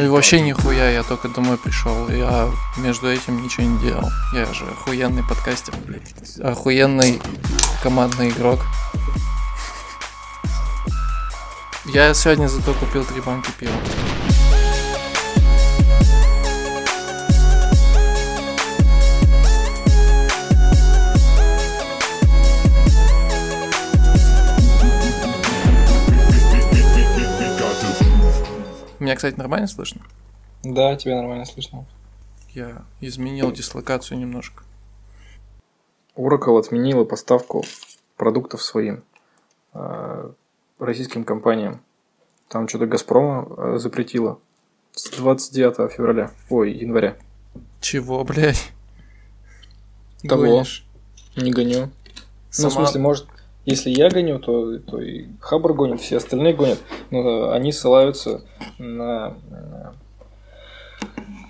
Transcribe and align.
И 0.00 0.08
вообще 0.08 0.40
нихуя, 0.40 0.88
я 0.90 1.02
только 1.02 1.28
домой 1.28 1.58
пришел. 1.58 2.08
Я 2.08 2.48
между 2.78 3.10
этим 3.10 3.42
ничего 3.42 3.66
не 3.66 3.78
делал. 3.80 4.10
Я 4.32 4.46
же 4.46 4.64
охуенный 4.64 5.22
подкастер, 5.22 5.74
блядь. 5.86 6.14
Охуенный 6.40 7.20
командный 7.82 8.30
игрок. 8.30 8.60
Я 11.84 12.14
сегодня 12.14 12.46
зато 12.48 12.72
купил 12.72 13.04
три 13.04 13.20
банки 13.20 13.50
пива. 13.58 13.72
Меня, 29.10 29.16
кстати, 29.16 29.34
нормально 29.34 29.66
слышно? 29.66 30.02
Да, 30.62 30.94
тебя 30.94 31.16
нормально 31.16 31.44
слышно. 31.44 31.84
Я 32.50 32.84
изменил 33.00 33.50
дислокацию 33.50 34.16
немножко. 34.20 34.62
Oracle 36.14 36.56
отменила 36.60 37.02
поставку 37.02 37.64
продуктов 38.16 38.62
своим 38.62 39.02
э, 39.74 40.30
российским 40.78 41.24
компаниям. 41.24 41.80
Там 42.46 42.68
что-то 42.68 42.86
Газпрома 42.86 43.48
э, 43.56 43.78
запретила 43.78 44.38
с 44.92 45.10
29 45.10 45.90
февраля, 45.90 46.30
ой, 46.48 46.70
января. 46.70 47.16
Чего, 47.80 48.22
блядь? 48.22 48.70
Того. 50.22 50.42
Гонишь? 50.42 50.86
Не 51.34 51.50
гоню. 51.50 51.86
Ну, 51.86 51.90
Сама- 52.50 52.70
в 52.70 52.72
смысле, 52.74 53.00
может, 53.00 53.26
если 53.64 53.90
я 53.90 54.08
гоню, 54.08 54.38
то, 54.38 54.78
то 54.78 55.00
и 55.00 55.26
Хабр 55.40 55.74
гонит, 55.74 56.00
все 56.00 56.16
остальные 56.16 56.54
гонят. 56.54 56.78
Но 57.10 57.50
они 57.52 57.72
ссылаются 57.72 58.42
на... 58.78 59.36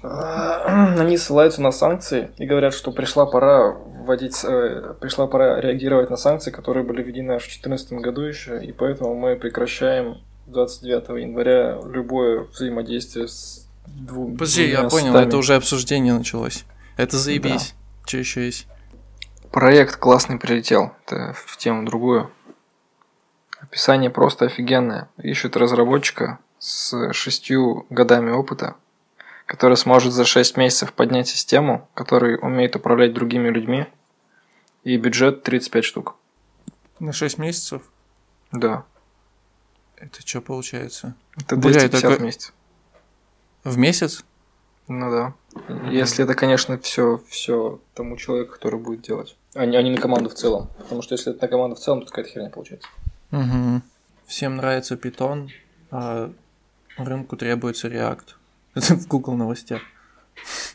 а, 0.02 0.96
Они 0.98 1.16
ссылаются 1.16 1.62
на 1.62 1.72
санкции 1.72 2.30
и 2.38 2.46
говорят, 2.46 2.74
что 2.74 2.90
пришла 2.92 3.26
пора 3.26 3.70
вводить, 3.70 4.36
э, 4.44 4.94
пришла 5.00 5.26
пора 5.26 5.60
реагировать 5.60 6.10
на 6.10 6.16
санкции, 6.16 6.50
которые 6.50 6.84
были 6.84 7.02
введены 7.02 7.32
аж 7.32 7.42
в 7.42 7.46
2014 7.46 7.92
году 7.94 8.22
еще, 8.22 8.64
и 8.64 8.72
поэтому 8.72 9.14
мы 9.14 9.36
прекращаем 9.36 10.18
29 10.46 11.22
января 11.22 11.78
любое 11.84 12.40
взаимодействие 12.52 13.28
с 13.28 13.68
двумя 13.86 14.32
Подожди, 14.32 14.68
я 14.68 14.88
понял, 14.88 15.14
это 15.16 15.36
уже 15.36 15.54
обсуждение 15.54 16.14
началось. 16.14 16.64
Это 16.96 17.16
заебись. 17.16 17.74
Что 18.04 18.18
еще 18.18 18.46
есть? 18.46 18.66
Проект 19.52 19.96
классный 19.96 20.38
прилетел. 20.38 20.94
Это 21.06 21.32
в 21.34 21.56
тему 21.56 21.84
другую. 21.84 22.30
Описание 23.60 24.10
просто 24.10 24.46
офигенное. 24.46 25.08
Ищут 25.18 25.56
разработчика 25.56 26.38
с 26.58 27.12
шестью 27.12 27.86
годами 27.90 28.30
опыта, 28.30 28.76
который 29.46 29.76
сможет 29.76 30.12
за 30.12 30.24
6 30.24 30.56
месяцев 30.56 30.92
поднять 30.92 31.28
систему, 31.28 31.88
который 31.94 32.38
умеет 32.40 32.76
управлять 32.76 33.12
другими 33.12 33.48
людьми, 33.48 33.86
и 34.84 34.96
бюджет 34.96 35.42
35 35.42 35.84
штук. 35.84 36.16
На 37.00 37.12
6 37.12 37.38
месяцев? 37.38 37.82
Да. 38.52 38.84
Это 39.96 40.26
что 40.26 40.40
получается? 40.40 41.14
Это 41.36 41.56
Бля, 41.56 41.72
250 41.72 42.04
это 42.04 42.14
ка- 42.14 42.20
в 42.20 42.22
месяц. 42.22 42.52
В 43.64 43.76
месяц? 43.78 44.24
Ну 44.90 45.08
да. 45.08 45.34
Если 45.88 46.24
это, 46.24 46.34
конечно, 46.34 46.76
все, 46.78 47.22
все 47.28 47.80
тому 47.94 48.16
человеку, 48.16 48.54
который 48.54 48.80
будет 48.80 49.02
делать. 49.02 49.36
А 49.54 49.64
не, 49.64 49.76
а 49.76 49.82
не 49.82 49.90
на 49.90 49.98
команду 50.00 50.30
в 50.30 50.34
целом. 50.34 50.68
Потому 50.78 51.00
что 51.02 51.14
если 51.14 51.32
это 51.32 51.42
на 51.42 51.48
команду 51.48 51.76
в 51.76 51.78
целом, 51.78 52.00
то 52.00 52.06
какая-то 52.08 52.30
херня 52.30 52.50
получается. 52.50 52.88
Угу. 53.30 53.82
Всем 54.26 54.56
нравится 54.56 54.96
питон, 54.96 55.50
а 55.92 56.32
рынку 56.96 57.36
требуется 57.36 57.86
React. 57.86 58.34
Это 58.74 58.96
в 58.96 59.06
Google 59.06 59.34
новостях. 59.34 59.80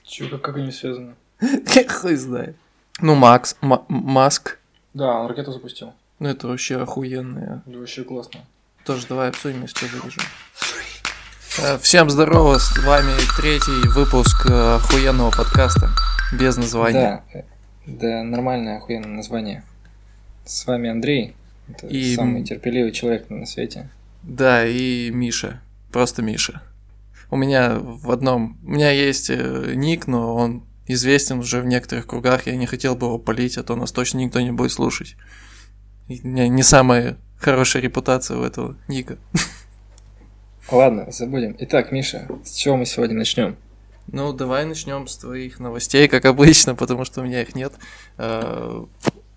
Чё, 0.04 0.30
как, 0.30 0.42
как 0.42 0.56
они 0.58 0.72
связаны? 0.72 1.16
Хуй 1.90 2.16
знает. 2.16 2.56
Ну, 3.02 3.16
Макс, 3.16 3.58
Ма- 3.60 3.84
Маск. 3.90 4.60
Да, 4.94 5.20
он 5.20 5.28
ракету 5.28 5.52
запустил. 5.52 5.94
Ну, 6.20 6.30
это 6.30 6.48
вообще 6.48 6.78
охуенное. 6.78 7.64
Да 7.66 7.80
вообще 7.80 8.06
классно. 8.06 8.46
Тоже 8.86 9.08
давай 9.08 9.28
обсудим, 9.28 9.64
если 9.64 9.88
что 9.88 9.98
вырежем. 9.98 10.24
Э, 11.60 11.78
Всем 11.82 12.10
здорово, 12.10 12.58
с 12.58 12.78
вами 12.80 13.14
третий 13.38 13.88
выпуск 13.90 14.46
э, 14.50 14.76
охуенного 14.76 15.32
подкаста. 15.32 15.90
Без 16.34 16.58
названия. 16.58 17.24
Да, 17.34 17.42
да, 17.86 18.24
нормальное 18.24 18.78
охуенное 18.78 19.10
название. 19.10 19.64
С 20.46 20.66
вами 20.66 20.90
Андрей. 20.90 21.36
Это 21.68 21.88
И- 21.88 22.16
самый 22.16 22.44
терпеливый 22.44 22.92
человек 22.92 23.30
на 23.30 23.46
свете. 23.46 23.90
Да, 24.24 24.66
и 24.66 25.10
Миша. 25.12 25.62
Просто 25.92 26.22
Миша. 26.22 26.62
У 27.30 27.38
меня 27.38 27.78
в 27.80 28.12
одном... 28.12 28.58
У 28.64 28.72
меня 28.72 28.92
есть 28.92 29.30
э, 29.30 29.74
ник, 29.76 30.08
но 30.08 30.36
он 30.36 30.64
известен 30.88 31.40
уже 31.40 31.62
в 31.62 31.66
некоторых 31.66 32.08
кругах. 32.08 32.48
Я 32.48 32.56
не 32.56 32.66
хотел 32.66 32.96
бы 32.96 33.08
его 33.08 33.18
полить, 33.18 33.58
а 33.58 33.64
то 33.64 33.76
нас 33.76 33.92
точно 33.92 34.20
никто 34.20 34.40
не 34.42 34.52
будет 34.52 34.72
слушать. 34.72 35.16
У 36.08 36.14
меня 36.28 36.48
не 36.48 36.64
самая 36.64 37.18
хорошая 37.40 37.82
репутация 37.82 38.38
у 38.38 38.44
этого 38.44 38.78
ника. 38.88 39.18
Ладно, 40.72 41.08
забудем. 41.12 41.56
Итак, 41.60 41.92
Миша, 41.92 42.28
с 42.44 42.54
чего 42.56 42.76
мы 42.76 42.86
сегодня 42.86 43.16
начнем? 43.16 43.56
Ну, 44.12 44.34
давай 44.34 44.66
начнем 44.66 45.08
с 45.08 45.18
твоих 45.18 45.60
новостей, 45.60 46.08
как 46.08 46.26
обычно, 46.26 46.76
потому 46.76 47.06
что 47.06 47.22
у 47.22 47.24
меня 47.24 47.42
их 47.42 47.56
нет. 47.56 47.74
Э, 48.18 48.84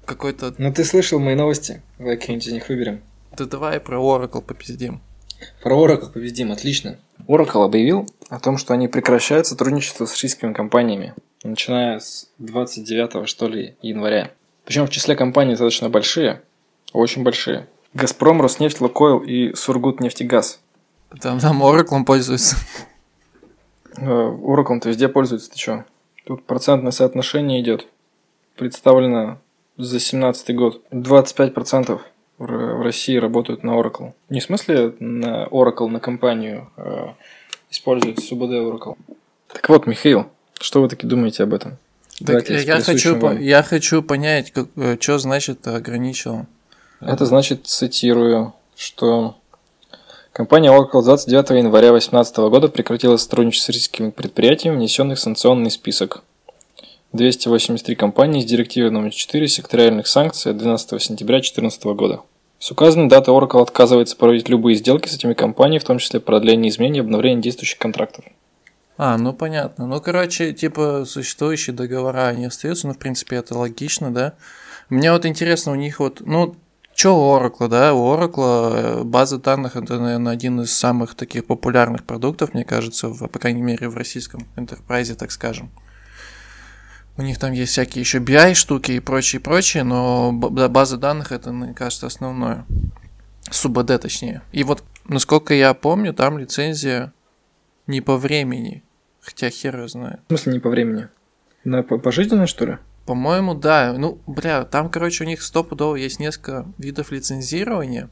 Какой-то... 0.05 0.55
Ну, 0.59 0.73
ты 0.73 0.85
слышал 0.85 1.19
мои 1.19 1.35
новости? 1.35 1.83
Давай 1.99 2.17
какие-нибудь 2.17 2.47
из 2.47 2.53
них 2.53 2.69
выберем. 2.69 3.01
Да 3.37 3.45
давай 3.45 3.79
про 3.81 3.99
Oracle 3.99 4.43
попиздим. 4.43 5.01
Про 5.63 5.77
Oracle 5.87 6.11
победим, 6.11 6.51
отлично. 6.51 6.99
Oracle 7.27 7.65
объявил 7.65 8.09
о 8.31 8.41
том, 8.41 8.57
что 8.59 8.75
они 8.75 8.89
прекращают 8.89 9.47
сотрудничество 9.47 10.07
с 10.07 10.13
российскими 10.13 10.53
компаниями, 10.53 11.15
начиная 11.45 12.01
с 12.01 12.29
29 12.39 13.29
что 13.29 13.49
ли 13.49 13.77
января. 13.83 14.33
Причем 14.65 14.87
в 14.87 14.91
числе 14.91 15.15
компаний 15.15 15.53
достаточно 15.53 15.89
большие, 15.89 16.43
очень 16.93 17.23
большие. 17.23 17.69
Газпром, 17.95 18.43
Роснефть, 18.43 18.81
Лукойл 18.81 19.19
и 19.21 19.55
Сургутнефтегаз. 19.55 20.61
Там, 21.21 21.41
там 21.41 21.63
Oracle 21.63 22.05
пользуется. 22.05 22.57
Э, 23.97 24.05
Oracle-то 24.05 24.89
везде 24.89 25.09
пользуется, 25.09 25.51
ты 25.51 25.57
чё? 25.57 25.85
Тут 26.25 26.45
процентное 26.45 26.93
соотношение 26.93 27.61
идет. 27.61 27.89
Представлено 28.57 29.39
за 29.77 29.99
17 29.99 30.55
год. 30.55 30.83
25% 30.91 32.01
в 32.39 32.83
России 32.83 33.17
работают 33.17 33.65
на 33.65 33.71
Oracle. 33.71 34.13
Не 34.29 34.41
в 34.41 34.45
смысле 34.45 34.95
на 35.01 35.47
Oracle, 35.47 35.89
на 35.89 36.01
компанию 36.01 36.71
э, 36.77 37.09
используют 37.71 38.21
СУБД 38.21 38.53
Oracle. 38.53 38.97
Так 39.53 39.69
вот, 39.69 39.87
Михаил, 39.87 40.27
что 40.61 40.83
вы 40.83 40.89
таки 40.89 41.07
думаете 41.07 41.45
об 41.45 41.55
этом? 41.55 41.79
Так 42.25 42.49
я, 42.49 42.81
хочу, 42.81 43.17
вам. 43.17 43.41
я 43.41 43.63
хочу 43.63 44.03
понять, 44.03 44.53
что 45.01 45.19
значит 45.19 45.67
ограничил. 45.67 46.47
Это 47.01 47.27
значит, 47.27 47.67
цитирую, 47.67 48.55
что 48.77 49.37
компания 50.39 50.71
Oracle 50.71 51.03
29 51.03 51.51
января 51.51 51.89
2018 51.89 52.37
года 52.37 52.69
прекратила 52.69 53.17
сотрудничество 53.17 53.73
с 53.73 53.75
российскими 53.75 54.11
предприятиями, 54.11 54.77
внесенных 54.77 55.19
в 55.19 55.21
санкционный 55.21 55.69
список. 55.69 56.23
283 57.13 57.97
компании 57.97 58.41
с 58.41 58.45
директивой 58.45 58.93
номер 58.93 59.11
4 59.11 59.49
секториальных 59.49 60.07
санкций 60.07 60.53
от 60.53 60.59
12 60.59 61.03
сентября 61.03 61.39
2014 61.39 61.85
года. 61.87 62.21
С 62.61 62.71
указанной 62.71 63.09
датой 63.09 63.35
Oracle 63.35 63.61
отказывается 63.61 64.17
проводить 64.17 64.49
любые 64.49 64.77
сделки 64.77 65.09
с 65.09 65.17
этими 65.17 65.35
компаниями, 65.35 65.81
в 65.81 65.85
том 65.85 65.99
числе 65.99 66.21
продление 66.21 66.71
изменений 66.71 66.99
и 66.99 67.01
обновление 67.01 67.43
действующих 67.43 67.79
контрактов. 67.79 68.25
А, 68.97 69.19
ну 69.19 69.33
понятно. 69.33 69.89
Ну, 69.89 70.01
короче, 70.01 70.53
типа, 70.53 71.05
существующие 71.05 71.75
договора, 71.75 72.29
они 72.29 72.45
остаются, 72.45 72.87
ну, 72.87 72.95
в 72.95 72.99
принципе, 72.99 73.37
это 73.37 73.59
логично, 73.59 74.15
да. 74.15 74.35
Мне 74.89 75.11
вот 75.11 75.27
интересно, 75.27 75.73
у 75.73 75.75
них 75.75 75.99
вот, 75.99 76.21
ну, 76.21 76.55
что 76.99 77.17
у 77.17 77.39
Oracle, 77.39 77.69
да? 77.69 77.95
У 77.95 78.13
Oracle 78.13 78.73
э, 78.75 79.05
база 79.05 79.39
данных 79.39 79.77
это, 79.77 80.01
наверное, 80.01 80.33
один 80.33 80.61
из 80.63 80.73
самых 80.73 81.15
таких 81.15 81.47
популярных 81.47 82.03
продуктов, 82.03 82.55
мне 82.55 82.65
кажется, 82.65 83.09
в, 83.09 83.29
по 83.29 83.39
крайней 83.39 83.63
мере, 83.63 83.89
в 83.89 83.97
российском 83.97 84.49
enterprise, 84.57 85.15
так 85.15 85.31
скажем. 85.31 85.71
У 87.17 87.23
них 87.23 87.39
там 87.39 87.53
есть 87.53 87.71
всякие 87.71 88.01
еще 88.01 88.19
BI 88.19 88.55
штуки 88.55 88.93
и 88.93 89.01
прочее, 89.01 89.41
прочее, 89.41 89.85
но 89.85 90.33
база 90.33 90.97
данных 90.97 91.31
это, 91.31 91.53
мне 91.53 91.73
кажется, 91.73 92.09
основное. 92.09 92.67
СУБД 93.49 94.01
точнее. 94.01 94.43
И 94.51 94.65
вот, 94.65 94.83
насколько 95.07 95.55
я 95.55 95.75
помню, 95.75 96.13
там 96.13 96.37
лицензия 96.37 97.13
не 97.87 98.01
по 98.01 98.17
времени. 98.17 98.83
Хотя 99.21 99.51
хер 99.51 99.77
его 99.77 99.87
знает. 99.87 100.21
В 100.27 100.29
смысле 100.31 100.55
не 100.55 100.59
по 100.59 100.69
времени? 100.69 101.09
На 101.63 101.85
по- 101.85 101.99
пожизненно, 101.99 102.49
что 102.49 102.67
ли? 102.67 102.79
По-моему, 103.09 103.55
да. 103.55 103.95
Ну, 103.97 104.21
бля, 104.27 104.67
там, 104.67 104.91
короче, 104.91 105.25
у 105.25 105.27
них 105.27 105.41
стопудово 105.41 105.97
есть 105.97 106.21
несколько 106.21 106.67
видов 106.77 107.11
лицензирования. 107.11 108.11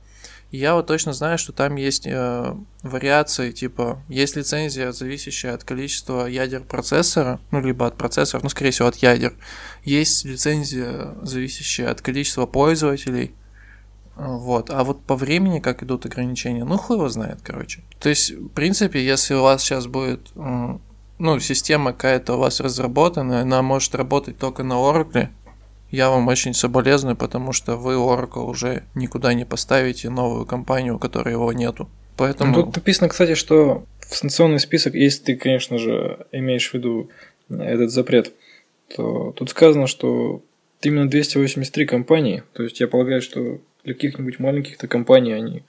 Я 0.50 0.75
вот 0.75 0.87
точно 0.87 1.12
знаю, 1.12 1.37
что 1.37 1.52
там 1.52 1.76
есть 1.76 2.06
э, 2.06 2.54
вариации, 2.82 3.52
типа, 3.52 4.02
есть 4.08 4.37
лицензия, 4.37 4.93
зависящая 4.93 5.52
от 5.52 5.64
количества 5.64 6.25
ядер 6.25 6.62
процессора, 6.62 7.40
ну, 7.50 7.60
либо 7.60 7.87
от 7.87 7.98
процессоров, 7.98 8.43
ну, 8.43 8.48
скорее 8.48 8.70
всего, 8.70 8.88
от 8.88 8.96
ядер. 8.96 9.34
Есть 9.84 10.25
лицензия, 10.25 11.14
зависящая 11.20 11.90
от 11.90 12.00
количества 12.00 12.46
пользователей. 12.46 13.34
Вот. 14.16 14.70
А 14.70 14.82
вот 14.82 15.04
по 15.04 15.14
времени, 15.14 15.60
как 15.60 15.82
идут 15.82 16.06
ограничения, 16.06 16.64
ну 16.64 16.78
хуй 16.78 16.96
его 16.96 17.10
знает, 17.10 17.40
короче. 17.42 17.82
То 18.00 18.08
есть, 18.08 18.31
в 18.31 18.49
принципе, 18.49 19.04
если 19.04 19.34
у 19.34 19.42
вас 19.42 19.62
сейчас 19.62 19.88
будет, 19.88 20.31
ну, 21.18 21.38
система 21.40 21.92
какая-то 21.92 22.34
у 22.34 22.38
вас 22.38 22.60
разработана, 22.60 23.40
она 23.40 23.62
может 23.62 23.94
работать 23.94 24.38
только 24.38 24.62
на 24.62 24.74
Oracle, 24.74 25.28
я 25.90 26.10
вам 26.10 26.26
очень 26.28 26.52
соболезную, 26.52 27.16
потому 27.16 27.52
что 27.52 27.76
вы 27.76 27.94
Oracle 27.94 28.44
уже 28.44 28.82
никуда 28.94 29.34
не 29.34 29.44
поставите 29.44 30.10
новую 30.10 30.44
компанию, 30.44 30.96
у 30.96 30.98
которой 30.98 31.32
его 31.32 31.52
нету. 31.52 31.88
Поэтому... 32.16 32.54
Тут 32.54 32.76
написано, 32.76 33.08
кстати, 33.08 33.34
что 33.34 33.84
в 34.00 34.14
санкционный 34.14 34.60
список, 34.60 34.94
если 34.94 35.22
ты, 35.22 35.36
конечно 35.36 35.78
же, 35.78 36.26
имеешь 36.32 36.70
в 36.70 36.74
виду 36.74 37.10
этот 37.48 37.90
запрет, 37.90 38.32
то 38.94 39.32
тут 39.36 39.50
сказано, 39.50 39.86
что 39.86 40.42
именно 40.82 41.08
283 41.08 41.86
компании, 41.86 42.42
то 42.52 42.62
есть 42.62 42.80
я 42.80 42.88
полагаю, 42.88 43.22
что 43.22 43.60
для 43.84 43.94
каких-нибудь 43.94 44.38
маленьких-то 44.38 44.88
компаний 44.88 45.32
они, 45.32 45.62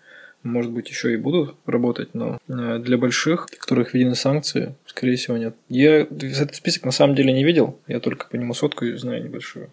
может 0.47 0.71
быть, 0.71 0.89
еще 0.89 1.13
и 1.13 1.17
будут 1.17 1.55
работать, 1.65 2.13
но 2.13 2.39
э, 2.47 2.79
для 2.79 2.97
больших, 2.97 3.47
которых 3.47 3.93
введены 3.93 4.15
санкции, 4.15 4.75
скорее 4.85 5.15
всего, 5.15 5.37
нет. 5.37 5.55
Я 5.69 5.99
этот 5.99 6.55
список 6.55 6.85
на 6.85 6.91
самом 6.91 7.15
деле 7.15 7.33
не 7.33 7.43
видел, 7.43 7.79
я 7.87 7.99
только 7.99 8.27
по 8.27 8.35
нему 8.35 8.53
сотку 8.53 8.85
знаю 8.97 9.23
небольшую. 9.23 9.69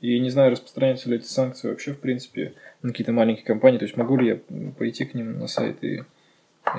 И 0.00 0.18
не 0.20 0.30
знаю, 0.30 0.52
распространяются 0.52 1.08
ли 1.08 1.16
эти 1.16 1.26
санкции 1.26 1.68
вообще, 1.68 1.92
в 1.92 1.98
принципе, 1.98 2.54
на 2.82 2.90
какие-то 2.90 3.12
маленькие 3.12 3.44
компании. 3.44 3.78
То 3.78 3.84
есть 3.84 3.96
могу 3.96 4.16
ли 4.16 4.28
я 4.28 4.38
пойти 4.78 5.04
к 5.04 5.14
ним 5.14 5.38
на 5.38 5.48
сайт 5.48 5.82
и, 5.82 6.04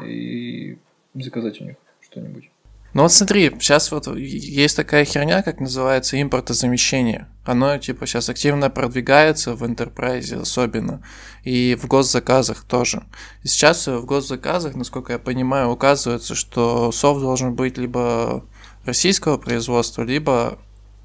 и 0.05 0.77
заказать 1.15 1.59
у 1.59 1.65
них 1.65 1.75
что-нибудь. 2.01 2.49
Ну 2.93 3.03
вот 3.03 3.11
смотри, 3.11 3.51
сейчас 3.59 3.91
вот 3.91 4.07
есть 4.17 4.75
такая 4.75 5.05
херня, 5.05 5.43
как 5.43 5.59
называется 5.59 6.19
импортозамещение. 6.19 7.27
Оно 7.45 7.77
типа 7.77 8.07
сейчас 8.07 8.29
активно 8.29 8.69
продвигается 8.71 9.53
в 9.53 9.63
Enterprise 9.63 10.41
особенно, 10.41 11.03
и 11.43 11.77
в 11.79 11.87
госзаказах 11.87 12.63
тоже. 12.63 13.03
И 13.43 13.47
сейчас 13.47 13.87
в 13.87 14.05
госзаказах, 14.05 14.75
насколько 14.75 15.13
я 15.13 15.19
понимаю, 15.19 15.69
указывается, 15.69 16.33
что 16.33 16.91
софт 16.91 17.21
должен 17.21 17.53
быть 17.53 17.77
либо 17.77 18.43
российского 18.85 19.37
производства, 19.37 20.01
либо, 20.01 20.57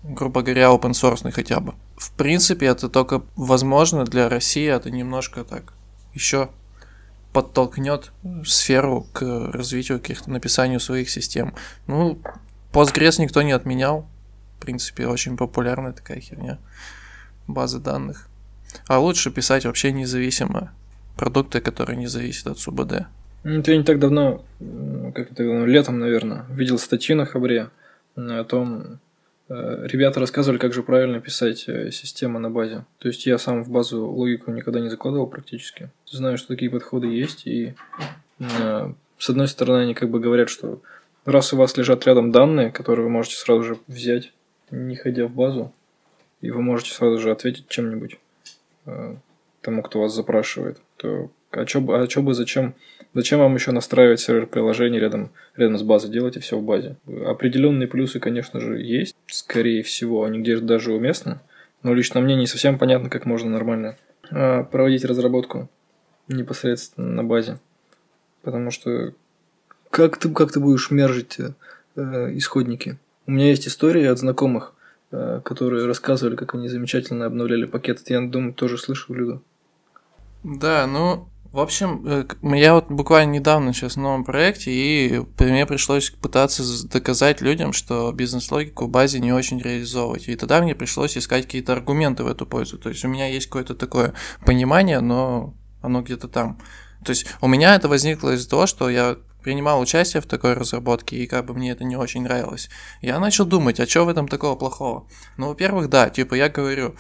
грубо 0.03 0.41
говоря, 0.41 0.69
open 0.69 0.93
source 0.93 1.31
хотя 1.33 1.61
бы. 1.61 1.75
В 1.99 2.13
принципе, 2.13 2.67
это 2.67 2.89
только 2.89 3.23
возможно 3.37 4.05
для 4.05 4.31
России, 4.31 4.67
это 4.67 4.91
немножко 4.91 5.45
так 5.45 5.75
еще 6.15 6.49
подтолкнет 7.35 8.13
сферу 8.47 9.07
к 9.13 9.51
развитию 9.53 9.99
каких-то 9.99 10.31
написанию 10.31 10.81
своих 10.81 11.11
систем. 11.11 11.55
Ну, 11.89 12.19
Postgres 12.73 13.21
никто 13.21 13.43
не 13.43 13.53
отменял. 13.53 14.07
В 14.57 14.63
принципе, 14.63 15.09
очень 15.09 15.37
популярная 15.37 15.93
такая 15.93 16.21
херня. 16.21 16.59
Базы 17.47 17.81
данных. 17.81 18.29
А 18.87 19.01
лучше 19.01 19.31
писать 19.31 19.67
вообще 19.67 19.93
независимо. 19.93 20.73
Продукты, 21.17 21.61
которые 21.61 21.97
не 21.97 22.07
зависят 22.07 22.47
от 22.47 22.59
СУБД. 22.59 23.07
Ну, 23.43 23.63
я 23.67 23.77
не 23.77 23.85
так 23.85 23.99
давно, 23.99 24.45
как 25.15 25.33
это 25.33 25.43
летом, 25.43 25.99
наверное, 25.99 26.47
видел 26.49 26.79
статью 26.79 27.17
на 27.17 27.27
Хабре 27.27 27.69
о 28.17 28.45
том, 28.45 28.85
Э, 28.85 28.97
ребята 29.49 30.21
рассказывали, 30.21 30.59
как 30.59 30.73
же 30.73 30.83
правильно 30.83 31.21
писать 31.21 31.65
э, 31.69 31.91
систему 31.91 32.39
на 32.39 32.51
базе. 32.51 32.85
То 32.99 33.09
есть 33.09 33.27
я 33.27 33.39
сам 33.39 33.63
в 33.63 33.71
базу 33.71 34.07
логику 34.07 34.51
никогда 34.51 34.81
не 34.81 34.89
закладывал 34.89 35.27
практически. 35.27 35.91
Знаю, 36.07 36.39
что 36.39 36.49
такие 36.49 36.71
подходы 36.71 37.09
есть, 37.09 37.47
и 37.47 37.75
э, 38.39 38.93
с 39.19 39.31
одной 39.31 39.49
стороны 39.49 39.83
они 39.83 39.95
как 39.95 40.11
бы 40.11 40.21
говорят, 40.21 40.49
что 40.49 40.81
раз 41.25 41.53
у 41.53 41.57
вас 41.57 41.77
лежат 41.77 42.07
рядом 42.07 42.33
данные, 42.33 42.71
которые 42.73 43.05
вы 43.05 43.11
можете 43.11 43.37
сразу 43.37 43.63
же 43.63 43.79
взять, 43.87 44.33
не 44.71 44.97
ходя 44.97 45.27
в 45.27 45.31
базу, 45.31 45.73
и 46.41 46.51
вы 46.51 46.63
можете 46.63 46.93
сразу 46.93 47.19
же 47.19 47.31
ответить 47.31 47.69
чем-нибудь 47.69 48.19
тому, 49.63 49.83
кто 49.83 50.01
вас 50.01 50.15
запрашивает, 50.15 50.79
то 50.99 51.31
а 51.57 51.65
чё, 51.65 51.85
а 51.93 52.07
чё 52.07 52.23
бы 52.23 52.35
зачем 52.35 52.75
Зачем 53.15 53.39
вам 53.39 53.55
еще 53.55 53.71
настраивать 53.71 54.19
сервер 54.19 54.47
приложений 54.49 54.99
рядом, 54.99 55.31
рядом 55.55 55.79
с 55.79 55.83
базой? 55.83 56.11
Делайте 56.11 56.41
все 56.41 56.59
в 56.59 56.65
базе. 56.65 56.97
Определенные 57.07 57.87
плюсы, 57.87 58.19
конечно 58.19 58.59
же, 58.59 58.83
есть. 58.83 59.15
Скорее 59.29 59.85
всего, 59.85 60.25
они 60.25 60.41
где-то 60.41 60.63
даже 60.63 60.93
уместны. 60.93 61.39
Но 61.85 61.95
лично 61.95 62.21
мне 62.21 62.35
не 62.35 62.49
совсем 62.49 62.77
понятно, 62.77 63.09
как 63.11 63.25
можно 63.25 63.49
нормально 63.51 63.97
а, 64.33 64.65
проводить 64.65 65.05
разработку 65.05 65.69
непосредственно 66.27 67.13
на 67.13 67.23
базе. 67.23 67.61
Потому 68.43 68.73
что 68.73 69.13
как 69.91 70.17
ты, 70.17 70.29
как 70.31 70.51
ты 70.51 70.59
будешь 70.59 70.91
мержить 70.91 71.39
э, 71.39 72.37
исходники? 72.37 72.99
У 73.27 73.31
меня 73.31 73.51
есть 73.51 73.69
истории 73.69 74.07
от 74.07 74.19
знакомых, 74.19 74.75
э, 75.13 75.41
которые 75.45 75.87
рассказывали, 75.87 76.35
как 76.35 76.55
они 76.55 76.69
замечательно 76.69 77.27
обновляли 77.27 77.67
пакет. 77.67 78.01
Я 78.07 78.21
думаю, 78.23 78.55
тоже 78.55 78.77
слышал, 78.77 79.15
Люда. 79.15 79.41
Да, 80.43 80.87
ну, 80.89 81.29
в 81.55 81.61
общем, 81.61 82.03
э, 82.05 82.57
я 82.57 82.75
вот 82.75 82.91
буквально 82.91 83.31
недавно 83.31 83.73
сейчас 83.73 83.95
в 83.95 84.01
новом 84.01 84.25
проекте, 84.25 84.73
и 84.73 85.23
мне 85.39 85.67
пришлось 85.67 86.11
пытаться 86.11 86.65
доказать 86.89 87.41
людям, 87.41 87.73
что 87.73 88.11
бизнес-логику 88.11 88.87
в 88.87 88.89
базе 88.89 89.21
не 89.21 89.33
очень 89.33 89.61
реализовывать. 89.61 90.27
И 90.27 90.35
тогда 90.35 90.61
мне 90.61 90.75
пришлось 90.75 91.17
искать 91.17 91.45
какие-то 91.45 91.73
аргументы 91.73 92.25
в 92.25 92.27
эту 92.27 92.45
пользу. 92.45 92.77
То 92.77 92.89
есть 92.89 93.05
у 93.05 93.09
меня 93.09 93.29
есть 93.29 93.47
какое-то 93.47 93.77
такое 93.77 94.15
понимание, 94.45 94.99
но 94.99 95.55
оно 95.81 96.03
где-то 96.03 96.27
там. 96.27 96.59
То 97.05 97.11
есть 97.11 97.27
у 97.41 97.47
меня 97.47 97.77
это 97.77 97.89
возникло 97.89 98.35
из-за 98.35 98.51
того, 98.51 98.67
что 98.67 98.91
я 98.91 99.19
принимал 99.45 99.81
участие 99.81 100.23
в 100.23 100.27
такой 100.27 100.55
разработке, 100.55 101.17
и 101.17 101.27
как 101.27 101.45
бы 101.45 101.55
мне 101.55 101.71
это 101.71 101.85
не 101.85 101.97
очень 101.97 102.23
нравилось. 102.23 102.71
Я 103.03 103.21
начал 103.21 103.45
думать, 103.45 103.79
а 103.79 103.87
что 103.87 104.05
в 104.05 104.09
этом 104.09 104.27
такого 104.27 104.57
плохого? 104.57 105.07
Ну, 105.37 105.49
во-первых, 105.49 105.89
да, 105.91 106.09
типа 106.09 106.35
я 106.35 106.49
говорю, 106.49 106.97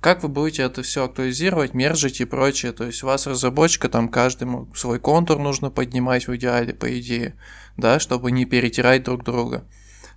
как 0.00 0.22
вы 0.22 0.28
будете 0.28 0.62
это 0.62 0.82
все 0.82 1.04
актуализировать, 1.04 1.74
мержить 1.74 2.20
и 2.20 2.24
прочее. 2.24 2.72
То 2.72 2.84
есть 2.84 3.02
у 3.02 3.06
вас 3.06 3.26
разработчика, 3.26 3.88
там 3.88 4.08
каждому 4.08 4.68
свой 4.74 4.98
контур 4.98 5.38
нужно 5.38 5.70
поднимать 5.70 6.26
в 6.26 6.34
идеале, 6.36 6.74
по 6.74 6.98
идее, 6.98 7.36
да, 7.76 8.00
чтобы 8.00 8.32
не 8.32 8.46
перетирать 8.46 9.04
друг 9.04 9.22
друга. 9.22 9.64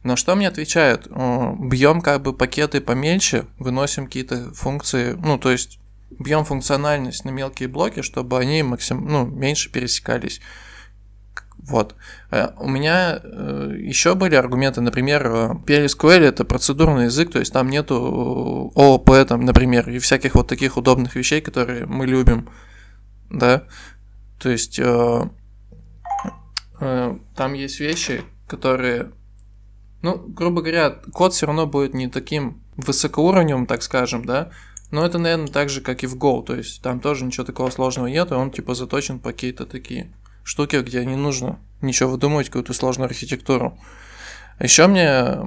Но 0.04 0.16
что 0.16 0.36
мне 0.36 0.48
отвечают? 0.48 1.08
Бьем 1.08 2.02
как 2.02 2.22
бы 2.22 2.34
пакеты 2.34 2.80
помельче, 2.80 3.48
выносим 3.58 4.06
какие-то 4.06 4.54
функции, 4.54 5.14
ну, 5.14 5.38
то 5.38 5.52
есть 5.52 5.80
бьем 6.20 6.46
функциональность 6.46 7.26
на 7.26 7.32
мелкие 7.32 7.68
блоки, 7.68 8.02
чтобы 8.02 8.40
они 8.40 8.64
максим, 8.64 9.06
ну, 9.08 9.26
меньше 9.26 9.72
пересекались. 9.72 10.42
Вот. 11.68 11.96
Э, 12.32 12.50
у 12.60 12.68
меня 12.68 13.20
э, 13.24 13.76
еще 13.80 14.14
были 14.14 14.36
аргументы, 14.36 14.82
например, 14.82 15.26
PLSQL 15.66 16.20
это 16.20 16.46
процедурный 16.46 17.06
язык, 17.06 17.32
то 17.32 17.40
есть 17.40 17.52
там 17.52 17.70
нету 17.70 18.72
ООП, 18.76 19.28
там, 19.28 19.46
например, 19.46 19.90
и 19.90 19.98
всяких 19.98 20.36
вот 20.36 20.48
таких 20.48 20.78
удобных 20.78 21.16
вещей, 21.16 21.42
которые 21.42 21.86
мы 21.88 22.06
любим, 22.06 22.50
да. 23.32 23.64
То 24.40 24.50
есть 24.50 24.80
э, 24.80 25.30
там 26.80 27.54
есть 27.54 27.80
вещи, 27.80 28.22
которые, 28.48 29.12
ну, 30.04 30.18
грубо 30.18 30.62
говоря, 30.62 30.92
код 31.14 31.34
все 31.34 31.48
равно 31.48 31.66
будет 31.66 31.96
не 31.96 32.10
таким 32.10 32.62
высокоуровневым, 32.78 33.66
так 33.66 33.82
скажем, 33.82 34.24
да, 34.24 34.52
но 34.92 35.04
это, 35.04 35.18
наверное, 35.18 35.48
так 35.48 35.70
же, 35.70 35.82
как 35.82 36.04
и 36.04 36.08
в 36.08 36.16
Go, 36.16 36.44
то 36.44 36.56
есть 36.56 36.84
там 36.84 37.00
тоже 37.00 37.26
ничего 37.26 37.44
такого 37.44 37.72
сложного 37.72 38.08
нет, 38.08 38.30
и 38.30 38.36
он 38.36 38.52
типа 38.52 38.76
заточен 38.76 39.20
по 39.20 39.32
какие-то 39.32 39.66
такие 39.66 40.14
штуки, 40.46 40.78
где 40.78 41.04
не 41.04 41.18
нужно 41.18 41.60
ничего 41.82 42.12
выдумывать, 42.12 42.48
какую-то 42.48 42.74
сложную 42.74 43.08
архитектуру. 43.08 43.78
Еще 44.60 44.88
мне 44.88 45.38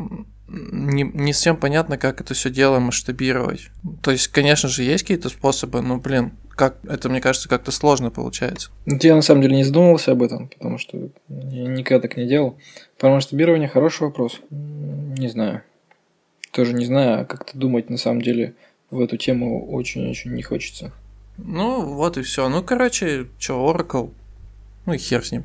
не, 0.49 1.03
не 1.03 1.33
всем 1.33 1.57
понятно, 1.57 1.99
как 1.99 2.21
это 2.21 2.35
все 2.35 2.51
дело 2.51 2.79
масштабировать. 2.79 3.71
То 4.03 4.11
есть, 4.11 4.29
конечно 4.29 4.69
же, 4.69 4.83
есть 4.83 5.05
какие-то 5.05 5.29
способы, 5.29 5.81
но, 5.81 5.99
блин, 5.99 6.33
как 6.51 6.79
это, 6.89 7.09
мне 7.09 7.21
кажется, 7.21 7.49
как-то 7.49 7.71
сложно 7.71 8.11
получается. 8.11 8.71
Ну, 8.87 8.99
я 9.01 9.15
на 9.15 9.23
самом 9.23 9.43
деле 9.43 9.57
не 9.57 9.65
задумывался 9.65 10.13
об 10.13 10.23
этом, 10.23 10.49
потому 10.49 10.79
что 10.79 11.11
я 11.29 11.69
никогда 11.69 12.09
так 12.09 12.17
не 12.17 12.27
делал. 12.27 12.59
Про 12.99 13.11
масштабирование 13.11 13.69
хороший 13.69 14.03
вопрос. 14.03 14.41
Не 14.51 15.29
знаю. 15.29 15.63
Тоже 16.51 16.73
не 16.75 16.85
знаю, 16.85 17.23
а 17.23 17.25
как-то 17.25 17.57
думать 17.57 17.91
на 17.91 17.99
самом 17.99 18.23
деле 18.23 18.55
в 18.91 19.01
эту 19.01 19.17
тему 19.17 19.71
очень-очень 19.71 20.33
не 20.33 20.43
хочется. 20.43 20.93
Ну, 21.37 21.83
вот 21.95 22.17
и 22.17 22.23
все. 22.23 22.49
Ну, 22.49 22.63
короче, 22.63 23.27
что, 23.39 23.71
Oracle 23.71 24.11
ну 24.89 24.95
и 24.95 24.99
хер 24.99 25.23
с 25.23 25.33
ним. 25.33 25.45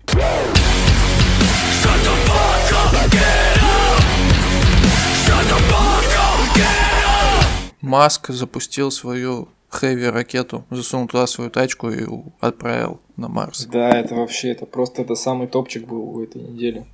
Маск 7.81 8.29
запустил 8.29 8.89
свою 8.89 9.49
хэви 9.67 10.07
ракету, 10.07 10.63
засунул 10.69 11.07
туда 11.07 11.27
свою 11.27 11.49
тачку 11.49 11.89
и 11.89 12.05
отправил 12.39 13.01
на 13.17 13.27
Марс. 13.27 13.65
Да, 13.65 13.89
это 13.89 14.15
вообще, 14.15 14.51
это 14.51 14.65
просто 14.65 15.01
это 15.01 15.15
самый 15.15 15.47
топчик 15.47 15.85
был 15.85 16.15
у 16.15 16.23
этой 16.23 16.41
недели. 16.41 16.85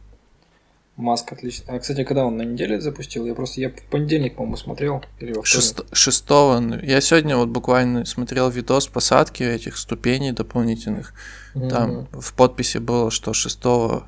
Маск 0.99 1.31
отлично. 1.31 1.73
А, 1.73 1.79
кстати, 1.79 2.03
когда 2.03 2.25
он 2.25 2.35
на 2.35 2.41
неделе 2.41 2.81
запустил? 2.81 3.25
Я 3.25 3.33
просто, 3.33 3.61
я 3.61 3.69
в 3.69 3.83
понедельник, 3.89 4.35
по-моему, 4.35 4.57
смотрел. 4.57 5.01
Или 5.19 5.31
во 5.31 5.45
Шест... 5.45 5.81
Шестого. 5.93 6.61
Я 6.83 6.99
сегодня 6.99 7.37
вот 7.37 7.47
буквально 7.47 8.03
смотрел 8.03 8.49
видос 8.49 8.87
посадки 8.87 9.41
этих 9.41 9.77
ступеней 9.77 10.33
дополнительных. 10.33 11.13
Mm-hmm. 11.55 11.69
Там 11.69 12.07
в 12.11 12.33
подписи 12.33 12.79
было, 12.79 13.11
что 13.11 13.31
6 13.31 13.57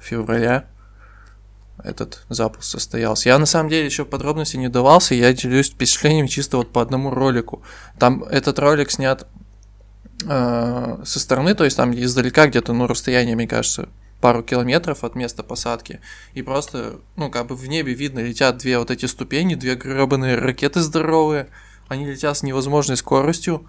февраля 0.01 0.65
этот 1.81 2.25
запуск 2.27 2.63
состоялся. 2.63 3.29
Я 3.29 3.39
на 3.39 3.45
самом 3.45 3.69
деле 3.69 3.85
еще 3.85 4.03
подробности 4.03 4.57
не 4.57 4.67
давался, 4.67 5.15
я 5.15 5.31
делюсь 5.31 5.69
впечатлениями 5.69 6.27
чисто 6.27 6.57
вот 6.57 6.73
по 6.73 6.81
одному 6.81 7.09
ролику. 7.09 7.63
Там 7.99 8.23
этот 8.23 8.59
ролик 8.59 8.91
снят 8.91 9.27
э, 10.27 10.97
со 11.05 11.19
стороны, 11.21 11.55
то 11.55 11.63
есть 11.63 11.77
там 11.77 11.93
издалека 11.93 12.47
где-то, 12.47 12.73
ну, 12.73 12.85
расстояние, 12.85 13.37
мне 13.37 13.47
кажется, 13.47 13.87
пару 14.21 14.43
километров 14.43 15.03
от 15.03 15.15
места 15.15 15.43
посадки, 15.43 15.99
и 16.33 16.41
просто, 16.41 16.99
ну, 17.15 17.29
как 17.29 17.47
бы 17.47 17.55
в 17.55 17.67
небе 17.67 17.93
видно, 17.93 18.19
летят 18.19 18.57
две 18.57 18.77
вот 18.77 18.91
эти 18.91 19.07
ступени, 19.07 19.55
две 19.55 19.75
гребаные 19.75 20.35
ракеты 20.35 20.79
здоровые, 20.79 21.49
они 21.87 22.05
летят 22.05 22.37
с 22.37 22.43
невозможной 22.43 22.97
скоростью, 22.97 23.67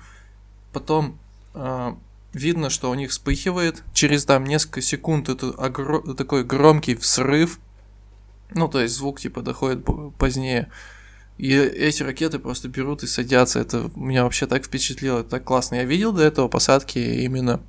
потом 0.73 1.18
э, 1.54 1.94
видно, 2.32 2.71
что 2.71 2.90
у 2.90 2.94
них 2.94 3.11
вспыхивает, 3.11 3.82
через 3.92 4.25
там 4.25 4.44
несколько 4.44 4.82
секунд 4.82 5.28
это 5.28 5.49
огр... 5.50 6.14
такой 6.14 6.44
громкий 6.44 6.94
взрыв, 6.94 7.59
ну, 8.54 8.68
то 8.68 8.80
есть 8.80 8.94
звук 8.94 9.21
типа 9.21 9.40
доходит 9.40 9.85
позднее, 10.18 10.71
и 11.38 11.54
эти 11.54 12.02
ракеты 12.02 12.38
просто 12.38 12.68
берут 12.68 13.02
и 13.02 13.06
садятся. 13.06 13.59
Это 13.59 13.90
меня 13.97 14.25
вообще 14.25 14.47
так 14.47 14.64
впечатлило, 14.64 15.21
это 15.21 15.30
так 15.30 15.44
классно. 15.44 15.76
Я 15.76 15.85
видел 15.85 16.12
до 16.12 16.23
этого 16.23 16.47
посадки 16.49 16.99
именно 16.99 17.61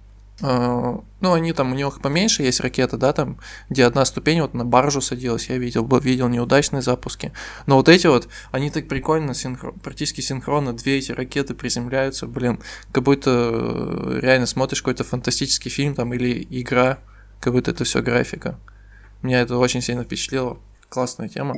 ну, 0.41 1.03
они 1.21 1.53
там, 1.53 1.71
у 1.71 1.75
них 1.75 2.01
поменьше 2.01 2.43
есть 2.43 2.59
ракеты, 2.59 2.97
да, 2.97 3.13
там, 3.13 3.39
где 3.69 3.85
одна 3.85 4.03
ступень 4.03 4.41
вот 4.41 4.53
на 4.53 4.65
баржу 4.65 4.99
садилась, 4.99 5.47
я 5.47 5.57
видел, 5.57 5.87
видел 5.99 6.27
неудачные 6.27 6.81
запуски. 6.81 7.31
Но 7.65 7.77
вот 7.77 7.87
эти 7.87 8.07
вот, 8.07 8.27
они 8.51 8.69
так 8.71 8.87
прикольно, 8.87 9.33
синхро, 9.33 9.71
практически 9.71 10.21
синхронно, 10.21 10.73
две 10.73 10.97
эти 10.97 11.11
ракеты 11.11 11.53
приземляются, 11.53 12.27
блин, 12.27 12.59
как 12.91 13.03
будто 13.03 13.29
э, 13.31 14.19
реально 14.21 14.47
смотришь 14.47 14.81
какой-то 14.81 15.03
фантастический 15.03 15.69
фильм 15.69 15.93
там 15.93 16.13
или 16.13 16.45
игра, 16.49 16.99
как 17.39 17.53
будто 17.53 17.71
это 17.71 17.83
все 17.83 18.01
графика. 18.01 18.59
Меня 19.21 19.41
это 19.41 19.57
очень 19.57 19.81
сильно 19.81 20.03
впечатлило. 20.03 20.57
Классная 20.89 21.29
тема. 21.29 21.55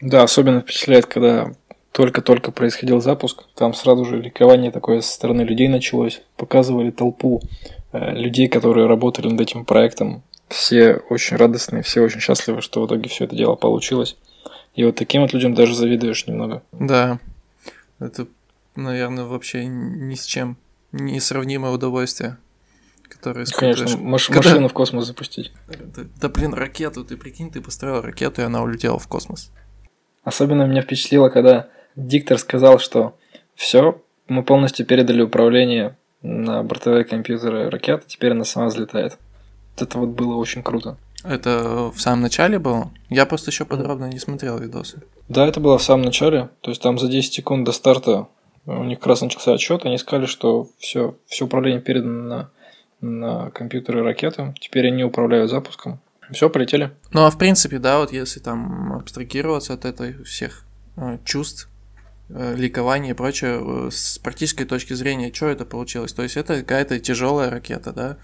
Да, 0.00 0.22
особенно 0.22 0.60
впечатляет, 0.60 1.06
когда 1.06 1.52
только-только 1.92 2.52
происходил 2.52 3.00
запуск, 3.00 3.44
там 3.54 3.74
сразу 3.74 4.04
же 4.04 4.22
ликование 4.22 4.70
такое 4.70 5.00
со 5.00 5.12
стороны 5.12 5.42
людей 5.42 5.68
началось. 5.68 6.22
Показывали 6.36 6.90
толпу 6.90 7.42
людей, 7.92 8.48
которые 8.48 8.86
работали 8.86 9.28
над 9.28 9.40
этим 9.40 9.64
проектом. 9.64 10.22
Все 10.48 10.94
очень 11.10 11.36
радостные, 11.36 11.82
все 11.82 12.00
очень 12.00 12.20
счастливы, 12.20 12.62
что 12.62 12.82
в 12.82 12.86
итоге 12.86 13.08
все 13.08 13.24
это 13.24 13.36
дело 13.36 13.54
получилось. 13.54 14.16
И 14.74 14.84
вот 14.84 14.96
таким 14.96 15.22
вот 15.22 15.32
людям 15.32 15.54
даже 15.54 15.74
завидуешь 15.74 16.26
немного. 16.26 16.62
Да, 16.72 17.18
это, 17.98 18.26
наверное, 18.76 19.24
вообще 19.24 19.66
ни 19.66 20.14
с 20.14 20.24
чем 20.24 20.56
несравнимое 20.92 21.72
удовольствие, 21.72 22.38
которое 23.08 23.44
Конечно, 23.44 23.98
маш- 23.98 24.28
когда... 24.28 24.50
машину 24.50 24.68
в 24.68 24.72
космос 24.72 25.06
запустить. 25.06 25.52
Да, 25.68 26.04
да, 26.20 26.28
блин, 26.28 26.54
ракету, 26.54 27.04
ты 27.04 27.16
прикинь, 27.16 27.50
ты 27.50 27.60
построил 27.60 28.00
ракету, 28.00 28.40
и 28.40 28.44
она 28.44 28.62
улетела 28.62 28.98
в 28.98 29.08
космос. 29.08 29.50
Особенно 30.24 30.64
меня 30.64 30.82
впечатлило, 30.82 31.28
когда 31.28 31.68
диктор 31.96 32.38
сказал, 32.38 32.78
что 32.78 33.16
все, 33.54 34.00
мы 34.28 34.42
полностью 34.42 34.86
передали 34.86 35.22
управление 35.22 35.96
на 36.22 36.62
бортовые 36.62 37.04
компьютеры 37.04 37.70
ракеты, 37.70 38.04
теперь 38.06 38.32
она 38.32 38.44
сама 38.44 38.66
взлетает. 38.66 39.18
Это 39.78 39.98
вот 39.98 40.10
было 40.10 40.34
очень 40.34 40.62
круто. 40.62 40.96
Это 41.24 41.90
в 41.94 42.00
самом 42.00 42.22
начале 42.22 42.58
было? 42.58 42.90
Я 43.10 43.26
просто 43.26 43.50
еще 43.50 43.64
подробно 43.64 44.06
не 44.06 44.18
смотрел 44.18 44.58
видосы. 44.58 45.02
Да, 45.28 45.46
это 45.46 45.60
было 45.60 45.78
в 45.78 45.82
самом 45.82 46.04
начале. 46.04 46.48
То 46.60 46.70
есть 46.70 46.80
там 46.80 46.98
за 46.98 47.08
10 47.08 47.32
секунд 47.32 47.64
до 47.64 47.72
старта 47.72 48.28
у 48.66 48.84
них 48.84 48.98
как 48.98 49.08
раз 49.08 49.22
начался 49.22 49.54
отчет, 49.54 49.84
они 49.84 49.98
сказали, 49.98 50.26
что 50.26 50.68
все, 50.78 51.16
все 51.26 51.46
управление 51.46 51.80
передано 51.80 52.22
на, 52.28 52.50
на 53.00 53.50
компьютеры 53.50 54.02
ракеты, 54.02 54.54
теперь 54.60 54.88
они 54.88 55.04
управляют 55.04 55.50
запуском. 55.50 56.00
Все, 56.30 56.50
полетели. 56.50 56.90
Ну 57.12 57.24
а 57.24 57.30
в 57.30 57.38
принципе, 57.38 57.78
да, 57.78 57.98
вот 57.98 58.12
если 58.12 58.40
там 58.40 58.92
абстрагироваться 58.92 59.72
от 59.72 59.86
этой 59.86 60.22
всех 60.24 60.64
э, 60.96 61.18
чувств, 61.24 61.67
э, 62.28 62.54
ликования 62.56 63.10
и 63.10 63.14
прочее, 63.14 63.60
э, 63.60 63.90
с 63.90 64.18
практической 64.18 64.64
точки 64.64 64.92
зрения, 64.94 65.32
что 65.32 65.48
это 65.48 65.64
получилось? 65.64 66.12
То 66.12 66.22
есть 66.22 66.36
это 66.36 66.60
какая-то 66.60 66.98
тяжелая 66.98 67.50
ракета, 67.50 67.92
да? 67.92 68.16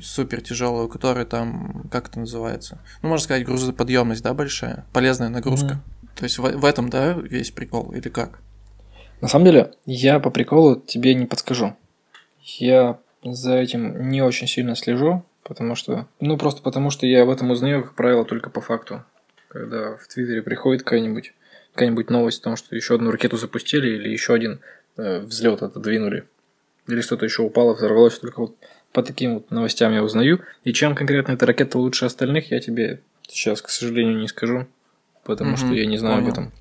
Супер 0.00 0.40
тяжелая, 0.40 0.84
у 0.84 0.88
которой 0.88 1.24
там, 1.24 1.88
как 1.90 2.08
это 2.08 2.20
называется? 2.20 2.80
Ну, 3.02 3.08
можно 3.08 3.24
сказать, 3.24 3.44
грузоподъемность, 3.44 4.22
да, 4.22 4.34
большая, 4.34 4.86
полезная 4.92 5.28
нагрузка. 5.28 5.80
Mm-hmm. 6.02 6.08
То 6.16 6.24
есть 6.24 6.38
в, 6.38 6.42
в 6.42 6.64
этом, 6.64 6.90
да, 6.90 7.12
весь 7.12 7.50
прикол, 7.50 7.92
или 7.92 8.08
как? 8.08 8.40
На 9.20 9.28
самом 9.28 9.46
деле, 9.46 9.72
я 9.86 10.20
по 10.20 10.30
приколу 10.30 10.76
тебе 10.76 11.14
не 11.14 11.26
подскажу. 11.26 11.76
Я 12.42 12.98
за 13.22 13.56
этим 13.56 14.08
не 14.08 14.22
очень 14.22 14.46
сильно 14.46 14.74
слежу, 14.74 15.24
Потому 15.50 15.74
что, 15.74 16.06
ну 16.20 16.36
просто 16.36 16.62
потому 16.62 16.90
что 16.90 17.06
я 17.06 17.24
об 17.24 17.28
этом 17.28 17.50
узнаю, 17.50 17.82
как 17.82 17.94
правило, 17.96 18.24
только 18.24 18.50
по 18.50 18.60
факту. 18.60 19.02
Когда 19.48 19.96
в 19.96 20.06
Твиттере 20.06 20.42
приходит 20.42 20.84
какая-нибудь 20.84 21.32
какая-нибудь 21.72 22.10
новость 22.10 22.40
о 22.40 22.44
том, 22.44 22.56
что 22.56 22.74
еще 22.74 22.94
одну 22.94 23.10
ракету 23.10 23.36
запустили 23.36 23.88
или 23.88 24.08
еще 24.08 24.34
один 24.34 24.60
э, 24.96 25.20
взлет 25.20 25.62
отодвинули. 25.62 26.26
Или 26.86 27.00
что-то 27.00 27.24
еще 27.24 27.42
упало, 27.42 27.74
взорвалось, 27.74 28.18
только 28.18 28.40
вот 28.40 28.56
по 28.92 29.02
таким 29.02 29.34
вот 29.34 29.50
новостям 29.50 29.92
я 29.92 30.02
узнаю. 30.02 30.40
И 30.64 30.72
чем 30.72 30.94
конкретно 30.94 31.32
эта 31.32 31.46
ракета 31.46 31.78
лучше 31.78 32.04
остальных, 32.04 32.50
я 32.50 32.60
тебе 32.60 33.02
сейчас, 33.28 33.62
к 33.62 33.68
сожалению, 33.68 34.18
не 34.18 34.28
скажу, 34.28 34.66
потому 35.24 35.54
mm 35.54 35.56
что 35.56 35.72
я 35.72 35.86
не 35.86 35.98
знаю 35.98 36.16
понял. 36.16 36.26
об 36.26 36.32
этом. 36.32 36.52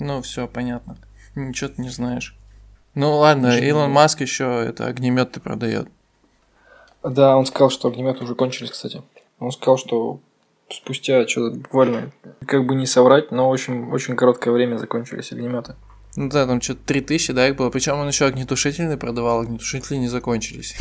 Ну, 0.00 0.22
все 0.22 0.48
понятно. 0.48 0.96
Ничего 1.34 1.70
ты 1.70 1.82
не 1.82 1.90
знаешь. 1.90 2.36
Ну 2.94 3.16
ладно, 3.16 3.56
Ничего 3.56 3.66
Илон 3.66 3.90
Маск 3.90 4.20
еще 4.20 4.64
это 4.66 4.86
огнеметы 4.86 5.40
продает. 5.40 5.88
Да, 7.02 7.36
он 7.36 7.44
сказал, 7.44 7.70
что 7.70 7.88
огнеметы 7.88 8.24
уже 8.24 8.34
кончились, 8.34 8.70
кстати. 8.70 9.02
Он 9.38 9.50
сказал, 9.50 9.76
что 9.76 10.20
спустя 10.74 11.26
что-то 11.26 11.56
буквально, 11.56 12.12
как 12.46 12.66
бы 12.66 12.74
не 12.74 12.86
соврать, 12.86 13.30
но 13.30 13.48
очень, 13.48 13.90
очень 13.90 14.16
короткое 14.16 14.52
время 14.52 14.76
закончились 14.76 15.32
огнеметы. 15.32 15.74
Ну 16.16 16.28
да, 16.28 16.46
там 16.46 16.60
что-то 16.60 16.80
3000, 16.86 17.32
да, 17.32 17.48
их 17.48 17.56
было. 17.56 17.70
Причем 17.70 17.98
он 17.98 18.06
еще 18.06 18.26
огнетушительный 18.26 18.96
продавал, 18.96 19.40
огнетушители 19.40 19.96
не 19.96 20.08
закончились. 20.08 20.76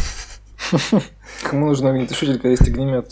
Кому 1.44 1.68
нужен 1.68 1.88
огнетушитель, 1.88 2.34
когда 2.34 2.50
есть 2.50 2.68
огнемет? 2.68 3.10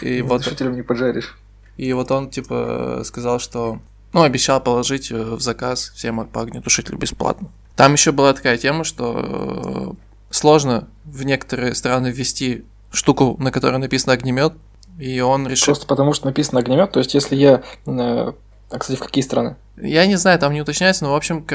И 0.00 0.22
вот 0.22 0.60
не 0.60 0.82
поджаришь. 0.82 1.38
И 1.76 1.92
вот 1.92 2.10
он, 2.10 2.30
типа, 2.30 3.02
сказал, 3.04 3.38
что 3.38 3.80
ну, 4.12 4.22
обещал 4.22 4.60
положить 4.60 5.12
э, 5.12 5.22
в 5.22 5.40
заказ 5.40 5.92
всем 5.94 6.26
по 6.26 6.42
огнетушителю 6.42 6.98
бесплатно. 6.98 7.50
Там 7.76 7.92
еще 7.92 8.10
была 8.10 8.32
такая 8.32 8.56
тема, 8.56 8.82
что 8.84 9.94
э, 9.94 10.34
сложно 10.34 10.88
в 11.04 11.24
некоторые 11.24 11.74
страны 11.74 12.08
ввести 12.08 12.64
штуку, 12.90 13.36
на 13.38 13.52
которой 13.52 13.78
написано 13.78 14.14
огнемет, 14.14 14.54
и 14.98 15.20
он 15.20 15.46
решил... 15.46 15.66
Просто 15.66 15.86
потому, 15.86 16.12
что 16.12 16.26
написано 16.26 16.60
огнемет, 16.60 16.92
то 16.92 16.98
есть 16.98 17.14
если 17.14 17.36
я... 17.36 17.62
Э, 17.86 18.32
а, 18.70 18.78
кстати, 18.78 18.98
в 18.98 19.02
какие 19.02 19.22
страны? 19.22 19.56
Я 19.76 20.06
не 20.06 20.16
знаю, 20.16 20.38
там 20.38 20.52
не 20.52 20.60
уточняется, 20.60 21.04
но, 21.04 21.12
в 21.12 21.16
общем, 21.16 21.46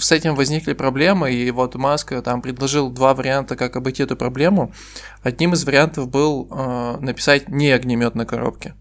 с 0.00 0.12
этим 0.12 0.34
возникли 0.34 0.72
проблемы, 0.72 1.32
и 1.32 1.50
вот 1.50 1.74
Маск 1.74 2.12
э, 2.12 2.22
там 2.22 2.40
предложил 2.40 2.90
два 2.90 3.14
варианта, 3.14 3.56
как 3.56 3.76
обойти 3.76 4.04
эту 4.04 4.16
проблему. 4.16 4.72
Одним 5.22 5.52
из 5.52 5.64
вариантов 5.64 6.08
был 6.08 6.48
э, 6.50 6.96
написать 7.00 7.48
не 7.48 7.70
огнемет 7.70 8.14
на 8.14 8.24
коробке. 8.24 8.74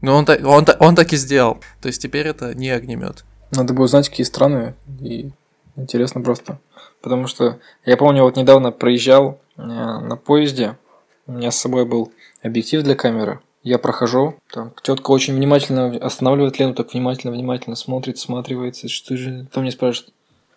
Но 0.00 0.16
он, 0.16 0.26
он, 0.28 0.64
он 0.78 0.94
так 0.94 1.12
и 1.12 1.16
сделал. 1.16 1.58
То 1.80 1.88
есть 1.88 2.00
теперь 2.00 2.26
это 2.26 2.54
не 2.54 2.70
огнемет. 2.70 3.24
Надо 3.50 3.74
бы 3.74 3.82
узнать, 3.82 4.08
какие 4.08 4.24
страны, 4.24 4.74
и 5.00 5.30
интересно 5.76 6.20
просто. 6.20 6.58
Потому 7.02 7.26
что 7.26 7.58
я 7.84 7.96
помню, 7.96 8.22
вот 8.22 8.36
недавно 8.36 8.70
проезжал 8.70 9.40
э, 9.56 9.62
на 9.62 10.16
поезде, 10.16 10.78
у 11.26 11.32
меня 11.32 11.50
с 11.50 11.58
собой 11.58 11.84
был 11.84 12.12
объектив 12.44 12.82
для 12.82 12.94
камеры. 12.94 13.40
Я 13.62 13.78
прохожу, 13.78 14.36
там 14.52 14.72
тетка 14.82 15.10
очень 15.10 15.34
внимательно 15.34 15.96
останавливает 15.96 16.58
ленту, 16.58 16.84
так 16.84 16.92
внимательно, 16.92 17.32
внимательно 17.32 17.76
смотрит, 17.76 18.18
сматривается, 18.18 18.88
что 18.88 19.16
же, 19.16 19.46
там 19.50 19.62
мне 19.62 19.72
спрашивает, 19.72 20.12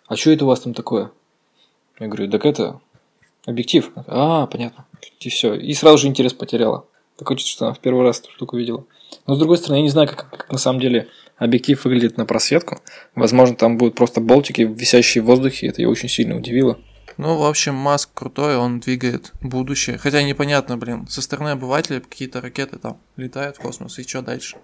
а 0.06 0.14
что 0.14 0.30
это 0.30 0.44
у 0.44 0.48
вас 0.48 0.60
там 0.60 0.74
такое? 0.74 1.10
Я 1.98 2.06
говорю, 2.06 2.30
так 2.30 2.44
это 2.44 2.80
объектив. 3.46 3.90
А, 4.06 4.46
понятно. 4.46 4.84
И 5.20 5.28
все. 5.30 5.54
И 5.54 5.72
сразу 5.72 5.98
же 5.98 6.06
интерес 6.06 6.34
потеряла. 6.34 6.84
Такое 7.16 7.36
чувство, 7.36 7.52
что 7.52 7.64
она 7.66 7.74
в 7.74 7.78
первый 7.80 8.04
раз 8.04 8.20
эту 8.20 8.30
штуку 8.30 8.56
видела. 8.56 8.84
Но 9.26 9.34
с 9.34 9.38
другой 9.38 9.56
стороны, 9.56 9.78
я 9.78 9.82
не 9.82 9.88
знаю, 9.88 10.06
как, 10.06 10.30
как 10.30 10.52
на 10.52 10.58
самом 10.58 10.80
деле 10.80 11.08
объектив 11.38 11.82
выглядит 11.82 12.18
на 12.18 12.26
просветку. 12.26 12.78
Возможно, 13.14 13.56
там 13.56 13.78
будут 13.78 13.94
просто 13.94 14.20
болтики, 14.20 14.62
висящие 14.62 15.22
в 15.22 15.26
воздухе. 15.26 15.68
Это 15.68 15.80
ее 15.80 15.88
очень 15.88 16.08
сильно 16.08 16.36
удивило. 16.36 16.78
Ну, 17.18 17.36
в 17.36 17.44
общем, 17.44 17.74
Маск 17.74 18.10
крутой, 18.14 18.56
он 18.56 18.78
двигает 18.78 19.32
будущее. 19.42 19.98
Хотя 19.98 20.22
непонятно, 20.22 20.76
блин, 20.78 21.08
со 21.08 21.20
стороны 21.20 21.50
обывателя 21.50 22.00
какие-то 22.00 22.40
ракеты 22.40 22.78
там 22.78 22.98
летают 23.16 23.56
в 23.56 23.60
космос, 23.60 23.98
и 23.98 24.04
что 24.04 24.22
дальше? 24.22 24.56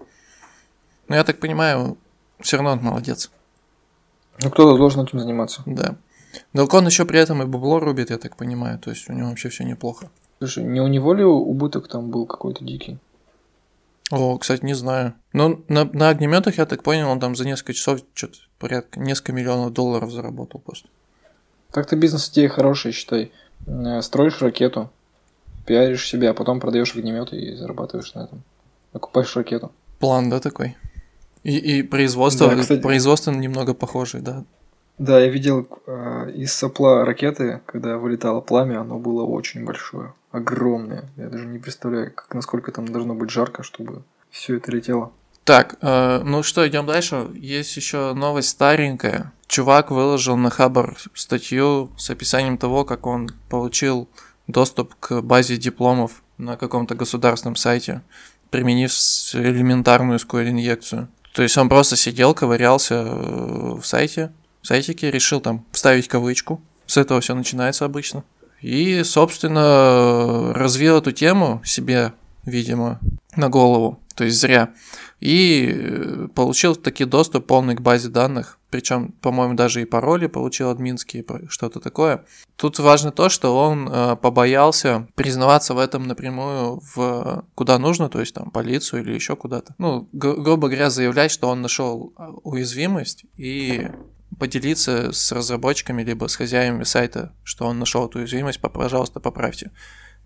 Но 1.09 1.15
я 1.15 1.23
так 1.25 1.39
понимаю, 1.39 1.97
все 2.39 2.55
равно 2.57 2.71
он 2.71 2.79
молодец. 2.79 3.29
Ну, 4.41 4.49
кто-то 4.49 4.77
должен 4.77 5.03
этим 5.03 5.19
заниматься. 5.19 5.63
Да. 5.65 5.97
Но 6.53 6.65
он 6.65 6.85
еще 6.85 7.05
при 7.05 7.19
этом 7.19 7.41
и 7.41 7.45
бабло 7.45 7.79
рубит, 7.79 8.09
я 8.09 8.17
так 8.17 8.37
понимаю. 8.37 8.79
То 8.79 8.89
есть 8.89 9.09
у 9.09 9.13
него 9.13 9.29
вообще 9.29 9.49
все 9.49 9.65
неплохо. 9.65 10.09
Слушай, 10.39 10.63
не 10.63 10.79
у 10.79 10.87
него 10.87 11.13
ли 11.13 11.23
убыток 11.23 11.89
там 11.89 12.09
был 12.09 12.25
какой-то 12.25 12.63
дикий? 12.63 12.97
О, 14.11 14.37
кстати, 14.37 14.63
не 14.63 14.75
знаю. 14.75 15.13
Но 15.33 15.61
на, 15.67 15.85
на 15.85 16.09
огнеметах, 16.09 16.57
я 16.57 16.65
так 16.65 16.83
понял, 16.83 17.09
он 17.09 17.19
там 17.19 17.35
за 17.35 17.45
несколько 17.45 17.73
часов 17.73 18.01
что-то 18.13 18.37
порядка 18.59 18.99
несколько 18.99 19.33
миллионов 19.33 19.73
долларов 19.73 20.11
заработал 20.11 20.61
просто. 20.61 20.87
Так-то 21.75 21.97
бизнес-идея 21.97 22.47
хорошая, 22.47 22.93
считай. 22.93 23.33
Э, 23.67 24.01
строишь 24.01 24.41
ракету, 24.41 24.89
пиаришь 25.65 26.07
себя, 26.07 26.29
а 26.29 26.33
потом 26.33 26.61
продаешь 26.61 26.95
огнеметы 26.95 27.35
и 27.35 27.53
зарабатываешь 27.53 28.13
на 28.13 28.23
этом. 28.23 28.43
Окупаешь 28.93 29.35
ракету. 29.35 29.73
План, 29.99 30.29
да, 30.29 30.39
такой? 30.39 30.77
И, 31.43 31.57
и 31.57 31.83
производство, 31.83 32.47
да, 32.47 32.61
кстати... 32.61 32.81
производство 32.81 33.31
немного 33.31 33.73
похожее, 33.73 34.23
да. 34.23 34.45
Да, 34.99 35.19
я 35.19 35.27
видел 35.27 35.67
э, 35.85 36.31
из 36.33 36.53
сопла 36.53 37.03
ракеты, 37.03 37.59
когда 37.65 37.97
вылетало 37.97 38.39
пламя, 38.39 38.79
оно 38.79 38.97
было 38.97 39.23
очень 39.23 39.65
большое, 39.65 40.13
огромное. 40.31 41.09
Я 41.17 41.27
даже 41.27 41.45
не 41.45 41.59
представляю, 41.59 42.13
как, 42.13 42.33
насколько 42.33 42.71
там 42.71 42.87
должно 42.87 43.15
быть 43.15 43.31
жарко, 43.31 43.63
чтобы 43.63 44.03
все 44.31 44.55
это 44.55 44.71
летело. 44.71 45.11
Так, 45.43 45.75
э, 45.81 46.21
ну 46.23 46.41
что, 46.41 46.65
идем 46.65 46.85
дальше. 46.85 47.27
Есть 47.33 47.75
еще 47.75 48.13
новость 48.13 48.47
старенькая. 48.47 49.33
Чувак 49.47 49.91
выложил 49.91 50.37
на 50.37 50.49
Хабар 50.49 50.97
статью 51.13 51.91
с 51.97 52.09
описанием 52.09 52.57
того, 52.57 52.83
как 52.83 53.05
он 53.05 53.29
получил 53.49 54.09
доступ 54.47 54.95
к 54.99 55.21
базе 55.21 55.57
дипломов 55.57 56.23
на 56.37 56.57
каком-то 56.57 56.95
государственном 56.95 57.55
сайте, 57.55 58.01
применив 58.49 58.91
элементарную 59.33 60.19
SQL-инъекцию. 60.19 61.07
То 61.33 61.43
есть 61.43 61.57
он 61.57 61.69
просто 61.69 61.95
сидел, 61.95 62.33
ковырялся 62.33 62.95
э, 62.95 63.75
в 63.79 63.83
сайте, 63.83 64.31
в 64.61 64.67
сайтике, 64.67 65.11
решил 65.11 65.41
там 65.41 65.65
вставить 65.71 66.07
кавычку. 66.07 66.61
С 66.87 66.97
этого 66.97 67.21
все 67.21 67.35
начинается 67.35 67.85
обычно. 67.85 68.23
И, 68.61 69.03
собственно, 69.03 70.53
развил 70.53 70.97
эту 70.97 71.11
тему 71.11 71.61
себе, 71.65 72.13
видимо, 72.45 72.99
на 73.35 73.49
голову. 73.49 73.99
То 74.15 74.23
есть 74.23 74.39
зря. 74.39 74.73
И 75.19 75.69
э, 75.71 76.27
получил 76.33 76.75
таки 76.75 77.05
доступ 77.05 77.45
полный 77.47 77.75
к 77.75 77.81
базе 77.81 78.09
данных. 78.09 78.57
Причем, 78.75 79.13
по-моему, 79.21 79.53
даже 79.53 79.81
и 79.81 79.85
пароли 79.85 80.27
получил 80.27 80.69
админские, 80.69 81.23
что-то 81.47 81.79
такое. 81.79 82.25
Тут 82.57 82.77
важно 82.77 83.13
то, 83.13 83.29
что 83.29 83.57
он 83.57 83.87
э, 83.87 84.17
побоялся 84.17 85.07
признаваться 85.15 85.73
в 85.73 85.79
этом 85.79 86.07
напрямую 86.07 86.81
в 86.93 87.45
куда 87.55 87.79
нужно, 87.79 88.09
то 88.09 88.19
есть 88.19 88.35
там 88.35 88.51
полицию 88.51 89.03
или 89.03 89.13
еще 89.13 89.37
куда-то. 89.37 89.75
Ну, 89.77 90.09
гру- 90.11 90.41
грубо 90.41 90.67
говоря, 90.67 90.89
заявлять, 90.89 91.31
что 91.31 91.47
он 91.47 91.61
нашел 91.61 92.11
а, 92.17 92.31
уязвимость 92.43 93.23
и 93.37 93.87
поделиться 94.37 95.13
с 95.13 95.31
разработчиками 95.31 96.03
либо 96.03 96.27
с 96.27 96.35
хозяевами 96.35 96.83
сайта, 96.83 97.31
что 97.45 97.67
он 97.67 97.79
нашел 97.79 98.09
эту 98.09 98.19
уязвимость, 98.19 98.59
пожалуйста, 98.59 99.21
поправьте. 99.21 99.71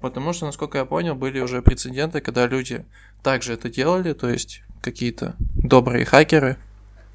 Потому 0.02 0.34
что, 0.34 0.48
насколько 0.48 0.80
я 0.80 0.86
понял, 0.86 1.14
были 1.14 1.40
уже 1.40 1.62
прецеденты, 1.62 2.20
когда 2.20 2.48
люди 2.48 2.84
также 3.22 3.54
это 3.54 3.70
делали, 3.70 4.14
то 4.14 4.28
есть 4.28 4.64
какие-то 4.82 5.36
добрые 5.40 6.04
хакеры 6.04 6.58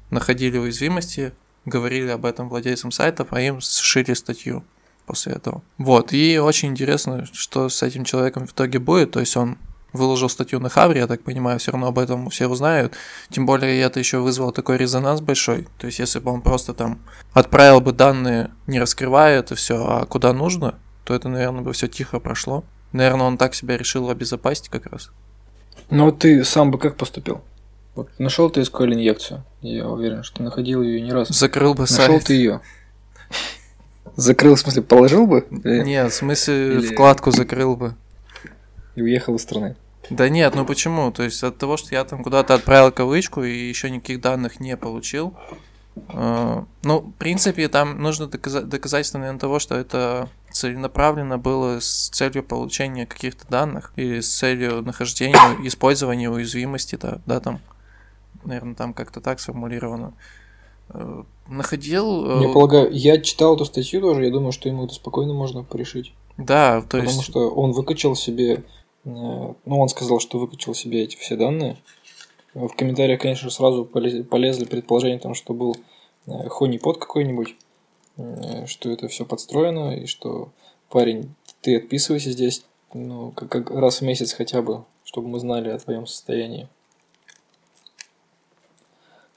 находили 0.09 0.57
уязвимости, 0.57 1.33
говорили 1.65 2.09
об 2.09 2.25
этом 2.25 2.49
владельцам 2.49 2.91
сайтов, 2.91 3.29
а 3.31 3.41
им 3.41 3.61
сшили 3.61 4.13
статью 4.13 4.63
после 5.05 5.33
этого. 5.33 5.61
Вот, 5.77 6.13
и 6.13 6.37
очень 6.39 6.69
интересно, 6.69 7.27
что 7.31 7.69
с 7.69 7.81
этим 7.83 8.03
человеком 8.03 8.47
в 8.47 8.51
итоге 8.51 8.79
будет, 8.79 9.11
то 9.11 9.19
есть 9.19 9.35
он 9.37 9.57
выложил 9.95 10.29
статью 10.29 10.59
на 10.59 10.69
Хабре, 10.69 11.01
я 11.01 11.07
так 11.07 11.23
понимаю, 11.23 11.57
все 11.59 11.71
равно 11.71 11.87
об 11.87 11.97
этом 11.97 12.29
все 12.29 12.47
узнают. 12.47 12.93
Тем 13.29 13.45
более 13.45 13.79
это 13.81 13.99
еще 13.99 14.19
вызвало 14.19 14.51
такой 14.51 14.77
резонанс 14.77 15.21
большой. 15.21 15.67
То 15.77 15.87
есть 15.87 15.99
если 15.99 16.19
бы 16.19 16.31
он 16.31 16.41
просто 16.41 16.73
там 16.73 16.99
отправил 17.33 17.81
бы 17.81 17.93
данные, 17.93 18.51
не 18.67 18.79
раскрывая 18.79 19.39
это 19.39 19.55
все, 19.55 19.85
а 19.85 20.05
куда 20.05 20.33
нужно, 20.33 20.75
то 21.05 21.13
это, 21.13 21.29
наверное, 21.29 21.61
бы 21.61 21.71
все 21.73 21.87
тихо 21.87 22.19
прошло. 22.19 22.63
Наверное, 22.91 23.27
он 23.27 23.37
так 23.37 23.55
себя 23.55 23.77
решил 23.77 24.09
обезопасить 24.09 24.69
как 24.69 24.85
раз. 24.87 25.11
Ну 25.89 26.05
вот 26.05 26.19
ты 26.19 26.43
сам 26.43 26.71
бы 26.71 26.77
как 26.77 26.97
поступил? 26.97 27.41
Вот 27.95 28.09
нашел 28.19 28.49
ты 28.49 28.61
SQL 28.61 28.93
инъекцию. 28.93 29.43
Я 29.61 29.87
уверен, 29.87 30.23
что 30.23 30.43
находил 30.43 30.81
ее 30.81 31.01
не 31.01 31.13
раз. 31.13 31.29
Закрыл 31.29 31.73
бы 31.73 31.81
Нашел 31.81 31.95
сайт. 31.95 32.23
ты 32.25 32.33
ее. 32.33 32.61
Закрыл, 34.15 34.55
в 34.55 34.59
смысле, 34.59 34.81
положил 34.81 35.27
бы? 35.27 35.45
Или- 35.49 35.83
Нет, 35.83 36.11
в 36.11 36.15
смысле, 36.15 36.75
Или- 36.77 36.93
вкладку 36.93 37.31
закрыл 37.31 37.75
бы. 37.75 37.95
И 38.95 39.01
уехал 39.01 39.35
из 39.35 39.41
страны. 39.41 39.75
Да 40.09 40.29
нет, 40.29 40.53
ну 40.55 40.65
почему? 40.65 41.11
То 41.11 41.23
есть 41.23 41.43
от 41.43 41.57
того, 41.57 41.77
что 41.77 41.95
я 41.95 42.03
там 42.03 42.23
куда-то 42.23 42.53
отправил 42.53 42.91
кавычку 42.91 43.43
и 43.43 43.67
еще 43.67 43.89
никаких 43.89 44.21
данных 44.21 44.59
не 44.59 44.77
получил. 44.77 45.33
э, 46.09 46.63
Ну, 46.83 46.99
в 46.99 47.11
принципе, 47.13 47.69
там 47.69 48.01
нужно 48.01 48.27
доказа- 48.27 48.61
доказательство, 48.63 49.17
наверное, 49.17 49.39
того, 49.39 49.59
что 49.59 49.75
это 49.75 50.27
целенаправленно 50.51 51.37
было 51.37 51.79
с 51.79 52.09
целью 52.09 52.43
получения 52.43 53.05
каких-то 53.05 53.47
данных 53.47 53.93
или 53.95 54.19
с 54.19 54.29
целью 54.37 54.81
нахождения, 54.81 55.57
использования 55.65 56.29
уязвимости, 56.29 56.97
да, 57.01 57.19
да, 57.25 57.39
там, 57.39 57.61
наверное, 58.45 58.75
там 58.75 58.93
как-то 58.93 59.21
так 59.21 59.39
сформулировано. 59.39 60.13
Э, 60.89 61.23
Находил... 61.47 62.39
э, 62.41 62.47
Я 62.47 62.53
полагаю, 62.53 62.91
я 62.91 63.19
читал 63.19 63.55
эту 63.55 63.65
статью 63.65 64.01
тоже, 64.01 64.25
я 64.25 64.31
думаю, 64.31 64.51
что 64.51 64.69
ему 64.69 64.85
это 64.85 64.93
спокойно 64.93 65.33
можно 65.33 65.63
порешить. 65.63 66.13
Да, 66.37 66.81
то 66.81 66.87
потому 66.97 67.03
есть... 67.09 67.23
что 67.23 67.49
он 67.49 67.71
выкачал 67.71 68.15
себе, 68.15 68.53
э, 68.53 68.61
ну, 69.03 69.55
он 69.65 69.89
сказал, 69.89 70.19
что 70.19 70.39
выкачал 70.39 70.73
себе 70.73 71.03
эти 71.03 71.15
все 71.15 71.35
данные. 71.35 71.77
В 72.53 72.69
комментариях, 72.69 73.19
конечно, 73.19 73.49
сразу 73.49 73.83
полез- 73.83 74.23
полезли 74.23 74.65
предположения, 74.65 75.19
там, 75.19 75.33
что 75.33 75.53
был 75.53 75.75
э, 76.27 76.47
хонипот 76.49 76.97
какой-нибудь, 76.99 77.55
что 78.67 78.89
это 78.89 79.09
все 79.09 79.25
подстроено, 79.25 79.93
и 79.93 80.05
что 80.05 80.53
парень, 80.89 81.35
ты 81.59 81.75
отписывайся 81.75 82.31
здесь, 82.31 82.63
ну, 82.93 83.31
как, 83.31 83.49
как 83.49 83.71
раз 83.71 83.99
в 83.99 84.03
месяц 84.03 84.31
хотя 84.31 84.61
бы, 84.61 84.85
чтобы 85.03 85.27
мы 85.27 85.39
знали 85.39 85.67
о 85.69 85.79
твоем 85.79 86.07
состоянии. 86.07 86.69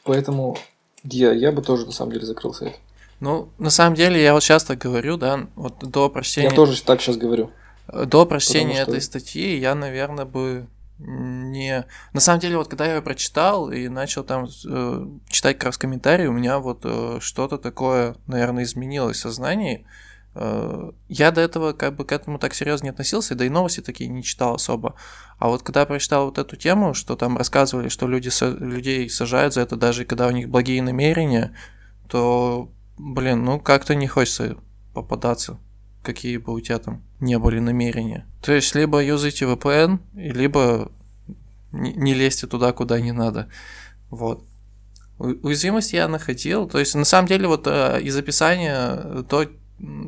Поэтому 0.09 0.57
я, 1.05 1.33
я 1.33 1.53
бы 1.53 1.61
тоже 1.61 1.85
на 1.85 1.93
самом 1.93 2.13
деле 2.13 2.25
закрыл 2.25 2.55
сайт. 2.55 2.77
Ну, 3.21 3.51
на 3.59 3.69
самом 3.69 3.95
деле, 3.95 4.23
я 4.23 4.33
вот 4.33 4.43
часто 4.43 4.75
говорю, 4.75 5.19
да, 5.19 5.47
вот 5.55 5.79
до 5.81 6.09
прочтения... 6.09 6.49
Я 6.49 6.55
тоже 6.55 6.83
так 6.83 7.03
сейчас 7.03 7.19
говорю. 7.19 7.51
До 8.07 8.25
прочтения 8.25 8.83
что- 8.83 8.93
этой 8.93 9.03
статьи 9.03 9.59
я, 9.59 9.75
наверное, 9.75 10.25
бы 10.25 10.67
не... 10.99 11.85
На 12.15 12.21
самом 12.21 12.41
деле, 12.41 12.57
вот 12.57 12.69
когда 12.69 12.87
я 12.87 12.97
ее 12.97 13.03
прочитал 13.03 13.71
и 13.71 13.89
начал 13.89 14.25
там 14.25 14.49
э, 14.67 15.07
читать 15.29 15.59
как 15.59 15.65
раз 15.65 15.79
комментарии, 15.79 16.27
у 16.27 16.33
меня 16.33 16.59
вот 16.59 16.81
э, 16.85 17.19
что-то 17.21 17.59
такое, 17.59 18.17
наверное, 18.27 18.65
изменилось 18.65 19.19
в 19.19 19.21
сознании. 19.21 19.85
Э, 19.85 20.08
я 21.09 21.31
до 21.31 21.41
этого 21.41 21.73
как 21.73 21.97
бы 21.97 22.05
к 22.05 22.13
этому 22.13 22.39
так 22.39 22.55
серьезно 22.55 22.85
не 22.85 22.91
относился, 22.91 23.35
да 23.35 23.45
и 23.45 23.49
новости 23.49 23.81
такие 23.81 24.09
не 24.09 24.23
читал 24.23 24.55
особо. 24.55 24.95
А 25.39 25.49
вот 25.49 25.63
когда 25.63 25.87
прочитал 25.87 26.27
вот 26.27 26.39
эту 26.39 26.57
тему, 26.57 26.95
что 26.95 27.17
там 27.17 27.37
рассказывали, 27.37 27.89
что 27.89 28.07
люди 28.07 28.31
людей 28.63 29.09
сажают 29.11 29.55
за 29.55 29.63
это, 29.63 29.77
даже 29.77 30.05
когда 30.05 30.27
у 30.29 30.31
них 30.31 30.49
благие 30.49 30.83
намерения, 30.83 31.55
то, 32.09 32.71
блин, 32.97 33.45
ну 33.45 33.61
как-то 33.61 33.95
не 33.95 34.07
хочется 34.07 34.57
попадаться 34.95 35.59
какие 36.03 36.39
бы 36.39 36.55
у 36.55 36.61
тебя 36.61 36.79
там 36.79 37.03
не 37.21 37.39
были 37.39 37.59
намерения. 37.59 38.27
То 38.41 38.53
есть, 38.53 38.75
либо 38.75 39.03
юзайте 39.03 39.45
VPN, 39.45 39.99
либо 40.15 40.91
не, 41.73 42.15
лезьте 42.15 42.47
туда, 42.47 42.73
куда 42.73 42.99
не 43.01 43.13
надо. 43.13 43.49
Вот. 44.09 44.43
Уязвимость 45.19 45.93
я 45.93 46.09
находил. 46.09 46.67
То 46.69 46.79
есть, 46.79 46.95
на 46.95 47.05
самом 47.05 47.29
деле, 47.29 47.49
вот 47.49 47.67
э, 47.67 48.01
из 48.01 48.17
описания 48.17 49.23
той, 49.29 49.51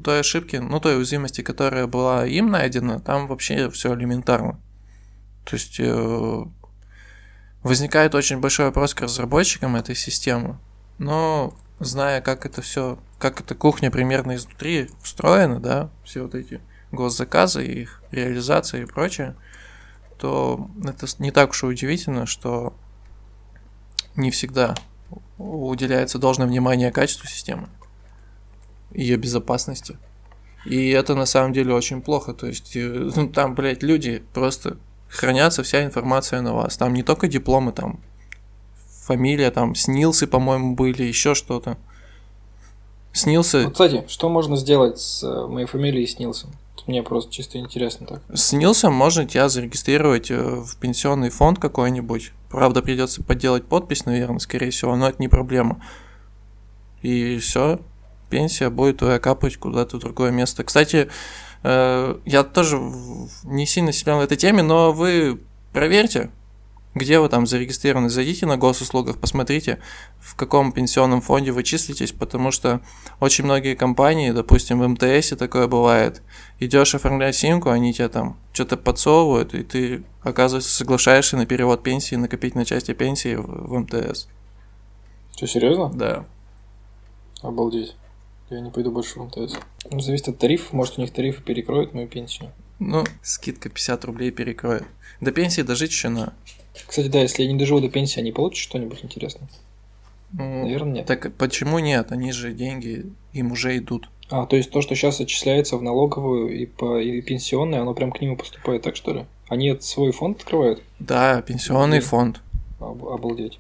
той 0.04 0.20
ошибки, 0.20 0.56
ну, 0.56 0.80
той 0.80 0.96
уязвимости, 0.96 1.42
которая 1.42 1.86
была 1.86 2.26
им 2.26 2.50
найдена, 2.50 3.00
там 3.00 3.26
вообще 3.26 3.70
все 3.70 3.94
элементарно. 3.94 4.60
То 5.44 5.56
есть, 5.56 5.78
э, 5.78 6.44
возникает 7.62 8.14
очень 8.14 8.40
большой 8.40 8.66
вопрос 8.66 8.94
к 8.94 9.00
разработчикам 9.00 9.76
этой 9.76 9.94
системы. 9.94 10.58
Но 10.98 11.54
зная, 11.78 12.20
как 12.20 12.46
это 12.46 12.62
все, 12.62 12.98
как 13.18 13.40
эта 13.40 13.54
кухня 13.54 13.90
примерно 13.90 14.36
изнутри 14.36 14.90
встроена, 15.02 15.60
да, 15.60 15.90
все 16.04 16.22
вот 16.22 16.34
эти 16.34 16.60
госзаказы, 16.92 17.64
их 17.64 18.02
реализация 18.10 18.82
и 18.82 18.86
прочее, 18.86 19.36
то 20.18 20.68
это 20.84 21.06
не 21.18 21.30
так 21.30 21.50
уж 21.50 21.62
и 21.62 21.66
удивительно, 21.66 22.26
что 22.26 22.74
не 24.16 24.30
всегда 24.30 24.74
уделяется 25.38 26.18
должное 26.18 26.46
внимание 26.46 26.92
качеству 26.92 27.26
системы, 27.26 27.68
ее 28.92 29.16
безопасности. 29.16 29.98
И 30.64 30.90
это 30.90 31.14
на 31.14 31.26
самом 31.26 31.52
деле 31.52 31.74
очень 31.74 32.02
плохо. 32.02 32.34
То 32.34 32.46
есть, 32.46 32.76
э, 32.76 33.10
ну, 33.16 33.28
там, 33.28 33.54
блядь, 33.54 33.82
люди 33.82 34.22
просто 34.32 34.76
хранятся 35.08 35.62
вся 35.62 35.84
информация 35.84 36.40
на 36.40 36.54
вас. 36.54 36.76
Там 36.76 36.94
не 36.94 37.02
только 37.02 37.28
дипломы, 37.28 37.72
там 37.72 38.00
фамилия, 39.02 39.50
там 39.50 39.74
снился, 39.74 40.26
по-моему, 40.26 40.74
были, 40.74 41.02
еще 41.02 41.34
что-то. 41.34 41.76
Снился, 43.12 43.64
Вот, 43.64 43.72
кстати, 43.72 44.04
что 44.06 44.28
можно 44.28 44.56
сделать 44.56 45.00
с 45.00 45.24
э, 45.24 45.46
моей 45.46 45.66
фамилией 45.66 46.06
Снилсон? 46.06 46.50
Мне 46.86 47.02
просто 47.02 47.32
чисто 47.32 47.58
интересно 47.58 48.06
так. 48.06 48.22
снился, 48.34 48.90
можно 48.90 49.26
тебя 49.26 49.48
зарегистрировать 49.48 50.30
э, 50.30 50.36
в 50.36 50.76
пенсионный 50.76 51.30
фонд 51.30 51.58
какой-нибудь. 51.58 52.32
Правда, 52.48 52.82
придется 52.82 53.22
подделать 53.22 53.64
подпись, 53.64 54.06
наверное, 54.06 54.38
скорее 54.38 54.70
всего, 54.70 54.96
но 54.96 55.08
это 55.08 55.20
не 55.20 55.28
проблема. 55.28 55.82
И 57.02 57.38
все, 57.38 57.80
пенсия 58.30 58.70
будет 58.70 58.98
твоя 58.98 59.18
капать 59.18 59.56
куда-то 59.56 59.98
в 59.98 60.00
другое 60.00 60.30
место. 60.30 60.64
Кстати, 60.64 61.10
э, 61.62 62.16
я 62.24 62.44
тоже 62.44 62.80
не 63.44 63.66
сильно 63.66 63.92
силен 63.92 64.16
в 64.16 64.20
этой 64.20 64.38
теме, 64.38 64.62
но 64.62 64.92
вы 64.92 65.40
проверьте, 65.72 66.30
где 66.94 67.20
вы 67.20 67.28
там 67.28 67.46
зарегистрированы. 67.46 68.08
Зайдите 68.08 68.46
на 68.46 68.56
госуслугах, 68.56 69.18
посмотрите, 69.18 69.78
в 70.18 70.34
каком 70.34 70.72
пенсионном 70.72 71.20
фонде 71.20 71.52
вы 71.52 71.62
числитесь, 71.62 72.12
потому 72.12 72.50
что 72.50 72.80
очень 73.20 73.44
многие 73.44 73.74
компании, 73.74 74.32
допустим, 74.32 74.80
в 74.80 74.88
МТС 74.88 75.30
такое 75.36 75.68
бывает, 75.68 76.22
идешь 76.58 76.94
оформлять 76.94 77.36
симку, 77.36 77.70
они 77.70 77.94
тебе 77.94 78.08
там 78.08 78.36
что-то 78.52 78.76
подсовывают, 78.76 79.54
и 79.54 79.62
ты, 79.62 80.02
оказывается, 80.22 80.70
соглашаешься 80.70 81.36
на 81.36 81.46
перевод 81.46 81.82
пенсии, 81.82 82.16
накопительной 82.16 82.64
части 82.64 82.92
пенсии 82.92 83.36
в, 83.36 83.44
в 83.44 83.78
МТС. 83.78 84.26
Что, 85.36 85.46
серьезно? 85.46 85.90
Да. 85.94 86.26
Обалдеть. 87.40 87.96
Я 88.50 88.60
не 88.60 88.70
пойду 88.70 88.90
больше 88.90 89.20
в 89.20 89.24
МТС. 89.24 89.54
Ну, 89.90 90.00
зависит 90.00 90.28
от 90.28 90.38
тарифов. 90.38 90.72
Может, 90.72 90.98
у 90.98 91.00
них 91.02 91.12
тарифы 91.12 91.40
перекроют 91.40 91.94
мою 91.94 92.08
пенсию. 92.08 92.50
Ну, 92.80 93.04
скидка 93.22 93.68
50 93.68 94.04
рублей 94.04 94.32
перекроет. 94.32 94.84
До 95.20 95.30
пенсии 95.30 95.62
дожить 95.62 95.90
еще 95.90 96.08
на. 96.08 96.32
Кстати, 96.86 97.08
да, 97.08 97.20
если 97.20 97.44
я 97.44 97.52
не 97.52 97.58
доживу 97.58 97.80
до 97.80 97.88
пенсии, 97.88 98.18
они 98.18 98.32
получат 98.32 98.58
что-нибудь 98.58 99.04
интересное? 99.04 99.48
Ну, 100.32 100.64
Наверное, 100.64 100.94
нет. 100.94 101.06
Так 101.06 101.32
почему 101.34 101.78
нет? 101.78 102.10
Они 102.10 102.32
же 102.32 102.52
деньги 102.52 103.06
им 103.32 103.52
уже 103.52 103.76
идут. 103.78 104.08
А, 104.30 104.46
то 104.46 104.56
есть 104.56 104.70
то, 104.70 104.80
что 104.80 104.94
сейчас 104.94 105.20
отчисляется 105.20 105.76
в 105.76 105.82
налоговую 105.82 106.56
и 106.56 106.66
по 106.66 107.00
и 107.00 107.20
пенсионной, 107.20 107.80
оно 107.80 107.94
прям 107.94 108.12
к 108.12 108.20
ним 108.20 108.34
и 108.34 108.36
поступает, 108.36 108.82
так 108.82 108.96
что 108.96 109.12
ли? 109.12 109.26
Они 109.48 109.76
свой 109.80 110.12
фонд 110.12 110.38
открывают? 110.38 110.82
Да, 111.00 111.42
пенсионный 111.42 111.98
Блин. 111.98 112.08
фонд. 112.08 112.40
Об- 112.78 113.04
обалдеть. 113.06 113.58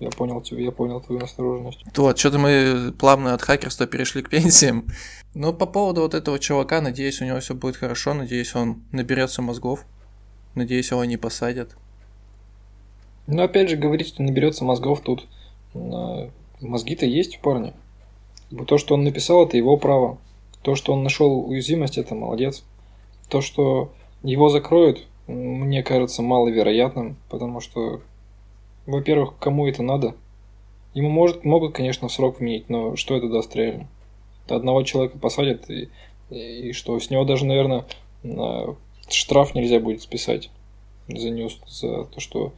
Я 0.00 0.10
понял 0.10 0.40
тебя, 0.40 0.62
я 0.62 0.70
понял 0.70 1.00
твою 1.00 1.20
настороженность. 1.20 1.84
Вот, 1.96 2.18
что-то 2.18 2.38
мы 2.38 2.92
плавно 2.92 3.34
от 3.34 3.42
хакерства 3.42 3.86
перешли 3.86 4.22
к 4.22 4.30
пенсиям. 4.30 4.86
Но 5.34 5.52
по 5.52 5.66
поводу 5.66 6.02
вот 6.02 6.14
этого 6.14 6.38
чувака, 6.38 6.80
надеюсь, 6.80 7.20
у 7.20 7.24
него 7.24 7.40
все 7.40 7.54
будет 7.54 7.76
хорошо, 7.76 8.14
надеюсь, 8.14 8.54
он 8.54 8.82
наберется 8.92 9.42
мозгов. 9.42 9.84
Надеюсь, 10.54 10.90
его 10.90 11.04
не 11.04 11.16
посадят. 11.16 11.76
Но 13.26 13.42
опять 13.42 13.68
же, 13.68 13.76
говорить, 13.76 14.08
что 14.08 14.22
наберется 14.22 14.64
мозгов 14.64 15.00
тут. 15.02 15.26
а, 15.74 16.30
Мозги-то 16.60 17.06
есть 17.06 17.38
у 17.38 17.42
парня. 17.42 17.74
То, 18.66 18.78
что 18.78 18.94
он 18.94 19.04
написал, 19.04 19.46
это 19.46 19.56
его 19.56 19.76
право. 19.76 20.18
То, 20.62 20.74
что 20.74 20.92
он 20.92 21.02
нашел 21.02 21.46
уязвимость, 21.48 21.98
это 21.98 22.14
молодец. 22.14 22.64
То, 23.28 23.40
что 23.40 23.92
его 24.22 24.48
закроют, 24.48 25.06
мне 25.26 25.82
кажется 25.82 26.22
маловероятным, 26.22 27.16
потому 27.28 27.60
что, 27.60 28.00
во-первых, 28.88 29.38
кому 29.38 29.66
это 29.66 29.82
надо? 29.82 30.14
Ему 30.94 31.10
может, 31.10 31.44
могут, 31.44 31.74
конечно, 31.74 32.08
срок 32.08 32.40
вменить, 32.40 32.68
но 32.68 32.96
что 32.96 33.16
это 33.16 33.28
даст 33.28 33.54
реально? 33.54 33.88
Это 34.44 34.56
одного 34.56 34.82
человека 34.82 35.18
посадят, 35.18 35.68
и, 35.70 35.90
и 36.30 36.72
что, 36.72 36.98
с 36.98 37.10
него 37.10 37.24
даже, 37.24 37.44
наверное, 37.44 37.84
на 38.22 38.74
штраф 39.08 39.54
нельзя 39.54 39.78
будет 39.78 40.02
списать 40.02 40.50
за, 41.06 41.28
неус- 41.28 41.60
за 41.68 42.04
то, 42.04 42.20
что 42.20 42.52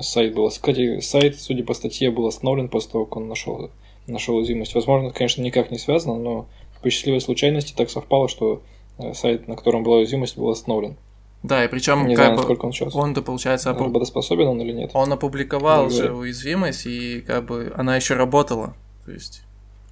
сайт 0.00 0.34
был. 0.34 0.48
Кстати, 0.48 1.00
сайт, 1.00 1.38
судя 1.38 1.62
по 1.62 1.74
статье, 1.74 2.10
был 2.10 2.26
остановлен 2.26 2.68
после 2.68 2.92
того, 2.92 3.04
как 3.04 3.18
он 3.18 3.28
нашел, 3.28 3.70
нашел 4.06 4.36
уязвимость. 4.36 4.74
Возможно, 4.74 5.10
конечно, 5.10 5.42
никак 5.42 5.70
не 5.70 5.78
связано, 5.78 6.18
но 6.18 6.46
по 6.82 6.90
счастливой 6.90 7.20
случайности 7.20 7.74
так 7.76 7.90
совпало, 7.90 8.28
что 8.28 8.62
э, 8.98 9.12
сайт, 9.14 9.46
на 9.46 9.56
котором 9.56 9.82
была 9.82 9.98
уязвимость, 9.98 10.36
был 10.38 10.48
остановлен. 10.48 10.96
Да, 11.42 11.64
и 11.64 11.68
причем 11.68 12.06
Не 12.06 12.16
как 12.16 12.34
знаю, 12.36 12.56
бы 12.58 12.58
он 12.66 12.72
сейчас. 12.72 12.94
он-то, 12.94 13.22
получается, 13.22 13.70
опу- 13.70 13.84
Работоспособен 13.84 14.46
он 14.48 14.60
или 14.60 14.72
нет? 14.72 14.90
он 14.94 15.10
опубликовал 15.12 15.84
Да, 15.84 15.90
же 15.90 16.02
говорю. 16.04 16.18
уязвимость, 16.18 16.86
и 16.86 17.22
как 17.22 17.46
бы 17.46 17.72
она 17.76 17.96
еще 17.96 18.14
работала. 18.14 18.74
То 19.06 19.12
есть 19.12 19.42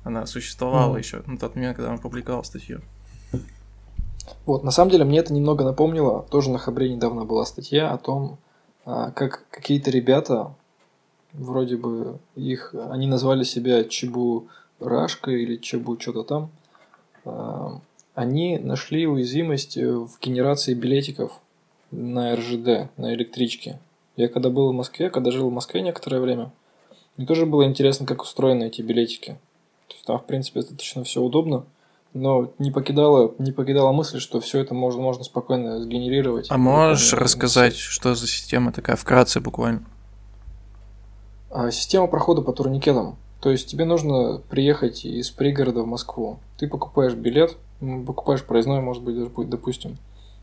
она 0.05 0.27
существовала 0.27 0.91
Мгм. 0.91 0.99
еще 0.99 1.23
на 1.27 1.39
тот 1.39 1.55
момент, 1.57 1.77
когда 1.77 1.91
он 1.91 1.97
опубликовал 1.97 2.45
статью. 2.45 2.81
Вот, 4.45 4.63
на 4.63 4.71
самом 4.71 4.91
деле, 4.91 5.05
мне 5.05 5.19
это 5.21 5.33
немного 5.33 5.65
напомнило. 5.65 6.27
Тоже 6.31 6.51
на 6.51 6.59
Хабре 6.59 6.93
недавно 6.93 7.25
была 7.25 7.47
статья 7.47 7.93
о 7.93 7.99
том, 7.99 8.39
а, 8.85 9.11
как 9.13 9.45
какие-то 9.51 9.91
ребята, 9.91 10.55
вроде 11.33 11.77
бы 11.77 12.19
их, 12.35 12.75
они 12.91 13.07
назвали 13.07 13.45
себя 13.45 13.85
Чебу 13.85 14.49
Рашка 14.81 15.31
или 15.31 15.57
Чебу 15.57 15.99
что-то 15.99 16.23
там, 16.25 16.51
а, 17.25 17.81
они 18.19 18.59
нашли 18.59 19.07
уязвимость 19.07 19.77
э, 19.77 19.93
в 19.93 20.19
генерации 20.21 20.75
билетиков 20.75 21.41
на 21.93 22.35
РЖД, 22.35 22.91
на 22.97 23.15
электричке. 23.15 23.79
Я 24.17 24.27
когда 24.29 24.51
был 24.51 24.73
в 24.73 24.75
Москве, 24.75 25.09
когда 25.09 25.31
жил 25.31 25.49
в 25.49 25.53
Москве 25.53 25.83
некоторое 25.83 26.21
время, 26.21 26.51
мне 27.17 27.29
тоже 27.29 27.47
было 27.47 27.65
интересно, 27.65 28.07
как 28.07 28.23
устроены 28.23 28.65
эти 28.65 28.83
билетики. 28.83 29.39
То 29.87 29.95
есть 29.95 30.05
там, 30.05 30.19
в 30.19 30.25
принципе, 30.25 30.59
достаточно 30.59 31.05
все 31.05 31.23
удобно. 31.23 31.65
Но 32.13 32.51
не 32.59 32.73
покидала, 32.73 33.37
не 33.39 33.53
покидала 33.53 33.93
мысль, 33.93 34.19
что 34.19 34.41
все 34.41 34.59
это 34.59 34.75
можно, 34.75 35.01
можно 35.01 35.23
спокойно 35.23 35.81
сгенерировать. 35.81 36.49
А 36.51 36.59
можешь 36.59 37.11
Буквально, 37.11 37.25
рассказать, 37.25 37.77
что 37.77 38.17
за 38.17 38.27
система 38.27 38.73
такая, 38.73 38.97
вкратце 38.97 39.39
буквально? 39.41 39.85
А, 41.53 41.71
Система 41.71 42.09
прохода 42.09 42.43
по 42.43 42.53
турникетам. 42.53 43.17
То 43.41 43.51
есть 43.51 43.69
тебе 43.69 43.85
нужно 43.85 44.43
приехать 44.51 45.05
из 45.05 45.31
пригорода 45.31 45.83
в 45.83 45.87
Москву. 45.87 46.41
Ты 46.59 46.67
покупаешь 46.67 47.15
билет, 47.15 47.57
покупаешь 47.81 48.45
проездной, 48.45 48.81
может 48.81 49.03
быть, 49.03 49.17
даже 49.17 49.31
будет, 49.31 49.51
допустим. 49.51 49.97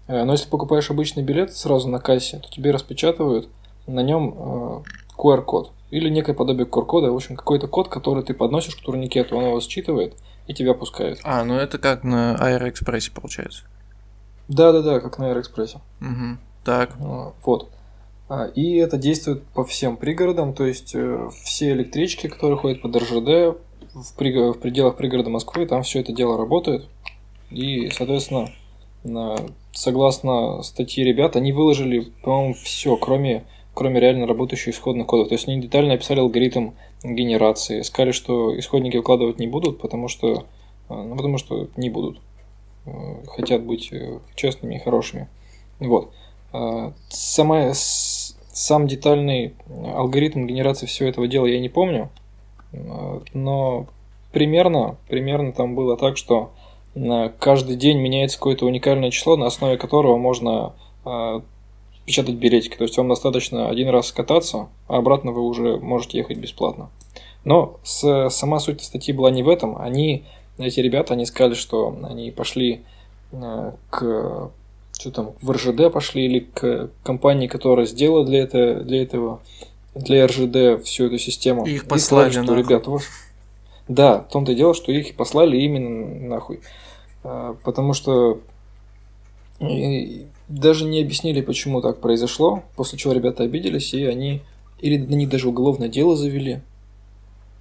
Э, 0.08 0.24
Но 0.24 0.32
если 0.34 0.50
покупаешь 0.50 0.90
обычный 0.92 1.24
билет 1.24 1.54
сразу 1.54 1.90
на 1.90 2.00
кассе, 2.00 2.40
то 2.40 2.50
тебе 2.50 2.72
распечатывают 2.72 3.50
на 3.88 4.02
нем 4.02 4.84
QR-код 5.18 5.72
или 5.92 6.10
некое 6.10 6.34
подобие 6.34 6.66
QR-кода, 6.66 7.12
в 7.12 7.16
общем, 7.16 7.36
какой-то 7.36 7.68
код, 7.68 7.88
который 7.90 8.24
ты 8.24 8.34
подносишь 8.34 8.76
к 8.76 8.82
турникету, 8.82 9.38
он 9.38 9.46
его 9.46 9.60
считывает 9.62 10.16
и 10.48 10.54
тебя 10.54 10.74
пускает. 10.74 11.20
А, 11.24 11.44
ну 11.44 11.56
это 11.56 11.78
как 11.78 12.04
на 12.04 12.36
Аэроэкспрессе 12.36 13.12
получается. 13.12 13.64
Да-да-да, 14.48 15.00
как 15.00 15.18
на 15.18 15.28
Аэроэкспрессе. 15.30 15.80
Угу. 16.02 16.38
Так. 16.64 16.92
А, 17.00 17.34
Вот. 17.46 17.70
А, 18.30 18.46
И 18.56 18.76
это 18.76 18.98
действует 18.98 19.44
по 19.54 19.64
всем 19.64 19.98
пригородам, 19.98 20.54
то 20.54 20.66
есть 20.66 20.94
э, 20.96 21.30
все 21.44 21.72
электрички, 21.72 22.28
которые 22.28 22.58
ходят 22.58 22.82
под 22.82 22.96
РЖД 22.96 23.58
в, 23.94 24.18
приго- 24.18 24.54
в 24.54 24.60
пределах 24.60 24.98
пригорода 24.98 25.30
Москвы, 25.30 25.66
там 25.66 25.84
все 25.84 26.00
это 26.02 26.12
дело 26.12 26.38
работает. 26.38 26.86
И, 27.56 27.90
соответственно, 27.90 28.52
согласно 29.72 30.62
статье 30.62 31.06
ребят, 31.06 31.38
они 31.38 31.54
выложили, 31.54 32.12
по-моему, 32.22 32.54
все, 32.54 32.98
кроме, 32.98 33.46
кроме 33.74 34.02
реально 34.02 34.28
работающих 34.28 34.74
исходных 34.74 35.08
кодов. 35.08 35.30
То 35.30 35.36
есть 35.36 35.48
они 35.48 35.62
детально 35.62 35.94
описали 35.94 36.20
алгоритм 36.20 36.72
генерации, 37.02 37.82
сказали, 37.82 38.12
что 38.12 38.58
исходники 38.60 38.98
выкладывать 38.98 39.40
не 39.40 39.48
будут, 39.48 39.80
потому 39.80 40.10
что, 40.10 40.46
а, 40.90 41.04
ну, 41.04 41.16
потому 41.16 41.38
что 41.38 41.70
не 41.78 41.90
будут. 41.90 42.20
Э, 42.86 43.24
Хотят 43.28 43.64
быть 43.64 43.90
э, 43.94 44.20
честными 44.36 44.76
и 44.76 44.80
хорошими. 44.80 45.30
Вот. 45.80 46.12
Сама, 47.10 47.74
сам 47.74 48.88
детальный 48.88 49.56
алгоритм 49.94 50.46
генерации 50.48 50.86
всего 50.86 51.10
этого 51.10 51.28
дела 51.28 51.48
я 51.48 51.60
не 51.60 51.68
помню, 51.68 52.10
но 53.34 53.88
примерно, 54.32 54.96
примерно 55.10 55.52
там 55.52 55.76
было 55.76 55.98
так, 55.98 56.16
что 56.16 56.52
каждый 57.40 57.76
день 57.76 58.00
меняется 58.00 58.38
какое-то 58.38 58.66
уникальное 58.66 59.12
число, 59.12 59.36
на 59.36 59.48
основе 59.48 59.78
которого 59.78 60.18
можно 60.18 60.74
а, 61.04 61.42
печатать 62.06 62.36
билетики. 62.36 62.78
То 62.78 62.84
есть 62.84 62.98
вам 62.98 63.10
достаточно 63.10 63.70
один 63.70 63.90
раз 63.90 64.12
кататься, 64.12 64.70
а 64.88 64.98
обратно 64.98 65.32
вы 65.32 65.42
уже 65.42 65.78
можете 65.78 66.18
ехать 66.18 66.38
бесплатно. 66.38 66.90
Но 67.44 67.80
с- 67.84 68.30
сама 68.30 68.60
суть 68.60 68.82
статьи 68.82 69.14
была 69.14 69.30
не 69.30 69.44
в 69.44 69.50
этом. 69.50 69.78
Они, 69.78 70.24
эти 70.58 70.80
ребята, 70.80 71.14
они 71.14 71.26
сказали, 71.26 71.54
что 71.54 71.96
они 72.04 72.32
пошли 72.32 72.84
э, 73.32 73.72
к 73.90 74.52
что 74.98 75.12
там, 75.12 75.34
в 75.42 75.52
РЖД 75.52 75.92
пошли 75.92 76.26
или 76.26 76.40
к 76.40 76.90
компании, 77.04 77.48
которая 77.48 77.86
сделала 77.86 78.26
для, 78.26 78.40
это, 78.44 78.76
для 78.76 79.04
этого, 79.04 79.42
для 79.94 80.26
РЖД 80.26 80.86
всю 80.86 81.08
эту 81.08 81.18
систему. 81.18 81.66
И 81.66 81.74
их 81.76 81.84
И 81.84 81.88
послали 81.88 82.30
сказали, 82.30 82.46
что, 82.46 82.56
нахуй. 82.56 82.70
ребят, 82.70 82.88
вот... 82.88 83.02
Да, 83.88 84.20
в 84.20 84.32
том-то 84.32 84.54
и 84.54 84.56
дело, 84.56 84.74
что 84.74 84.92
их 84.92 85.16
послали 85.16 85.58
именно 85.58 86.28
нахуй. 86.28 86.62
А, 87.26 87.56
Потому 87.64 87.94
что 87.94 88.40
и 89.60 90.28
даже 90.48 90.86
не 90.86 91.02
объяснили, 91.02 91.42
почему 91.42 91.82
так 91.82 92.00
произошло, 92.00 92.64
после 92.76 93.00
чего 93.00 93.14
ребята 93.14 93.44
обиделись, 93.44 93.94
и 93.94 94.06
они 94.06 94.42
или 94.80 94.98
на 94.98 95.16
них 95.16 95.30
даже 95.30 95.50
уголовное 95.50 95.88
дело 95.88 96.16
завели. 96.16 96.62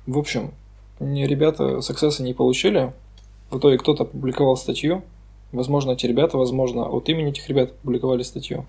В 0.06 0.18
общем, 0.18 0.52
ребята 1.00 1.80
саксесса 1.80 2.22
не 2.22 2.34
получили. 2.34 2.92
В 3.50 3.58
итоге 3.58 3.78
кто-то 3.78 4.02
опубликовал 4.02 4.56
статью. 4.56 5.02
Возможно, 5.52 5.92
эти 5.92 6.06
ребята, 6.06 6.36
возможно, 6.36 6.82
от 6.82 7.08
имени 7.08 7.30
этих 7.30 7.48
ребят 7.48 7.70
опубликовали 7.70 8.22
статью. 8.22 8.66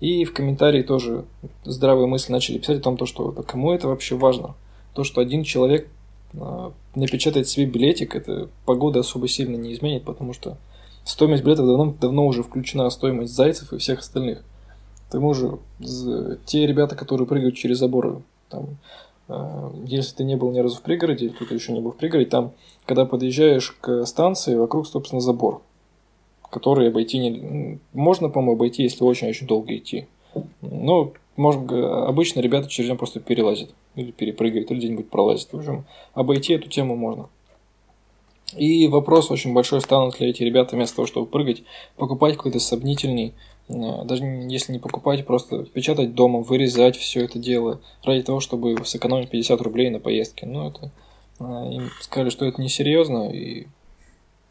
И 0.00 0.24
в 0.24 0.34
комментарии 0.34 0.82
тоже 0.82 1.24
здравые 1.64 2.06
мысли 2.06 2.32
начали 2.32 2.58
писать 2.58 2.80
о 2.80 2.82
том, 2.82 2.96
то, 2.96 3.06
что 3.06 3.30
кому 3.30 3.72
это 3.72 3.88
вообще 3.88 4.16
важно. 4.16 4.54
То, 4.92 5.04
что 5.04 5.20
один 5.20 5.44
человек 5.44 5.88
а, 6.34 6.72
напечатает 6.94 7.48
себе 7.48 7.66
билетик, 7.66 8.14
это 8.14 8.48
погода 8.64 9.00
особо 9.00 9.28
сильно 9.28 9.56
не 9.56 9.72
изменит, 9.72 10.04
потому 10.04 10.32
что 10.32 10.56
стоимость 11.04 11.44
билетов 11.44 11.66
давно, 11.66 11.94
давно 12.00 12.26
уже 12.26 12.42
включена 12.42 12.88
стоимость 12.90 13.34
зайцев 13.34 13.72
и 13.72 13.78
всех 13.78 14.00
остальных. 14.00 14.42
К 15.08 15.12
тому 15.12 15.34
же, 15.34 15.58
те 16.46 16.66
ребята, 16.66 16.96
которые 16.96 17.28
прыгают 17.28 17.54
через 17.54 17.78
заборы, 17.78 18.22
там, 18.48 18.78
э, 19.28 19.70
если 19.84 20.16
ты 20.16 20.24
не 20.24 20.36
был 20.36 20.50
ни 20.50 20.58
разу 20.58 20.76
в 20.76 20.82
пригороде, 20.82 21.26
или 21.26 21.32
кто-то 21.32 21.54
еще 21.54 21.72
не 21.72 21.80
был 21.80 21.92
в 21.92 21.96
пригороде, 21.96 22.28
там, 22.28 22.52
когда 22.86 23.04
подъезжаешь 23.04 23.70
к 23.80 24.04
станции, 24.04 24.56
вокруг, 24.56 24.86
собственно, 24.88 25.20
забор, 25.20 25.62
который 26.50 26.88
обойти 26.88 27.18
не... 27.18 27.78
Можно, 27.92 28.28
по-моему, 28.28 28.54
обойти, 28.54 28.82
если 28.82 29.04
очень-очень 29.04 29.46
долго 29.46 29.76
идти. 29.76 30.08
Но, 30.60 31.12
может, 31.36 31.70
обычно 31.70 32.40
ребята 32.40 32.68
через 32.68 32.88
него 32.88 32.98
просто 32.98 33.20
перелазят, 33.20 33.70
или 33.94 34.10
перепрыгивают, 34.10 34.70
или 34.70 34.78
где-нибудь 34.78 35.10
пролазят. 35.10 35.52
В 35.52 35.58
общем, 35.58 35.84
обойти 36.14 36.54
эту 36.54 36.68
тему 36.68 36.96
можно. 36.96 37.28
И 38.56 38.86
вопрос 38.88 39.30
очень 39.30 39.52
большой, 39.52 39.80
станут 39.80 40.20
ли 40.20 40.28
эти 40.28 40.42
ребята 40.42 40.76
вместо 40.76 40.96
того, 40.96 41.06
чтобы 41.06 41.26
прыгать, 41.26 41.64
покупать 41.96 42.36
какой-то 42.36 42.60
сомнительный, 42.60 43.34
даже 43.68 44.22
если 44.24 44.72
не 44.72 44.78
покупать, 44.78 45.26
просто 45.26 45.64
печатать 45.64 46.14
дома, 46.14 46.40
вырезать 46.40 46.96
все 46.96 47.24
это 47.24 47.40
дело 47.40 47.80
ради 48.04 48.22
того, 48.22 48.38
чтобы 48.38 48.76
сэкономить 48.84 49.30
50 49.30 49.60
рублей 49.60 49.90
на 49.90 49.98
поездке. 49.98 50.46
Ну, 50.46 50.68
это 50.68 50.92
А, 51.38 51.68
им 51.70 51.90
сказали, 52.00 52.30
что 52.30 52.46
это 52.46 52.60
несерьезно, 52.60 53.30
и 53.30 53.66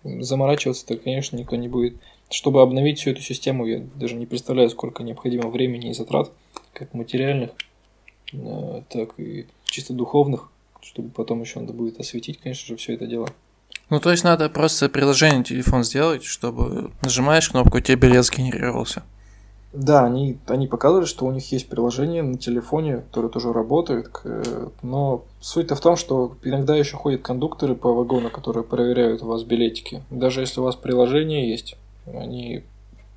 заморачиваться-то, 0.03 0.97
конечно, 0.97 1.37
никто 1.37 1.55
не 1.55 1.67
будет. 1.67 1.95
Чтобы 2.29 2.61
обновить 2.61 2.99
всю 2.99 3.11
эту 3.11 3.21
систему, 3.21 3.65
я 3.65 3.83
даже 3.95 4.15
не 4.15 4.25
представляю, 4.25 4.69
сколько 4.69 5.03
необходимо 5.03 5.49
времени 5.49 5.89
и 5.89 5.93
затрат, 5.93 6.31
как 6.75 6.93
материальных, 6.93 7.51
а, 8.33 8.83
так 8.89 9.19
и 9.19 9.47
чисто 9.65 9.93
духовных, 9.93 10.49
чтобы 10.81 11.09
потом 11.09 11.41
еще 11.41 11.59
надо 11.59 11.73
будет 11.73 11.99
осветить, 11.99 12.39
конечно 12.39 12.67
же, 12.67 12.75
все 12.75 12.93
это 12.93 13.07
дело. 13.07 13.29
Ну, 13.89 13.99
то 13.99 14.11
есть 14.11 14.23
надо 14.23 14.49
просто 14.49 14.89
приложение 14.89 15.43
телефон 15.43 15.83
сделать, 15.83 16.23
чтобы 16.23 16.91
нажимаешь 17.01 17.49
кнопку, 17.49 17.79
тебе 17.79 17.97
билет 17.97 18.25
сгенерировался. 18.25 19.03
Да, 19.73 20.05
они, 20.05 20.37
они 20.47 20.67
показывали, 20.67 21.05
что 21.05 21.25
у 21.25 21.31
них 21.31 21.51
есть 21.51 21.67
приложение 21.67 22.23
на 22.23 22.37
телефоне, 22.37 22.97
которое 22.97 23.27
тоже 23.27 23.51
работает, 23.51 24.09
но 24.81 25.25
суть-то 25.41 25.75
в 25.75 25.81
том, 25.81 25.97
что 25.97 26.37
иногда 26.43 26.75
еще 26.75 26.95
ходят 26.95 27.21
кондукторы 27.21 27.75
по 27.75 27.93
вагону, 27.93 28.29
которые 28.29 28.63
проверяют 28.63 29.21
у 29.21 29.27
вас 29.27 29.43
билетики. 29.43 30.01
Даже 30.09 30.39
если 30.41 30.61
у 30.61 30.63
вас 30.63 30.77
приложение 30.77 31.49
есть, 31.49 31.75
они 32.07 32.63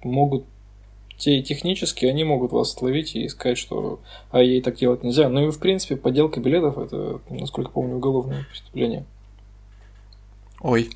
могут 0.02 0.44
те 1.18 1.42
технически, 1.42 2.06
они 2.06 2.24
могут 2.24 2.52
вас 2.52 2.72
словить 2.72 3.16
и 3.16 3.28
сказать, 3.28 3.58
что 3.58 4.00
а 4.30 4.40
ей 4.40 4.62
так 4.62 4.76
делать 4.76 5.02
нельзя. 5.02 5.28
Ну 5.28 5.48
и 5.48 5.50
в 5.50 5.58
принципе 5.58 5.96
подделка 5.96 6.40
билетов 6.40 6.78
это, 6.78 7.20
насколько 7.28 7.72
помню, 7.72 7.96
уголовное 7.96 8.46
преступление. 8.48 9.04
Ой. 10.60 10.90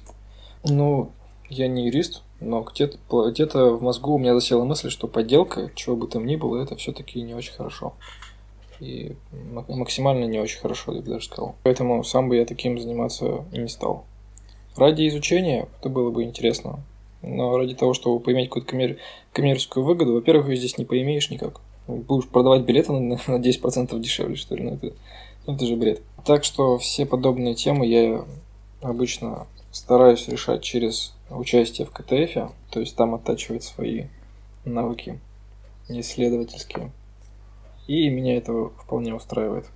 Ну, 0.64 1.10
я 1.50 1.66
не 1.66 1.86
юрист, 1.86 2.22
но 2.40 2.62
где-то 2.62 2.98
где 3.30 3.46
в 3.46 3.82
мозгу 3.82 4.14
у 4.14 4.18
меня 4.18 4.34
засела 4.34 4.64
мысль, 4.64 4.90
что 4.90 5.08
подделка, 5.08 5.72
чего 5.74 5.96
бы 5.96 6.06
там 6.06 6.24
ни 6.24 6.36
было, 6.36 6.62
это 6.62 6.76
все-таки 6.76 7.20
не 7.20 7.34
очень 7.34 7.52
хорошо. 7.52 7.94
И 8.78 9.16
максимально 9.68 10.24
не 10.24 10.38
очень 10.38 10.60
хорошо, 10.60 10.92
я 10.92 11.02
бы 11.02 11.10
даже 11.10 11.26
сказал. 11.26 11.56
Поэтому 11.64 12.02
сам 12.04 12.28
бы 12.28 12.36
я 12.36 12.46
таким 12.46 12.78
заниматься 12.78 13.44
не 13.52 13.68
стал. 13.68 14.06
Ради 14.76 15.06
изучения 15.08 15.68
это 15.80 15.88
было 15.88 16.10
бы 16.10 16.22
интересно. 16.22 16.80
Но 17.22 17.56
ради 17.56 17.74
того, 17.74 17.94
чтобы 17.94 18.20
поиметь 18.20 18.48
какую-то 18.48 18.68
коммер... 18.68 18.98
коммерческую 19.32 19.84
выгоду, 19.84 20.14
во-первых, 20.14 20.48
ее 20.48 20.56
здесь 20.56 20.78
не 20.78 20.84
поимеешь 20.84 21.30
никак. 21.30 21.60
Будешь 21.86 22.28
продавать 22.28 22.62
билеты 22.62 22.92
на, 22.92 23.18
на 23.26 23.40
10% 23.40 23.98
дешевле, 23.98 24.36
что 24.36 24.56
ли. 24.56 24.62
Ну, 24.62 24.74
это, 24.74 24.92
ну, 25.46 25.54
это 25.54 25.66
же 25.66 25.76
бред. 25.76 26.02
Так 26.24 26.44
что 26.44 26.78
все 26.78 27.06
подобные 27.06 27.54
темы 27.54 27.86
я 27.86 28.24
обычно 28.80 29.46
стараюсь 29.70 30.28
решать 30.28 30.62
через 30.62 31.14
участие 31.30 31.86
в 31.86 31.90
КТФ, 31.90 32.52
то 32.70 32.80
есть 32.80 32.94
там 32.96 33.14
оттачивать 33.14 33.64
свои 33.64 34.04
навыки 34.64 35.18
исследовательские. 35.88 36.92
И 37.86 38.08
меня 38.08 38.36
это 38.36 38.70
вполне 38.80 39.14
устраивает. 39.14 39.66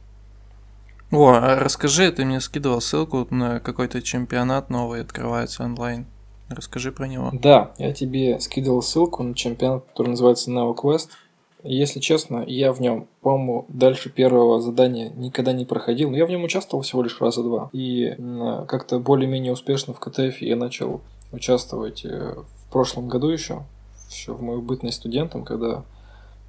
О, 1.10 1.32
а 1.32 1.58
расскажи, 1.58 2.10
ты 2.10 2.24
мне 2.24 2.40
скидывал 2.40 2.80
ссылку 2.80 3.26
на 3.30 3.60
какой-то 3.60 4.02
чемпионат 4.02 4.70
новый 4.70 5.00
открывается 5.00 5.64
онлайн. 5.64 6.06
Расскажи 6.48 6.92
про 6.92 7.06
него. 7.06 7.30
Да, 7.32 7.72
я 7.78 7.92
тебе 7.92 8.38
скидывал 8.40 8.82
ссылку 8.82 9.22
на 9.22 9.34
чемпионат, 9.34 9.84
который 9.86 10.10
называется 10.10 10.50
NeoQuest. 10.50 11.08
Если 11.64 11.98
честно, 11.98 12.44
я 12.46 12.72
в 12.72 12.80
нем, 12.80 13.08
по-моему, 13.22 13.64
дальше 13.68 14.08
первого 14.08 14.60
задания 14.60 15.10
никогда 15.16 15.52
не 15.52 15.64
проходил. 15.64 16.12
Я 16.12 16.24
в 16.26 16.30
нем 16.30 16.44
участвовал 16.44 16.82
всего 16.82 17.02
лишь 17.02 17.20
раза 17.20 17.42
два. 17.42 17.70
И 17.72 18.16
как-то 18.68 19.00
более-менее 19.00 19.52
успешно 19.52 19.92
в 19.92 19.98
КТФ 19.98 20.40
я 20.42 20.54
начал 20.54 21.00
участвовать 21.32 22.04
э, 22.04 22.36
в 22.36 22.70
прошлом 22.70 23.08
году 23.08 23.28
еще, 23.28 23.64
еще 24.08 24.32
в 24.32 24.42
мою 24.42 24.62
бытность 24.62 24.98
студентом, 24.98 25.44
когда 25.44 25.82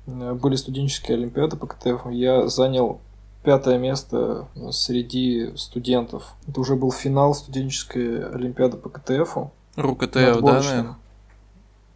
были 0.06 0.56
студенческие 0.56 1.18
олимпиады 1.18 1.58
по 1.58 1.68
КТФ, 1.68 2.12
я 2.12 2.48
занял 2.48 3.02
пятое 3.44 3.78
место 3.78 4.48
среди 4.72 5.52
студентов. 5.56 6.34
Это 6.48 6.60
уже 6.62 6.76
был 6.76 6.92
финал 6.92 7.34
студенческой 7.34 8.30
олимпиады 8.30 8.78
по 8.78 8.90
КТФу. 8.90 9.52
РУКТФ, 9.78 10.42
да, 10.42 10.54
наверное? 10.54 10.96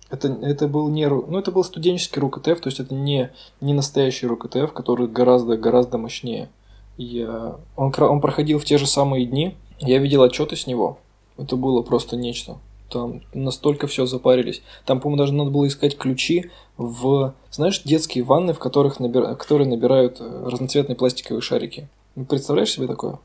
Это, 0.09 0.27
это 0.27 0.67
был 0.67 0.89
не 0.89 1.07
ну 1.07 1.37
это 1.37 1.51
был 1.51 1.63
студенческий 1.63 2.21
РУКТФ, 2.21 2.61
то 2.61 2.67
есть 2.67 2.79
это 2.79 2.93
не, 2.93 3.31
не 3.59 3.73
настоящий 3.73 4.27
РУКТФ, 4.27 4.71
который 4.73 5.07
гораздо 5.07 5.57
гораздо 5.57 5.97
мощнее. 5.97 6.49
Я, 6.97 7.55
он, 7.75 7.93
он 7.97 8.21
проходил 8.21 8.59
в 8.59 8.65
те 8.65 8.77
же 8.77 8.87
самые 8.87 9.25
дни, 9.25 9.55
я 9.79 9.97
видел 9.97 10.21
отчеты 10.21 10.55
с 10.55 10.67
него. 10.67 10.99
Это 11.37 11.55
было 11.55 11.81
просто 11.81 12.15
нечто. 12.15 12.57
Там 12.89 13.21
настолько 13.33 13.87
все 13.87 14.05
запарились. 14.05 14.61
Там, 14.85 14.99
по-моему, 14.99 15.17
даже 15.17 15.33
надо 15.33 15.49
было 15.49 15.65
искать 15.65 15.97
ключи 15.97 16.51
в, 16.77 17.33
знаешь, 17.49 17.81
детские 17.83 18.23
ванны, 18.25 18.53
в 18.53 18.59
которых 18.59 18.99
набира... 18.99 19.33
которые 19.35 19.67
набирают 19.67 20.17
э, 20.19 20.43
разноцветные 20.45 20.97
пластиковые 20.97 21.41
шарики. 21.41 21.87
Представляешь 22.27 22.71
себе 22.71 22.87
такое? 22.87 23.19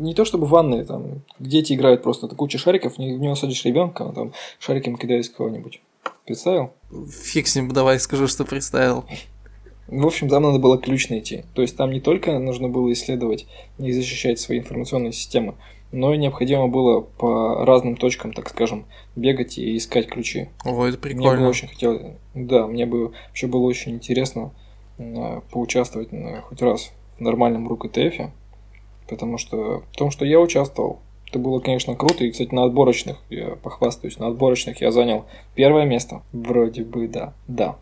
Не 0.00 0.14
то 0.14 0.24
чтобы 0.24 0.46
ванные, 0.46 0.84
там, 0.84 1.22
дети 1.38 1.74
играют 1.74 2.02
просто, 2.02 2.28
куча 2.28 2.58
шариков, 2.58 2.96
в 2.96 3.00
него 3.00 3.34
садишь 3.34 3.64
ребенка, 3.64 4.02
он 4.02 4.14
там 4.14 4.32
шариком 4.58 4.96
кидает 4.96 5.28
кого-нибудь. 5.28 5.80
Представил? 6.24 6.72
Фиг 7.10 7.46
с 7.46 7.56
ним, 7.56 7.72
давай 7.72 7.98
скажу, 8.00 8.26
что 8.26 8.44
представил. 8.44 9.04
В 9.88 10.06
общем, 10.06 10.28
там 10.28 10.44
надо 10.44 10.58
было 10.58 10.78
ключ 10.78 11.08
найти. 11.08 11.44
То 11.54 11.62
есть 11.62 11.76
там 11.76 11.90
не 11.90 12.00
только 12.00 12.38
нужно 12.38 12.68
было 12.68 12.92
исследовать 12.92 13.46
и 13.78 13.92
защищать 13.92 14.38
свои 14.38 14.60
информационные 14.60 15.12
системы, 15.12 15.54
но 15.92 16.14
и 16.14 16.18
необходимо 16.18 16.68
было 16.68 17.00
по 17.00 17.64
разным 17.64 17.96
точкам, 17.96 18.32
так 18.32 18.48
скажем, 18.48 18.86
бегать 19.16 19.58
и 19.58 19.76
искать 19.76 20.06
ключи. 20.06 20.48
О, 20.64 20.84
это 20.86 20.98
прикольно. 20.98 21.32
Мне 21.32 21.40
бы 21.40 21.48
очень 21.48 21.68
хотелось, 21.68 22.02
да, 22.34 22.66
мне 22.68 22.86
бы 22.86 23.08
вообще 23.08 23.48
было 23.48 23.62
очень 23.62 23.92
интересно 23.92 24.52
э, 24.98 25.40
поучаствовать 25.50 26.12
э, 26.12 26.42
хоть 26.42 26.62
раз 26.62 26.92
в 27.18 27.20
нормальном 27.20 27.66
РУКТФе, 27.66 28.32
потому 29.10 29.36
что 29.36 29.82
в 29.92 29.96
том, 29.96 30.10
что 30.10 30.24
я 30.24 30.40
участвовал, 30.40 31.00
это 31.28 31.38
было, 31.38 31.60
конечно, 31.60 31.94
круто. 31.94 32.24
И, 32.24 32.30
кстати, 32.30 32.54
на 32.54 32.64
отборочных, 32.64 33.18
я 33.28 33.56
похвастаюсь, 33.56 34.18
на 34.18 34.28
отборочных 34.28 34.80
я 34.80 34.90
занял 34.90 35.26
первое 35.54 35.84
место. 35.84 36.22
Вроде 36.32 36.84
бы, 36.84 37.06
да. 37.06 37.34
Да. 37.46 37.76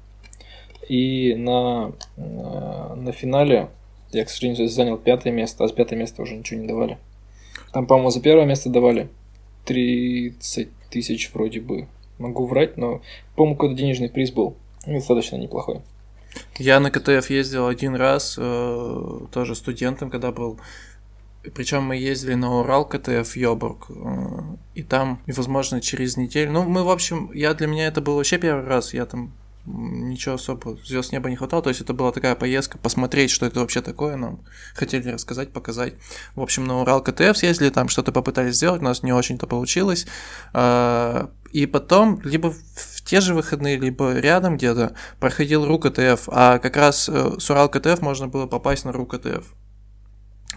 И 0.89 1.35
на, 1.35 1.93
на, 2.17 2.95
на 2.95 3.13
финале 3.13 3.69
я, 4.13 4.25
к 4.25 4.31
сожалению, 4.31 4.69
занял 4.69 4.97
пятое 4.97 5.33
место, 5.33 5.65
а 5.65 5.69
с 5.69 5.73
пятое 5.73 5.99
место 5.99 6.23
уже 6.23 6.35
ничего 6.35 6.61
не 6.61 6.67
давали. 6.67 6.99
Там, 7.73 7.87
по-моему, 7.87 8.11
за 8.11 8.21
первое 8.21 8.47
место 8.47 8.71
давали 8.71 9.09
30 9.67 10.69
тысяч 10.91 11.31
вроде 11.33 11.61
бы. 11.61 11.89
Могу 12.19 12.47
врать, 12.47 12.77
но, 12.77 13.01
по-моему, 13.37 13.57
какой-то 13.57 13.77
денежный 13.77 14.09
приз 14.09 14.31
был. 14.31 14.57
Достаточно 14.87 15.37
неплохой. 15.37 15.83
Я 16.59 16.81
на 16.81 16.91
КТФ 16.91 17.31
ездил 17.31 17.67
один 17.67 17.95
раз, 17.95 18.37
э, 18.39 19.19
тоже 19.33 19.55
студентом, 19.55 20.11
когда 20.11 20.33
был 20.33 20.59
причем 21.55 21.85
мы 21.85 21.97
ездили 21.97 22.35
на 22.35 22.61
Урал 22.61 22.85
КТФ 22.85 23.37
Йобург, 23.37 23.87
э, 23.91 24.41
и 24.75 24.83
там, 24.83 25.21
возможно, 25.27 25.81
через 25.81 26.17
неделю. 26.17 26.53
Ну, 26.53 26.65
мы, 26.65 26.85
в 26.85 26.91
общем, 26.91 27.31
я 27.33 27.55
для 27.55 27.67
меня 27.67 27.87
это 27.87 28.01
был 28.01 28.17
вообще 28.17 28.39
первый 28.39 28.65
раз, 28.65 28.95
я 28.95 29.07
там 29.07 29.33
ничего 29.69 30.37
особо 30.37 30.77
звезд 30.85 31.13
неба 31.13 31.29
не 31.29 31.37
хватало, 31.37 31.63
то 31.63 31.69
есть 31.69 31.81
это 31.81 31.93
была 31.93 32.11
такая 32.13 32.35
поездка, 32.35 32.79
посмотреть, 32.79 33.31
что 33.31 33.47
это 33.47 33.61
вообще 33.61 33.83
такое, 33.83 34.17
нам 34.17 34.41
хотели 34.75 35.11
рассказать, 35.11 35.53
показать. 35.53 35.95
В 36.35 36.41
общем, 36.41 36.67
на 36.67 36.81
Урал 36.81 37.03
КТФ 37.03 37.37
съездили, 37.37 37.71
там 37.71 37.89
что-то 37.89 38.13
попытались 38.13 38.57
сделать, 38.57 38.81
у 38.81 38.85
нас 38.85 39.03
не 39.03 39.13
очень-то 39.13 39.47
получилось. 39.47 40.07
А, 40.53 41.31
и 41.53 41.67
потом, 41.67 42.21
либо 42.23 42.51
в 42.51 43.03
те 43.05 43.21
же 43.21 43.35
выходные, 43.35 43.77
либо 43.77 44.19
рядом 44.19 44.57
где-то 44.57 44.95
проходил 45.21 45.67
РУ 45.67 45.79
КТФ, 45.79 46.29
а 46.29 46.59
как 46.59 46.77
раз 46.77 47.09
э, 47.09 47.33
с 47.39 47.51
Урал 47.51 47.69
КТФ 47.69 48.01
можно 48.01 48.29
было 48.29 48.47
попасть 48.47 48.85
на 48.85 48.93
РУ 48.93 49.07
КТФ. 49.07 49.45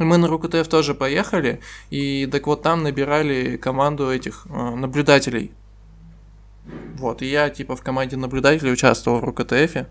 Мы 0.05 0.17
на 0.17 0.27
РУКТФ 0.27 0.67
тоже 0.67 0.93
поехали, 0.93 1.59
и 1.89 2.27
так 2.31 2.47
вот 2.47 2.61
там 2.61 2.83
набирали 2.83 3.57
команду 3.57 4.09
этих 4.11 4.47
э, 4.49 4.75
наблюдателей. 4.75 5.51
Вот, 6.95 7.21
и 7.21 7.25
я 7.25 7.49
типа 7.49 7.75
в 7.75 7.81
команде 7.81 8.17
наблюдателей 8.17 8.71
участвовал 8.71 9.19
в 9.19 9.23
РУКТФе. 9.23 9.87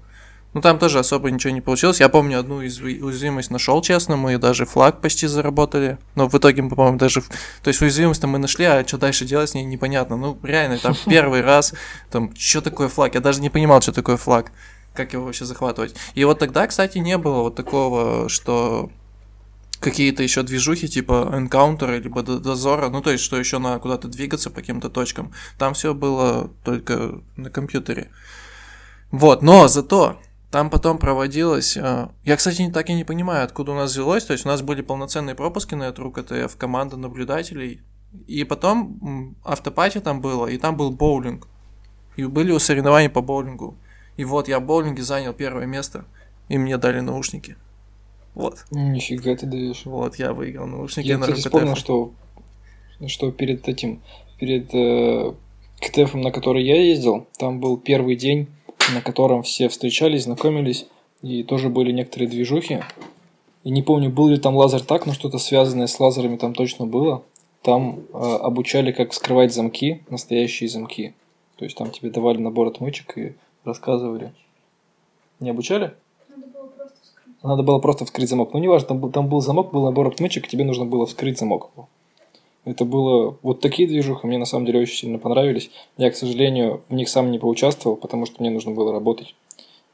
Ну 0.53 0.61
там 0.61 0.81
тоже 0.81 0.99
особо 0.99 1.31
ничего 1.31 1.53
не 1.53 1.61
получилось. 1.61 2.01
Я 2.01 2.09
помню 2.09 2.41
одну 2.41 2.61
из 2.61 2.81
уязвимость 2.81 3.51
нашел, 3.51 3.81
честно, 3.83 4.17
мы 4.17 4.37
даже 4.37 4.67
флаг 4.67 5.01
почти 5.01 5.29
заработали. 5.29 5.99
Но 6.17 6.29
в 6.29 6.37
итоге, 6.37 6.65
по-моему, 6.65 6.99
даже... 6.99 7.23
То 7.63 7.69
есть 7.69 7.81
уязвимость 7.81 8.25
мы 8.25 8.39
нашли, 8.39 8.65
а 8.65 8.85
что 8.87 8.99
дальше 8.99 9.25
делать 9.25 9.51
с 9.51 9.55
ней 9.55 9.65
непонятно. 9.65 10.17
Ну, 10.17 10.39
реально, 10.43 10.79
там 10.79 10.97
первый 11.07 11.43
раз, 11.43 11.73
там, 12.11 12.35
что 12.37 12.61
такое 12.63 12.89
флаг? 12.89 13.15
Я 13.15 13.21
даже 13.21 13.41
не 13.41 13.51
понимал, 13.51 13.81
что 13.81 13.93
такое 13.93 14.17
флаг. 14.17 14.51
Как 14.93 15.13
его 15.13 15.25
вообще 15.25 15.45
захватывать. 15.45 15.95
И 16.15 16.25
вот 16.25 16.41
тогда, 16.41 16.67
кстати, 16.67 16.99
не 16.99 17.17
было 17.17 17.43
вот 17.43 17.55
такого, 17.55 18.29
что 18.29 18.91
какие-то 19.81 20.23
еще 20.23 20.43
движухи 20.43 20.89
типа 20.89 21.31
энкаунтера 21.33 21.97
либо 21.97 22.23
дозора, 22.23 22.91
ну 22.91 23.01
то 23.01 23.11
есть 23.11 23.25
что 23.25 23.39
еще 23.39 23.59
надо 23.59 23.81
куда-то 23.81 24.09
двигаться 24.09 24.51
по 24.51 24.57
каким-то 24.57 24.91
точкам. 24.91 25.33
Там 25.59 25.75
все 25.75 25.95
было 25.95 26.51
только 26.65 27.23
на 27.37 27.51
компьютере. 27.51 28.11
Вот, 29.11 29.43
но 29.43 29.67
зато 29.69 30.21
там 30.51 30.69
потом 30.69 30.99
проводилось... 30.99 31.77
Э, 31.77 32.09
я, 32.25 32.37
кстати, 32.37 32.69
так 32.73 32.91
и 32.91 32.95
не 32.95 33.05
понимаю, 33.05 33.45
откуда 33.45 33.73
у 33.73 33.75
нас 33.77 33.93
взялось. 33.93 34.25
То 34.25 34.33
есть 34.33 34.45
у 34.45 34.49
нас 34.49 34.63
были 34.63 34.83
полноценные 34.83 35.35
пропуски 35.35 35.75
на 35.75 35.85
эту 35.85 36.03
РУКТФ, 36.03 36.57
команда 36.57 36.97
наблюдателей. 36.97 37.81
И 38.27 38.43
потом 38.43 39.37
автопати 39.45 40.01
там 40.01 40.21
было, 40.21 40.49
и 40.49 40.59
там 40.59 40.77
был 40.77 40.91
боулинг. 40.91 41.47
И 42.17 42.25
были 42.25 42.57
соревнования 42.59 43.09
по 43.09 43.23
боулингу. 43.23 43.77
И 44.17 44.25
вот 44.25 44.49
я 44.49 44.59
в 44.59 44.65
боулинге 44.65 45.03
занял 45.03 45.33
первое 45.33 45.67
место, 45.67 46.05
и 46.49 46.59
мне 46.59 46.77
дали 46.77 47.01
наушники. 47.01 47.57
Вот. 48.35 48.65
Нифига 48.71 49.35
ты 49.37 49.47
даешь. 49.47 49.85
Вот, 49.85 50.17
я 50.17 50.33
выиграл 50.33 50.67
наушники 50.67 51.07
Я, 51.07 51.19
на 51.19 51.27
кстати, 51.27 51.41
вспомнил, 51.41 51.75
что, 51.75 52.13
что 53.07 53.31
перед 53.33 53.69
этим, 53.69 54.03
перед 54.39 54.73
э, 54.75 55.33
КТФ, 55.81 56.15
на 56.15 56.31
который 56.31 56.65
я 56.65 56.81
ездил, 56.81 57.27
там 57.39 57.61
был 57.61 57.77
первый 57.77 58.17
день, 58.17 58.49
на 58.95 59.01
котором 59.01 59.43
все 59.43 59.69
встречались, 59.69 60.25
знакомились, 60.25 60.87
и 61.23 61.43
тоже 61.43 61.69
были 61.69 61.93
некоторые 61.93 62.29
движухи. 62.29 62.83
И 63.65 63.71
не 63.71 63.83
помню, 63.83 64.11
был 64.11 64.29
ли 64.29 64.39
там 64.39 64.57
лазер 64.57 64.83
так, 64.83 65.07
но 65.07 65.13
что-то 65.13 65.39
связанное 65.39 65.87
с 65.87 66.01
лазерами 66.01 66.37
там 66.37 66.55
точно 66.55 66.87
было. 66.87 67.25
Там 67.63 68.01
э, 68.13 68.17
обучали, 68.17 68.91
как 68.91 69.13
скрывать 69.13 69.53
замки, 69.53 70.03
настоящие 70.09 70.71
замки. 70.71 71.15
То 71.57 71.65
есть 71.65 71.77
там 71.77 71.91
тебе 71.91 72.11
давали 72.11 72.39
набор 72.39 72.69
отмычек 72.69 73.19
и 73.19 73.35
рассказывали. 73.65 74.33
Не 75.41 75.51
обучали? 75.51 75.95
Надо 76.29 76.47
было 76.47 76.67
просто 76.69 76.97
вскрыть. 77.03 77.30
Надо 77.43 77.63
было 77.63 77.79
просто 77.79 78.05
вскрыть 78.05 78.29
замок. 78.29 78.53
Ну, 78.53 78.59
неважно, 78.59 78.89
там 78.89 78.99
был, 78.99 79.11
там 79.11 79.29
был 79.29 79.41
замок, 79.41 79.73
был 79.73 79.85
набор 79.85 80.09
отмычек, 80.09 80.47
тебе 80.47 80.65
нужно 80.65 80.85
было 80.85 81.07
вскрыть 81.07 81.39
замок. 81.39 81.71
Это 82.65 82.85
было... 82.85 83.37
Вот 83.43 83.61
такие 83.61 83.89
движухи 83.89 84.27
мне 84.27 84.37
на 84.37 84.45
самом 84.45 84.67
деле 84.67 84.81
очень 84.81 84.97
сильно 84.97 85.19
понравились. 85.19 85.71
Я, 85.97 86.11
к 86.11 86.17
сожалению, 86.17 86.83
в 86.89 86.95
них 86.95 87.09
сам 87.09 87.31
не 87.31 87.39
поучаствовал, 87.39 87.97
потому 87.97 88.27
что 88.27 88.37
мне 88.41 88.51
нужно 88.51 88.73
было 88.73 88.93
работать. 88.93 89.35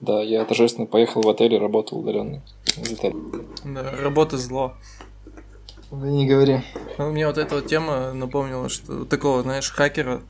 Да, 0.01 0.23
я 0.23 0.45
торжественно 0.45 0.87
поехал 0.87 1.23
в 1.23 1.29
отель 1.29 1.55
и 1.55 1.59
работал 1.59 2.01
удаленно. 2.01 2.43
Да, 3.65 3.93
работа 4.03 4.37
зло. 4.37 4.73
Да 5.93 6.09
не 6.09 6.27
говори. 6.27 6.59
Ну, 6.99 7.13
мне 7.13 7.27
вот 7.27 7.39
эта 7.39 7.55
вот 7.55 7.67
тема 7.67 8.13
напомнила, 8.13 8.69
что 8.69 9.05
такого, 9.05 9.43
знаешь, 9.43 9.71
хакера, 9.71 10.21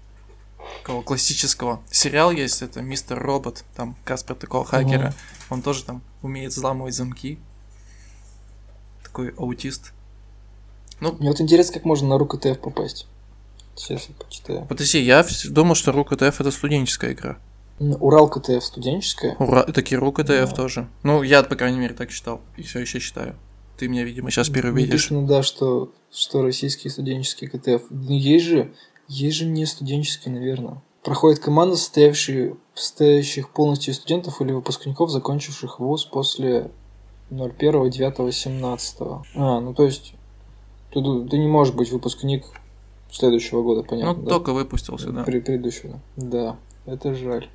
такого 0.83 1.02
классического. 1.02 1.81
Сериал 1.90 2.31
есть, 2.31 2.62
это 2.62 2.81
Мистер 2.83 3.18
Робот, 3.18 3.64
там 3.74 3.96
Каспер 4.05 4.37
такого 4.37 4.64
хакера. 4.64 5.14
Он 5.50 5.62
тоже 5.62 5.85
там 5.85 6.02
умеет 6.22 6.52
взламывать 6.52 6.94
замки. 6.94 7.38
Такой 9.02 9.31
аутист. 9.37 9.92
Мне 11.00 11.29
вот 11.31 11.40
интересно, 11.40 11.74
как 11.74 11.85
можно 11.85 12.09
на 12.09 12.18
руку 12.18 12.38
ТФ 12.38 12.59
попасть. 12.59 13.07
Сейчас 13.74 14.09
я 14.09 14.14
почитаю. 14.14 14.64
Подожди, 14.66 15.00
я 15.00 15.24
думал, 15.50 15.74
что 15.74 15.92
Рук 15.92 16.16
ТФ 16.16 16.40
это 16.40 16.50
студенческая 16.50 17.12
игра. 17.12 17.37
Урал 17.79 18.29
КТФ 18.29 18.64
студенческая. 18.64 19.37
Ура, 19.38 19.64
такие 19.64 19.98
Рук 19.98 20.22
ТФ 20.22 20.26
Да. 20.29 20.46
тоже. 20.46 20.88
Ну, 21.02 21.22
я, 21.22 21.42
по 21.42 21.57
крайней 21.57 21.79
мере, 21.79 21.92
так 21.92 22.11
считал. 22.11 22.40
И 22.57 22.62
все 22.62 22.81
еще 22.81 22.98
считаю. 23.00 23.37
Ты 23.76 23.88
меня, 23.88 24.05
видимо, 24.05 24.31
сейчас 24.31 24.48
переубедишь. 24.48 25.11
Написано, 25.11 25.26
да, 25.26 25.42
что, 25.42 25.92
что 26.11 26.40
российский 26.42 26.88
студенческий 26.88 27.48
КТФ. 27.48 27.83
Ну, 27.90 28.16
есть 28.16 28.46
же, 28.46 28.72
есть 29.09 29.37
же 29.37 29.47
не 29.47 29.66
студенческий, 29.66 30.31
наверное. 30.31 30.83
Проходит 31.03 31.38
команда, 31.38 31.77
состоявшая, 31.77 32.57
состоящих 32.75 33.51
полностью 33.51 33.92
из 33.92 33.99
студентов 33.99 34.40
или 34.40 34.53
выпускников, 34.53 35.11
закончивших 35.11 35.79
вуз 35.79 36.05
после 36.05 36.71
01.09.17. 37.31 39.23
А, 39.35 39.61
ну 39.61 39.75
то 39.75 39.85
есть, 39.85 40.14
ты, 40.92 41.01
ты 41.01 41.38
не 41.38 41.49
можешь 41.49 41.75
быть 41.75 41.90
выпускник 41.90 42.45
следующего 43.11 43.62
года, 43.62 43.83
понятно, 43.83 44.14
ну, 44.14 44.23
да? 44.23 44.31
только 44.31 44.53
выпустился, 44.53 45.11
да. 45.11 45.23
Пре- 45.23 45.40
предыдущего. 45.40 46.01
Да, 46.16 46.57
это 46.87 47.14
жаль. 47.14 47.49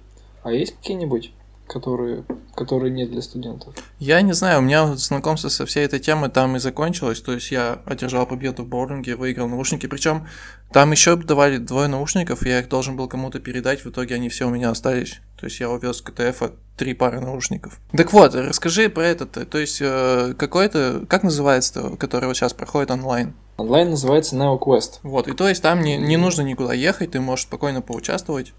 А 0.43 0.51
есть 0.51 0.75
какие-нибудь, 0.77 1.33
которые, 1.71 2.25
которые 2.53 2.91
не 2.91 3.05
для 3.05 3.21
студентов? 3.21 3.73
Я 3.97 4.21
не 4.21 4.33
знаю, 4.33 4.59
у 4.59 4.61
меня 4.61 4.95
знакомство 4.95 5.49
со 5.49 5.65
всей 5.65 5.85
этой 5.85 5.99
темой 5.99 6.29
там 6.29 6.55
и 6.57 6.59
закончилось. 6.59 7.21
То 7.21 7.31
есть 7.33 7.51
я 7.51 7.81
одержал 7.85 8.25
победу 8.25 8.63
в 8.63 8.67
боулинге, 8.67 9.15
выиграл 9.15 9.47
наушники. 9.47 9.87
Причем 9.87 10.27
там 10.71 10.91
еще 10.91 11.15
давали 11.15 11.57
двое 11.57 11.87
наушников, 11.87 12.45
я 12.45 12.59
их 12.59 12.69
должен 12.69 12.97
был 12.97 13.07
кому-то 13.07 13.39
передать. 13.39 13.85
В 13.85 13.89
итоге 13.89 14.15
они 14.15 14.29
все 14.29 14.47
у 14.47 14.51
меня 14.51 14.69
остались. 14.69 15.21
То 15.39 15.45
есть 15.45 15.59
я 15.59 15.69
увез 15.69 15.97
с 15.97 16.01
КТФ 16.01 16.51
три 16.77 16.93
пары 16.93 17.21
наушников. 17.21 17.79
Так 17.95 18.11
вот, 18.11 18.35
расскажи 18.35 18.89
про 18.89 19.03
этот. 19.03 19.49
То 19.49 19.57
есть 19.57 19.79
э, 19.81 20.33
какой-то, 20.37 21.05
как 21.07 21.23
называется, 21.23 21.95
который 21.97 22.25
вот 22.25 22.35
сейчас 22.35 22.53
проходит 22.53 22.91
онлайн? 22.91 23.33
Онлайн 23.57 23.91
называется 23.91 24.35
NeoQuest. 24.35 24.99
Вот, 25.03 25.27
и 25.27 25.33
то 25.33 25.47
есть 25.47 25.61
там 25.61 25.81
не, 25.81 25.97
не 25.97 26.17
нужно 26.17 26.41
никуда 26.41 26.73
ехать, 26.73 27.11
ты 27.11 27.21
можешь 27.21 27.45
спокойно 27.45 27.81
поучаствовать. 27.81 28.53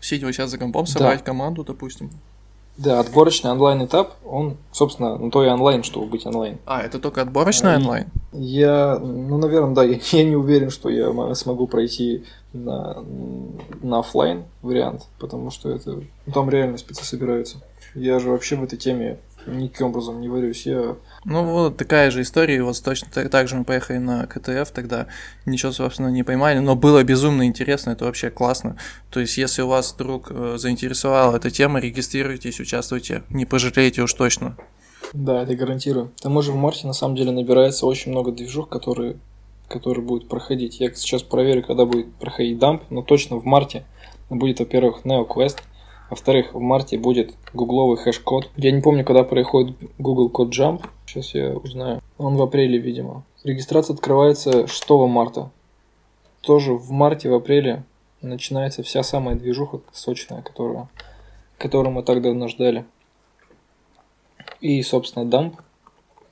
Сидя 0.00 0.26
вот 0.26 0.32
сейчас 0.32 0.50
за 0.50 0.58
компом, 0.58 0.86
собрать 0.86 1.24
команду, 1.24 1.64
допустим. 1.64 2.10
Да, 2.76 2.98
отборочный 2.98 3.52
онлайн-этап, 3.52 4.14
он, 4.24 4.56
собственно, 4.72 5.16
ну 5.16 5.30
то 5.30 5.44
и 5.44 5.48
онлайн, 5.48 5.84
чтобы 5.84 6.06
быть 6.06 6.26
онлайн. 6.26 6.58
А, 6.66 6.82
это 6.82 6.98
только 6.98 7.22
отборочный 7.22 7.72
и- 7.72 7.76
онлайн? 7.76 8.06
Я, 8.32 8.98
ну, 8.98 9.38
наверное, 9.38 9.74
да, 9.74 9.84
я, 9.84 9.98
я 10.10 10.24
не 10.24 10.34
уверен, 10.34 10.70
что 10.70 10.88
я 10.88 11.34
смогу 11.36 11.68
пройти 11.68 12.24
на, 12.52 13.04
на 13.82 14.00
оффлайн 14.00 14.44
вариант, 14.62 15.02
потому 15.20 15.50
что 15.50 15.70
это, 15.70 16.00
ну, 16.26 16.32
там 16.32 16.50
реально 16.50 16.78
спецы 16.78 17.04
собираются. 17.04 17.58
Я 17.94 18.18
же 18.18 18.30
вообще 18.30 18.56
в 18.56 18.64
этой 18.64 18.76
теме 18.76 19.18
никаким 19.46 19.88
образом 19.88 20.20
не 20.20 20.28
варюсь. 20.28 20.66
Я 20.66 20.96
Ну, 21.24 21.44
вот 21.44 21.76
такая 21.76 22.10
же 22.10 22.22
история, 22.22 22.62
вот 22.62 22.80
точно 22.82 23.08
так, 23.12 23.30
так 23.30 23.48
же 23.48 23.56
мы 23.56 23.64
поехали 23.64 23.98
на 23.98 24.26
CTF 24.26 24.70
тогда, 24.70 25.06
ничего, 25.46 25.72
собственно, 25.72 26.08
не 26.08 26.22
поймали, 26.22 26.58
но 26.58 26.76
было 26.76 27.02
безумно 27.02 27.46
интересно, 27.46 27.90
это 27.90 28.04
вообще 28.04 28.30
классно. 28.30 28.76
То 29.10 29.20
есть, 29.20 29.36
если 29.36 29.62
у 29.62 29.68
вас 29.68 29.92
вдруг 29.92 30.28
э, 30.30 30.56
заинтересовала 30.58 31.36
эта 31.36 31.50
тема, 31.50 31.80
регистрируйтесь, 31.80 32.60
участвуйте, 32.60 33.22
не 33.30 33.46
пожалеете 33.46 34.02
уж 34.02 34.12
точно. 34.14 34.56
Да, 35.12 35.42
это 35.42 35.54
гарантирую. 35.54 36.08
К 36.08 36.22
тому 36.22 36.42
же 36.42 36.52
в 36.52 36.56
марте 36.56 36.86
на 36.86 36.92
самом 36.92 37.16
деле 37.16 37.30
набирается 37.30 37.86
очень 37.86 38.10
много 38.10 38.32
движух, 38.32 38.68
которые, 38.68 39.16
которые 39.68 40.04
будут 40.04 40.28
проходить. 40.28 40.80
Я 40.80 40.92
сейчас 40.94 41.22
проверю, 41.22 41.62
когда 41.62 41.84
будет 41.84 42.12
проходить 42.14 42.58
DUMP, 42.58 42.82
но 42.90 43.02
точно 43.02 43.36
в 43.36 43.44
марте 43.44 43.84
будет, 44.28 44.58
во-первых, 44.58 45.02
NeoQuest, 45.04 45.58
во-вторых, 46.10 46.54
в 46.54 46.60
марте 46.60 46.98
будет 46.98 47.34
гугловый 47.52 47.96
Hash 47.96 48.20
Code. 48.20 48.50
Я 48.56 48.72
не 48.72 48.80
помню, 48.80 49.04
когда 49.04 49.24
проходит 49.24 49.76
Google 49.98 50.28
Code 50.28 50.48
Jam. 50.56 50.84
Сейчас 51.06 51.34
я 51.34 51.56
узнаю. 51.56 52.00
Он 52.18 52.36
в 52.36 52.42
апреле, 52.42 52.78
видимо. 52.78 53.24
Регистрация 53.42 53.94
открывается 53.94 54.66
6 54.66 54.90
марта. 55.08 55.50
Тоже 56.40 56.74
в 56.74 56.90
марте, 56.90 57.30
в 57.30 57.34
апреле 57.34 57.84
начинается 58.20 58.82
вся 58.82 59.02
самая 59.02 59.34
движуха 59.34 59.80
сочная, 59.92 60.42
которую, 60.42 60.88
которую 61.58 61.92
мы 61.92 62.02
так 62.02 62.22
давно 62.22 62.48
ждали. 62.48 62.84
И, 64.60 64.82
собственно, 64.82 65.24
DUMP. 65.24 65.56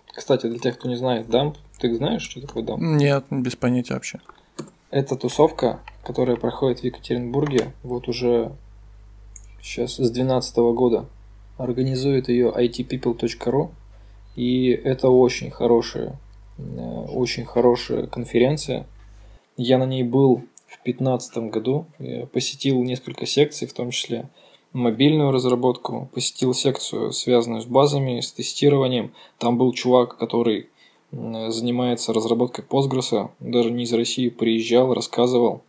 Кстати, 0.08 0.46
для 0.46 0.58
тех, 0.58 0.78
кто 0.78 0.88
не 0.88 0.96
знает, 0.96 1.28
дамп, 1.28 1.56
ты 1.78 1.94
знаешь, 1.94 2.22
что 2.22 2.40
такое 2.40 2.62
дамп? 2.62 2.80
Нет, 2.82 3.24
без 3.30 3.56
понятия 3.56 3.94
вообще. 3.94 4.20
Это 4.90 5.16
тусовка, 5.16 5.80
которая 6.04 6.36
проходит 6.36 6.80
в 6.80 6.84
Екатеринбурге 6.84 7.72
вот 7.82 8.08
уже 8.08 8.52
сейчас 9.62 9.92
с 9.92 9.96
2012 9.96 10.56
года. 10.74 11.06
Организует 11.56 12.28
ее 12.28 12.50
itpeople.ru. 12.50 13.70
И 14.34 14.68
это 14.70 15.08
очень 15.10 15.50
хорошая, 15.50 16.18
э, 16.58 16.62
очень 16.62 17.44
хорошая 17.44 18.06
конференция. 18.06 18.86
Я 19.56 19.78
на 19.78 19.84
ней 19.84 20.02
был 20.02 20.36
в 20.66 20.84
2015 20.84 21.50
году. 21.50 21.86
Я 21.98 22.26
посетил 22.26 22.82
несколько 22.82 23.26
секций, 23.26 23.68
в 23.68 23.72
том 23.72 23.90
числе 23.90 24.28
мобильную 24.72 25.30
разработку, 25.32 26.08
посетил 26.14 26.54
секцию, 26.54 27.12
связанную 27.12 27.60
с 27.60 27.66
базами, 27.66 28.20
с 28.20 28.32
тестированием. 28.32 29.12
Там 29.38 29.58
был 29.58 29.72
чувак, 29.72 30.16
который 30.16 30.68
занимается 31.12 32.14
разработкой 32.14 32.64
Postgres, 32.64 33.30
даже 33.38 33.70
не 33.70 33.84
из 33.84 33.92
России 33.92 34.30
приезжал, 34.30 34.94
рассказывал. 34.94 35.62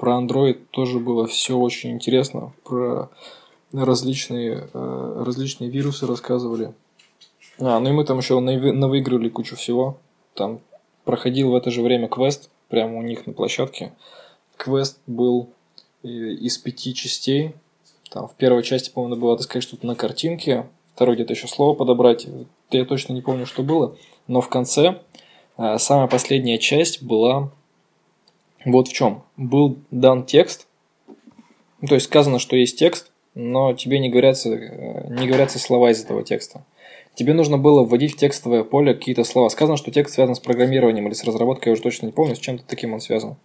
Про 0.00 0.18
Android 0.18 0.58
тоже 0.70 0.98
было 0.98 1.26
все 1.26 1.58
очень 1.58 1.90
интересно, 1.90 2.54
про 2.64 3.10
различные, 3.70 4.66
э, 4.72 5.22
различные 5.26 5.68
вирусы 5.68 6.06
рассказывали. 6.06 6.72
А, 7.58 7.78
ну 7.78 7.90
и 7.90 7.92
мы 7.92 8.04
там 8.04 8.16
еще 8.16 8.40
навы- 8.40 8.72
навыиграли 8.72 9.28
кучу 9.28 9.56
всего. 9.56 9.98
Там 10.32 10.60
проходил 11.04 11.50
в 11.50 11.54
это 11.54 11.70
же 11.70 11.82
время 11.82 12.08
квест, 12.08 12.48
прямо 12.68 12.96
у 12.96 13.02
них 13.02 13.26
на 13.26 13.34
площадке. 13.34 13.92
Квест 14.56 15.00
был 15.06 15.50
э, 16.02 16.08
из 16.08 16.56
пяти 16.56 16.94
частей. 16.94 17.52
Там 18.10 18.26
в 18.26 18.34
первой 18.36 18.62
части, 18.62 18.90
по-моему, 18.90 19.10
надо 19.10 19.20
было 19.20 19.34
отыскать 19.34 19.62
что-то 19.62 19.86
на 19.86 19.96
картинке, 19.96 20.66
второй 20.94 21.16
где-то 21.16 21.34
еще 21.34 21.46
слово 21.46 21.74
подобрать. 21.74 22.26
Я 22.70 22.86
точно 22.86 23.12
не 23.12 23.20
помню, 23.20 23.44
что 23.44 23.62
было. 23.62 23.94
Но 24.28 24.40
в 24.40 24.48
конце 24.48 25.02
э, 25.58 25.76
самая 25.76 26.06
последняя 26.06 26.56
часть 26.56 27.02
была 27.02 27.50
вот 28.64 28.88
в 28.88 28.92
чем. 28.92 29.22
Был 29.36 29.78
дан 29.90 30.24
текст, 30.24 30.66
ну, 31.80 31.88
то 31.88 31.94
есть 31.94 32.06
сказано, 32.06 32.38
что 32.38 32.56
есть 32.56 32.78
текст, 32.78 33.10
но 33.34 33.72
тебе 33.72 33.98
не 33.98 34.10
говорятся, 34.10 34.50
э, 34.50 35.08
не 35.08 35.26
говорятся 35.26 35.58
слова 35.58 35.90
из 35.90 36.02
этого 36.02 36.22
текста. 36.22 36.64
Тебе 37.14 37.32
нужно 37.32 37.58
было 37.58 37.84
вводить 37.84 38.14
в 38.14 38.16
текстовое 38.16 38.64
поле 38.64 38.94
какие-то 38.94 39.24
слова. 39.24 39.48
Сказано, 39.48 39.76
что 39.76 39.90
текст 39.90 40.14
связан 40.14 40.34
с 40.34 40.40
программированием 40.40 41.06
или 41.06 41.14
с 41.14 41.24
разработкой, 41.24 41.70
я 41.70 41.72
уже 41.74 41.82
точно 41.82 42.06
не 42.06 42.12
помню, 42.12 42.36
с 42.36 42.38
чем-то 42.38 42.64
таким 42.66 42.92
он 42.92 43.00
связан. 43.00 43.36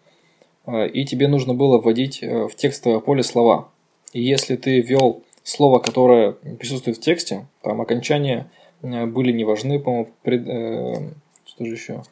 Э, 0.66 0.88
И 0.88 1.06
тебе 1.06 1.28
нужно 1.28 1.54
было 1.54 1.80
вводить 1.80 2.22
э, 2.22 2.48
в 2.48 2.56
текстовое 2.56 3.00
поле 3.00 3.24
слова. 3.24 3.70
И 4.14 4.22
если 4.22 4.56
ты 4.56 4.82
ввел 4.82 5.24
слово, 5.44 5.80
которое 5.80 6.32
присутствует 6.32 6.98
в 6.98 7.02
тексте, 7.02 7.48
там 7.62 7.82
окончания 7.82 8.50
были 8.82 9.32
не 9.32 9.44
важны, 9.46 9.80
по-моему, 9.80 10.10
пред- 10.24 10.46
что 11.46 11.66
же 11.66 11.74
еще? 11.74 12.04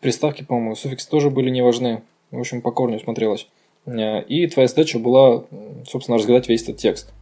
Приставки, 0.00 0.42
по-моему, 0.44 0.76
суффиксы 0.76 1.08
тоже 1.08 1.30
были 1.30 1.50
не 1.50 1.62
важны. 1.62 2.02
В 2.30 2.38
общем, 2.38 2.60
по 2.60 2.72
смотрелось. 2.98 3.48
Э, 3.86 4.22
И 4.24 4.46
твоя 4.46 4.68
задача 4.68 4.98
была, 4.98 5.44
собственно, 5.86 6.18
разгадать 6.18 6.48
весь 6.48 6.62
этот 6.62 6.78
текст. 6.78 7.12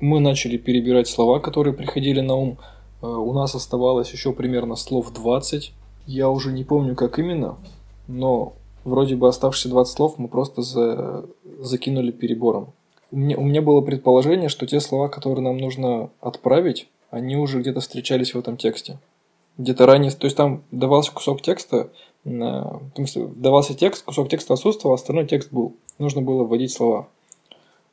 Мы 0.00 0.20
начали 0.20 0.56
перебирать 0.56 1.08
слова, 1.08 1.40
которые 1.40 1.74
приходили 1.74 2.20
на 2.20 2.34
ум. 2.34 2.58
Э, 3.02 3.06
у 3.06 3.32
нас 3.32 3.54
оставалось 3.54 4.12
еще 4.12 4.32
примерно 4.32 4.76
слов 4.76 5.12
20. 5.12 5.72
Я 6.06 6.28
уже 6.30 6.52
не 6.52 6.64
помню, 6.64 6.94
как 6.94 7.18
именно, 7.18 7.56
но 8.08 8.54
вроде 8.84 9.16
бы 9.16 9.28
оставшиеся 9.28 9.68
20 9.68 9.94
слов 9.94 10.18
мы 10.18 10.28
просто 10.28 10.62
за... 10.62 11.26
закинули 11.58 12.10
перебором. 12.10 12.72
У 13.10 13.16
меня, 13.16 13.36
у 13.36 13.42
меня 13.42 13.60
было 13.60 13.80
предположение, 13.80 14.48
что 14.48 14.66
те 14.66 14.80
слова, 14.80 15.08
которые 15.08 15.42
нам 15.42 15.58
нужно 15.58 16.10
отправить, 16.20 16.88
они 17.10 17.36
уже 17.36 17.60
где-то 17.60 17.80
встречались 17.80 18.34
в 18.34 18.38
этом 18.38 18.56
тексте. 18.56 18.98
Где-то 19.58 19.84
ранее, 19.84 20.10
то 20.12 20.26
есть 20.26 20.36
там 20.36 20.62
давался 20.70 21.12
кусок 21.12 21.42
текста, 21.42 21.90
на, 22.24 22.80
давался 23.16 23.74
текст, 23.74 24.04
кусок 24.04 24.28
текста 24.28 24.54
отсутствовал, 24.54 24.94
остальной 24.94 25.26
текст 25.26 25.52
был. 25.52 25.76
Нужно 25.98 26.22
было 26.22 26.44
вводить 26.44 26.72
слова. 26.72 27.08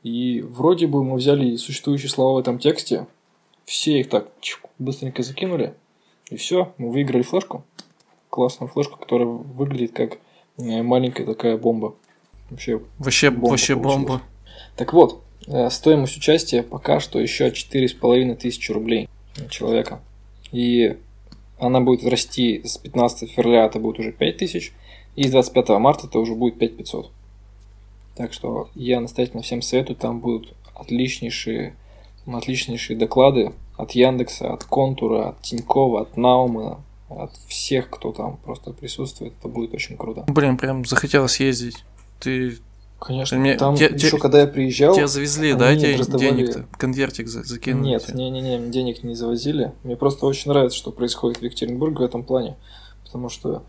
И 0.04 0.42
вроде 0.42 0.88
бы 0.88 1.04
мы 1.04 1.18
взяли 1.18 1.56
существующие 1.56 2.10
слова 2.10 2.36
в 2.36 2.40
этом 2.40 2.60
тексте, 2.60 3.08
все 3.66 4.00
их 4.00 4.10
так 4.10 4.30
быстренько 4.80 5.24
закинули, 5.24 5.74
и 6.30 6.38
все, 6.38 6.74
мы 6.78 6.92
выиграли 6.92 7.24
флешку. 7.24 7.64
Классную 8.30 8.70
флешку, 8.70 9.00
которая 9.00 9.28
выглядит 9.28 9.94
как 9.94 10.20
э, 10.58 10.82
маленькая 10.84 11.26
такая 11.26 11.58
бомба. 11.58 11.96
Вообще, 12.50 12.82
вообще 13.00 13.32
бомба. 13.32 13.50
Вообще 13.50 13.76
бомба. 13.76 14.22
Так 14.76 14.94
вот, 14.94 15.24
э, 15.48 15.70
стоимость 15.70 16.18
участия 16.18 16.64
пока 16.64 17.00
что 17.00 17.20
еще 17.20 17.52
четыре 17.52 17.88
с 17.88 17.94
половиной 17.94 18.36
тысячи 18.36 18.72
рублей 18.72 19.10
человека. 19.50 20.02
И 20.52 20.98
она 21.60 21.82
будет 21.82 22.06
расти 22.10 22.62
с 22.64 22.78
15 22.78 23.32
февраля, 23.32 23.66
это 23.66 23.80
будет 23.80 24.00
уже 24.00 24.12
5 24.12 24.38
тысяч, 24.38 24.74
и 25.16 25.28
с 25.28 25.32
25 25.32 25.70
марта 25.80 26.08
это 26.08 26.20
уже 26.20 26.36
будет 26.36 26.60
5500. 26.60 27.12
Так 28.16 28.34
что 28.34 28.70
я 28.76 29.00
настоятельно 29.00 29.42
всем 29.42 29.62
советую, 29.62 29.96
там 29.96 30.20
будут 30.20 30.54
отличнейшие, 30.76 31.76
отличнейшие 32.26 32.98
доклады 32.98 33.54
от 33.78 33.92
Яндекса, 33.92 34.54
от 34.54 34.64
Контура, 34.64 35.30
от 35.30 35.42
Тинькова, 35.42 36.02
от 36.02 36.18
Наума, 36.18 36.84
от 37.10 37.32
всех, 37.48 37.90
кто 37.90 38.12
там 38.12 38.38
просто 38.38 38.72
присутствует. 38.72 39.34
Это 39.40 39.48
будет 39.48 39.74
очень 39.74 39.98
круто. 39.98 40.26
Блин, 40.28 40.58
прям 40.58 40.84
захотелось 40.86 41.40
ездить. 41.40 41.84
Ты 42.20 42.58
Конечно, 43.00 43.38
мне, 43.38 43.56
там 43.56 43.76
те, 43.76 43.86
еще 43.86 44.12
те, 44.12 44.18
когда 44.18 44.42
я 44.42 44.48
приезжал... 44.48 44.96
Тебя 44.96 45.08
завезли, 45.08 45.54
да, 45.54 45.76
тебе 45.76 45.98
раздавали... 45.98 46.30
денег-то? 46.30 46.66
Конвертик 46.78 47.28
закинули? 47.28 47.90
Нет, 47.90 48.14
не-не-не, 48.14 48.70
денег 48.72 49.04
не 49.04 49.14
завозили. 49.14 49.74
Мне 49.84 49.96
просто 49.96 50.26
очень 50.26 50.50
нравится, 50.50 50.78
что 50.78 50.92
происходит 50.92 51.38
в 51.38 51.44
Екатеринбурге 51.44 51.98
в 51.98 52.02
этом 52.02 52.24
плане, 52.24 52.58
потому 53.06 53.30
что 53.30 53.64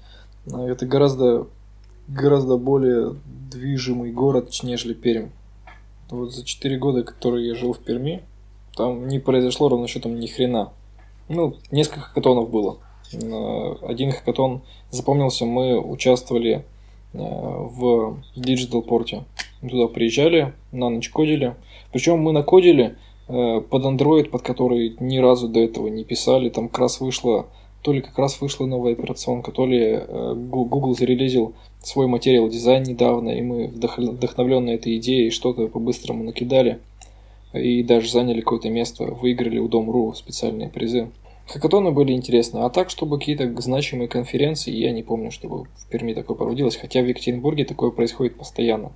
ну, 0.46 0.66
это 0.66 0.86
гораздо, 0.86 1.46
гораздо 2.08 2.56
более 2.56 3.16
движимый 3.50 4.12
город, 4.12 4.50
нежели 4.62 4.94
Пермь. 4.94 5.28
Вот 6.08 6.32
за 6.32 6.42
4 6.42 6.78
года, 6.78 7.02
которые 7.02 7.48
я 7.48 7.54
жил 7.54 7.74
в 7.74 7.80
Перми, 7.80 8.22
там 8.74 9.08
не 9.08 9.18
произошло 9.18 9.68
ровно 9.68 9.88
счетом 9.88 10.18
ни 10.18 10.26
хрена. 10.26 10.72
Ну, 11.28 11.56
несколько 11.70 12.00
хакатонов 12.00 12.48
было. 12.48 12.78
Один 13.82 14.10
хакатон 14.12 14.62
запомнился, 14.90 15.44
мы 15.44 15.78
участвовали 15.78 16.64
Э, 16.64 16.77
в 17.12 18.18
Digital 18.36 18.82
порте. 18.82 19.24
Мы 19.60 19.70
туда 19.70 19.88
приезжали, 19.88 20.52
на 20.72 20.88
ночь 20.88 21.10
кодили. 21.10 21.54
Причем 21.92 22.20
мы 22.20 22.32
накодили 22.32 22.96
э, 23.28 23.60
под 23.60 23.84
Android, 23.84 24.28
под 24.30 24.42
который 24.42 24.96
ни 25.00 25.18
разу 25.18 25.48
до 25.48 25.60
этого 25.60 25.88
не 25.88 26.04
писали. 26.04 26.48
Там 26.48 26.68
как 26.68 26.80
раз 26.80 27.00
вышла, 27.00 27.46
то 27.82 27.92
ли 27.92 28.00
как 28.00 28.18
раз 28.18 28.40
вышла 28.40 28.66
новая 28.66 28.92
операционка, 28.92 29.50
то 29.52 29.66
ли 29.66 29.80
э, 29.80 30.34
Google 30.34 30.94
зарелизил 30.94 31.54
свой 31.82 32.06
материал 32.06 32.48
дизайн 32.48 32.82
недавно, 32.82 33.30
и 33.30 33.40
мы 33.40 33.68
вдохновленные 33.68 34.76
этой 34.76 34.96
идеей 34.98 35.30
что-то 35.30 35.68
по-быстрому 35.68 36.24
накидали 36.24 36.80
и 37.52 37.82
даже 37.82 38.10
заняли 38.10 38.40
какое-то 38.40 38.68
место, 38.68 39.04
выиграли 39.04 39.58
у 39.58 39.68
Дом.ру 39.68 40.12
специальные 40.14 40.68
призы. 40.68 41.08
Хакатоны 41.48 41.92
были 41.92 42.12
интересны, 42.12 42.58
а 42.58 42.68
так, 42.68 42.90
чтобы 42.90 43.18
какие-то 43.18 43.50
значимые 43.62 44.06
конференции, 44.06 44.70
я 44.70 44.92
не 44.92 45.02
помню, 45.02 45.30
чтобы 45.30 45.64
в 45.64 45.86
Перми 45.88 46.12
такое 46.12 46.36
проводилось, 46.36 46.76
хотя 46.76 47.00
в 47.00 47.06
Екатеринбурге 47.06 47.64
такое 47.64 47.90
происходит 47.90 48.36
постоянно. 48.36 48.92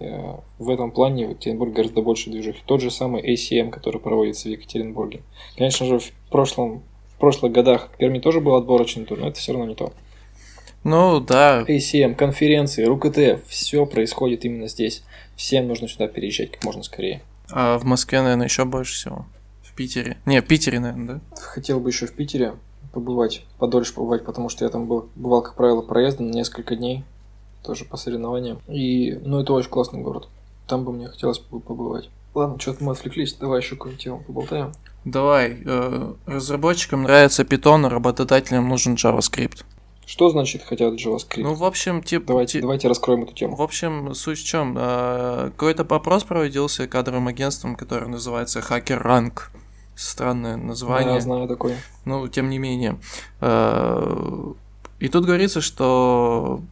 Э, 0.00 0.34
в 0.58 0.70
этом 0.70 0.90
плане 0.90 1.28
в 1.28 1.30
Екатеринбурге 1.30 1.74
гораздо 1.74 2.02
больше 2.02 2.30
движех. 2.30 2.56
Тот 2.66 2.80
же 2.80 2.90
самый 2.90 3.22
ACM, 3.22 3.70
который 3.70 4.00
проводится 4.00 4.48
в 4.48 4.50
Екатеринбурге. 4.52 5.22
Конечно 5.56 5.86
же, 5.86 6.00
в 6.00 6.10
прошлом 6.30 6.82
в 7.14 7.20
прошлых 7.20 7.52
годах 7.52 7.88
в 7.92 7.96
Перми 7.96 8.18
тоже 8.18 8.40
был 8.40 8.56
отборочный 8.56 9.04
тур, 9.04 9.18
но 9.18 9.28
это 9.28 9.38
все 9.38 9.52
равно 9.52 9.68
не 9.68 9.76
то. 9.76 9.92
Ну, 10.82 11.20
да. 11.20 11.62
ACM, 11.62 12.16
конференции, 12.16 12.82
РУКТ, 12.82 13.46
все 13.46 13.86
происходит 13.86 14.44
именно 14.44 14.66
здесь. 14.66 15.04
Всем 15.36 15.68
нужно 15.68 15.86
сюда 15.86 16.08
переезжать 16.08 16.50
как 16.50 16.64
можно 16.64 16.82
скорее. 16.82 17.22
А 17.50 17.78
в 17.78 17.84
Москве, 17.84 18.20
наверное, 18.20 18.46
еще 18.46 18.64
больше 18.64 18.94
всего. 18.94 19.26
Питере. 19.74 20.16
Не, 20.26 20.40
в 20.40 20.46
Питере, 20.46 20.80
наверное, 20.80 21.14
да? 21.16 21.20
Хотел 21.54 21.78
бы 21.78 21.90
еще 21.90 22.06
в 22.06 22.12
Питере 22.12 22.54
побывать, 22.92 23.44
подольше 23.60 23.94
побывать, 23.94 24.24
потому 24.24 24.48
что 24.48 24.64
я 24.64 24.70
там 24.72 24.88
был, 24.88 25.08
бывал, 25.14 25.40
как 25.40 25.54
правило, 25.54 25.82
проездом 25.82 26.26
на 26.26 26.32
несколько 26.32 26.74
дней, 26.74 27.04
тоже 27.62 27.84
по 27.84 27.96
соревнованиям. 27.96 28.58
И, 28.66 29.16
ну, 29.22 29.38
это 29.38 29.52
очень 29.52 29.70
классный 29.70 30.00
город. 30.00 30.26
Там 30.66 30.82
бы 30.82 30.92
мне 30.92 31.06
хотелось 31.06 31.38
побывать. 31.38 32.10
Ладно, 32.34 32.58
что-то 32.58 32.82
мы 32.82 32.90
отвлеклись, 32.90 33.34
давай 33.34 33.60
еще 33.60 33.76
какую-нибудь 33.76 34.02
тему 34.02 34.24
поболтаем. 34.26 34.72
Давай. 35.04 35.62
Э, 35.64 36.14
разработчикам 36.26 37.04
нравится 37.04 37.44
Python, 37.44 37.86
а 37.86 37.88
работодателям 37.88 38.68
нужен 38.68 38.94
JavaScript. 38.94 39.62
Что 40.06 40.30
значит 40.30 40.64
хотят 40.64 40.94
JavaScript? 40.94 41.42
Ну, 41.42 41.54
в 41.54 41.62
общем, 41.62 42.02
типа... 42.02 42.26
Давайте, 42.26 42.62
давайте 42.62 42.88
раскроем 42.88 43.22
эту 43.22 43.32
тему. 43.32 43.54
В 43.54 43.62
общем, 43.62 44.12
суть 44.14 44.40
в 44.40 44.44
чем? 44.44 44.74
Э, 44.76 45.50
какой-то 45.52 45.84
опрос 45.84 46.24
проводился 46.24 46.88
кадровым 46.88 47.28
агентством, 47.28 47.76
которое 47.76 48.08
называется 48.08 48.58
Hacker 48.58 49.00
Rank. 49.00 49.50
Странное 49.96 50.56
название. 50.56 51.14
Я 51.14 51.20
знаю 51.20 51.48
такое. 51.48 51.76
Ну, 52.04 52.26
тем 52.28 52.48
не 52.48 52.58
менее. 52.58 52.98
Э, 53.40 54.52
и 54.98 55.08
тут 55.08 55.24
говорится, 55.24 55.60
что 55.60 56.62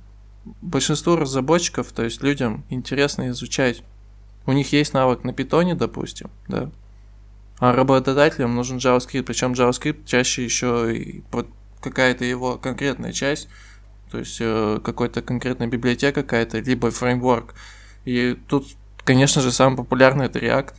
большинству 0.61 1.17
разработчиков, 1.17 1.93
то 1.93 2.03
есть 2.03 2.23
людям 2.23 2.65
интересно 2.69 3.29
изучать. 3.31 3.83
У 4.47 4.53
них 4.53 4.73
есть 4.73 4.93
навык 4.93 5.25
на 5.25 5.33
питоне, 5.33 5.75
допустим, 5.75 6.31
да. 6.49 6.71
А 7.59 7.73
работодателям 7.73 8.57
нужен 8.57 8.79
JavaScript, 8.79 9.23
причем 9.23 9.53
JavaScript 9.53 10.05
чаще 10.05 10.45
еще 10.45 10.97
и 10.97 11.23
какая-то 11.81 12.25
его 12.25 12.57
конкретная 12.57 13.13
часть, 13.13 13.49
то 14.11 14.19
есть 14.19 14.39
э, 14.41 14.81
какой-то 14.83 15.23
конкретная 15.23 15.69
библиотека 15.69 16.23
какая-то, 16.23 16.59
либо 16.59 16.91
фреймворк. 16.91 17.55
И 18.05 18.37
тут, 18.49 18.67
конечно 19.05 19.41
же, 19.43 19.53
самый 19.53 19.77
популярный 19.77 20.27
это 20.27 20.39
React. 20.39 20.75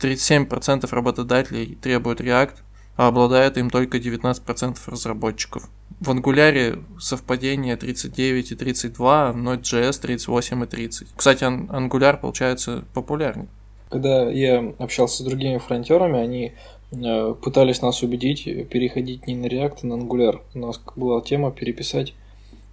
37% 0.00 0.88
работодателей 0.94 1.76
требуют 1.80 2.20
React, 2.20 2.56
а 2.96 3.08
обладает 3.08 3.58
им 3.58 3.70
только 3.70 3.98
19% 3.98 4.76
разработчиков. 4.86 5.68
В 6.00 6.10
Angular 6.10 6.82
совпадение 6.98 7.76
39 7.76 8.52
и 8.52 8.54
32, 8.54 9.32
но 9.32 9.54
Node.js 9.54 10.00
38 10.00 10.62
и 10.62 10.66
30. 10.66 11.08
Кстати, 11.16 11.44
Angular 11.44 12.20
получается 12.20 12.84
популярнее. 12.94 13.48
Когда 13.90 14.28
я 14.28 14.74
общался 14.78 15.22
с 15.22 15.26
другими 15.26 15.58
фронтерами, 15.58 16.18
они 16.18 16.52
э, 16.92 17.34
пытались 17.40 17.80
нас 17.80 18.02
убедить 18.02 18.44
переходить 18.68 19.26
не 19.26 19.36
на 19.36 19.46
React, 19.46 19.78
а 19.82 19.86
на 19.86 19.94
Angular. 19.94 20.40
У 20.54 20.58
нас 20.58 20.80
была 20.96 21.20
тема 21.20 21.52
переписать 21.52 22.14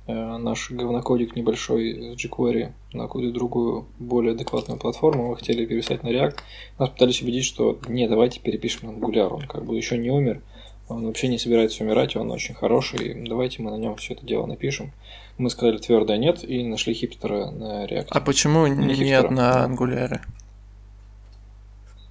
наш 0.08 0.72
говнокодик 0.72 1.36
небольшой 1.36 2.16
с 2.16 2.26
jQuery 2.26 2.72
на 2.94 3.04
какую-то 3.04 3.34
другую, 3.34 3.86
более 4.00 4.34
адекватную 4.34 4.80
платформу, 4.80 5.30
мы 5.30 5.38
хотели 5.38 5.66
переписать 5.66 6.04
на 6.04 6.10
React, 6.10 6.38
нас 6.80 6.90
пытались 6.90 7.22
убедить, 7.22 7.46
что 7.46 7.78
не, 7.88 8.08
давайте 8.08 8.40
перепишем 8.40 8.88
на 8.88 8.98
Angular, 8.98 9.30
он 9.30 9.48
как 9.48 9.66
бы 9.66 9.78
еще 9.78 9.98
не 9.98 10.10
умер, 10.10 10.42
он 10.90 11.06
вообще 11.06 11.28
не 11.28 11.38
собирается 11.38 11.84
умирать, 11.84 12.16
он 12.16 12.32
очень 12.32 12.56
хороший, 12.56 13.26
давайте 13.28 13.62
мы 13.62 13.72
на 13.72 13.78
нем 13.78 13.96
все 13.96 14.14
это 14.14 14.26
дело 14.26 14.46
напишем. 14.46 14.92
Мы 15.38 15.50
сказали 15.50 15.78
твердое 15.78 16.18
нет 16.18 16.44
и 16.44 16.64
нашли 16.64 16.94
хипстера 16.94 17.50
на 17.52 17.86
React. 17.86 18.08
А 18.10 18.22
почему 18.22 18.68
не 18.68 18.88
нет 18.88 18.98
хипстера. 18.98 19.30
на 19.30 19.66
Angular? 19.66 20.20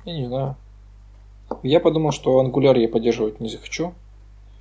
Я 0.05 0.15
не 0.15 0.27
знаю. 0.27 0.57
Я 1.63 1.81
подумал, 1.81 2.13
что 2.13 2.43
Angular 2.43 2.79
я 2.79 2.89
поддерживать 2.89 3.41
не 3.41 3.51
захочу. 3.51 3.93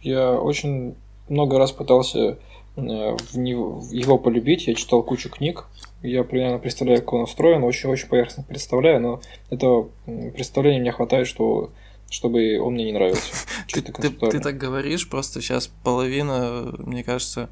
Я 0.02 0.34
очень 0.34 0.96
много 1.30 1.58
раз 1.58 1.72
пытался 1.72 2.20
Э, 2.20 2.36
в 2.82 3.38
него, 3.38 3.84
его 3.92 4.18
полюбить. 4.18 4.68
Я 4.68 4.76
читал 4.76 5.04
кучу 5.04 5.30
книг. 5.30 5.66
Я 6.02 6.24
примерно 6.24 6.60
представляю, 6.60 7.00
как 7.00 7.14
он 7.14 7.22
устроен. 7.22 7.64
Очень-очень 7.64 8.08
поверхностно 8.08 8.44
представляю, 8.44 9.02
но 9.02 9.22
этого 9.50 9.90
представления 10.06 10.80
мне 10.80 10.92
хватает, 10.92 11.28
что 11.28 11.72
чтобы 12.10 12.60
он 12.60 12.74
мне 12.74 12.86
не 12.86 12.92
нравился. 12.92 13.34
Ты, 13.72 13.84
ты, 13.84 14.10
ты 14.10 14.40
так 14.40 14.58
говоришь, 14.58 15.08
просто 15.08 15.42
сейчас 15.42 15.68
половина, 15.84 16.74
мне 16.80 17.04
кажется, 17.04 17.52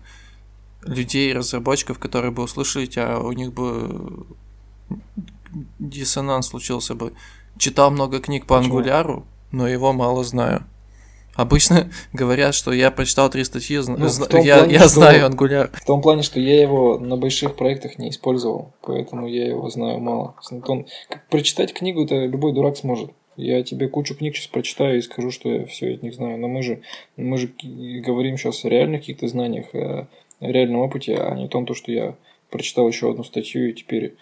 людей, 0.81 1.31
разработчиков, 1.31 1.99
которые 1.99 2.31
бы 2.31 2.41
услышали 2.41 2.87
тебя, 2.87 3.19
у 3.19 3.31
них 3.33 3.53
бы 3.53 4.25
диссонанс 5.77 6.47
случился 6.47 6.95
бы. 6.95 7.13
Читал 7.57 7.91
много 7.91 8.19
книг 8.19 8.47
по 8.47 8.57
ангуляру, 8.57 9.27
но 9.51 9.67
его 9.67 9.93
мало 9.93 10.23
знаю. 10.23 10.65
Обычно 11.37 11.89
говорят, 12.13 12.53
что 12.53 12.73
я 12.73 12.91
прочитал 12.91 13.29
три 13.29 13.43
статьи, 13.45 13.79
ну, 13.87 13.97
я, 14.43 14.57
плане, 14.57 14.73
я 14.73 14.87
знаю 14.87 15.29
Angular. 15.29 15.69
В 15.73 15.85
том 15.85 16.01
плане, 16.01 16.23
что 16.23 16.39
я 16.39 16.61
его 16.61 16.97
на 16.97 17.15
больших 17.15 17.55
проектах 17.55 17.97
не 17.97 18.09
использовал, 18.09 18.73
поэтому 18.81 19.27
я 19.27 19.47
его 19.47 19.69
знаю 19.69 19.99
мало. 19.99 20.35
Он, 20.51 20.87
как, 21.07 21.27
прочитать 21.29 21.73
книгу 21.73 22.03
это 22.03 22.25
любой 22.25 22.53
дурак 22.53 22.75
сможет. 22.75 23.11
Я 23.37 23.61
тебе 23.61 23.87
кучу 23.87 24.15
книг 24.15 24.35
сейчас 24.35 24.47
прочитаю 24.47 24.97
и 24.97 25.01
скажу, 25.01 25.29
что 25.29 25.47
я 25.47 25.65
все 25.67 25.93
из 25.93 26.01
них 26.01 26.15
знаю. 26.15 26.39
Но 26.39 26.47
мы 26.47 26.63
же, 26.63 26.81
мы 27.17 27.37
же 27.37 27.53
говорим 28.03 28.35
сейчас 28.35 28.65
о 28.65 28.69
реальных 28.69 29.01
каких-то 29.01 29.27
знаниях, 29.27 29.67
о 29.73 30.07
реальном 30.39 30.81
опыте, 30.81 31.17
а 31.17 31.35
не 31.35 31.45
о 31.45 31.47
том, 31.47 31.67
то, 31.67 31.75
что 31.75 31.91
я 31.91 32.15
прочитал 32.49 32.87
еще 32.87 33.11
одну 33.11 33.23
статью 33.23 33.69
и 33.69 33.73
теперь 33.73 34.15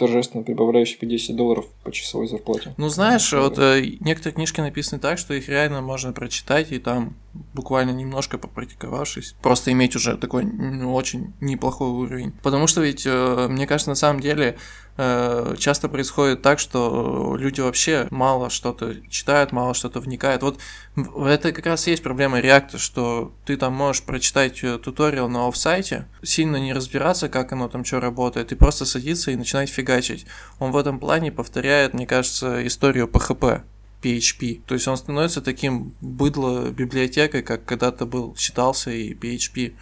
торжественно 0.00 0.42
прибавляющий 0.42 0.96
50 0.96 1.36
долларов 1.36 1.66
по 1.84 1.92
часовой 1.92 2.26
зарплате. 2.26 2.74
Ну, 2.78 2.88
знаешь, 2.88 3.30
вот 3.34 3.58
э, 3.58 3.82
некоторые 4.00 4.34
книжки 4.34 4.62
написаны 4.62 4.98
так, 4.98 5.18
что 5.18 5.34
их 5.34 5.48
реально 5.48 5.82
можно 5.82 6.12
прочитать 6.14 6.72
и 6.72 6.78
там 6.78 7.14
буквально 7.32 7.90
немножко 7.90 8.38
попрактиковавшись, 8.38 9.34
просто 9.40 9.72
иметь 9.72 9.96
уже 9.96 10.16
такой 10.16 10.44
ну, 10.44 10.94
очень 10.94 11.32
неплохой 11.40 11.88
уровень. 11.88 12.32
Потому 12.42 12.66
что 12.66 12.80
ведь, 12.80 13.06
э, 13.06 13.46
мне 13.48 13.66
кажется, 13.66 13.90
на 13.90 13.96
самом 13.96 14.20
деле 14.20 14.56
э, 14.96 15.54
часто 15.58 15.88
происходит 15.88 16.42
так, 16.42 16.58
что 16.58 17.36
люди 17.38 17.60
вообще 17.60 18.08
мало 18.10 18.50
что-то 18.50 18.96
читают, 19.08 19.52
мало 19.52 19.74
что-то 19.74 20.00
вникают. 20.00 20.42
Вот 20.42 20.60
это 20.96 21.52
как 21.52 21.66
раз 21.66 21.86
и 21.86 21.92
есть 21.92 22.02
проблема 22.02 22.40
реакта, 22.40 22.78
что 22.78 23.32
ты 23.44 23.56
там 23.56 23.74
можешь 23.74 24.02
прочитать 24.02 24.62
э, 24.64 24.78
туториал 24.78 25.28
на 25.28 25.46
офсайте, 25.46 26.06
сильно 26.22 26.56
не 26.56 26.72
разбираться, 26.72 27.28
как 27.28 27.52
оно 27.52 27.68
там 27.68 27.84
что 27.84 28.00
работает, 28.00 28.52
и 28.52 28.56
просто 28.56 28.84
садиться 28.84 29.30
и 29.30 29.36
начинать 29.36 29.70
фигачить. 29.70 30.26
Он 30.58 30.72
в 30.72 30.76
этом 30.76 30.98
плане 30.98 31.30
повторяет, 31.30 31.94
мне 31.94 32.06
кажется, 32.06 32.66
историю 32.66 33.06
PHP. 33.06 33.62
PHP. 34.02 34.62
То 34.66 34.74
есть 34.74 34.88
он 34.88 34.96
становится 34.96 35.40
таким 35.42 35.94
быдло 36.00 36.70
библиотекой, 36.70 37.42
как 37.42 37.64
когда-то 37.64 38.06
был, 38.06 38.34
считался 38.36 38.90
и 38.90 39.14
PHP 39.14 39.74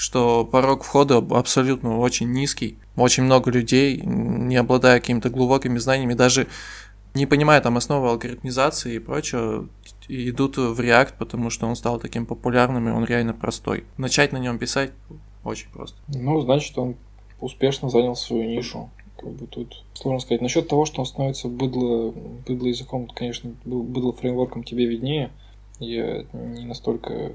что 0.00 0.46
порог 0.46 0.82
входа 0.82 1.18
абсолютно 1.18 1.98
очень 1.98 2.32
низкий. 2.32 2.78
Очень 2.96 3.24
много 3.24 3.50
людей, 3.50 4.00
не 4.00 4.56
обладая 4.56 4.98
какими-то 4.98 5.28
глубокими 5.28 5.78
знаниями, 5.78 6.14
даже 6.14 6.46
не 7.12 7.26
понимая 7.26 7.60
там 7.60 7.76
основы 7.76 8.08
алгоритмизации 8.08 8.94
и 8.94 8.98
прочего, 8.98 9.68
идут 10.08 10.56
в 10.56 10.80
React, 10.80 11.14
потому 11.18 11.50
что 11.50 11.66
он 11.66 11.76
стал 11.76 11.98
таким 11.98 12.24
популярным 12.24 12.88
и 12.88 12.92
он 12.92 13.04
реально 13.04 13.34
простой. 13.34 13.84
Начать 13.98 14.32
на 14.32 14.38
нем 14.38 14.58
писать 14.58 14.92
очень 15.44 15.68
просто. 15.70 15.98
Ну, 16.08 16.40
значит, 16.40 16.76
он 16.78 16.96
успешно 17.40 17.90
занял 17.90 18.16
свою 18.16 18.44
нишу. 18.44 18.90
Как 19.20 19.32
бы 19.32 19.46
тут 19.46 19.84
сложно 19.94 20.20
сказать. 20.20 20.40
Насчет 20.40 20.68
того, 20.68 20.86
что 20.86 21.00
он 21.00 21.06
становится 21.06 21.48
быдло, 21.48 22.10
быдло 22.46 22.66
языком, 22.66 23.06
конечно, 23.06 23.52
быдло 23.64 24.12
фреймворком 24.12 24.64
тебе 24.64 24.86
виднее. 24.86 25.30
Я 25.78 26.24
не 26.32 26.64
настолько 26.64 27.32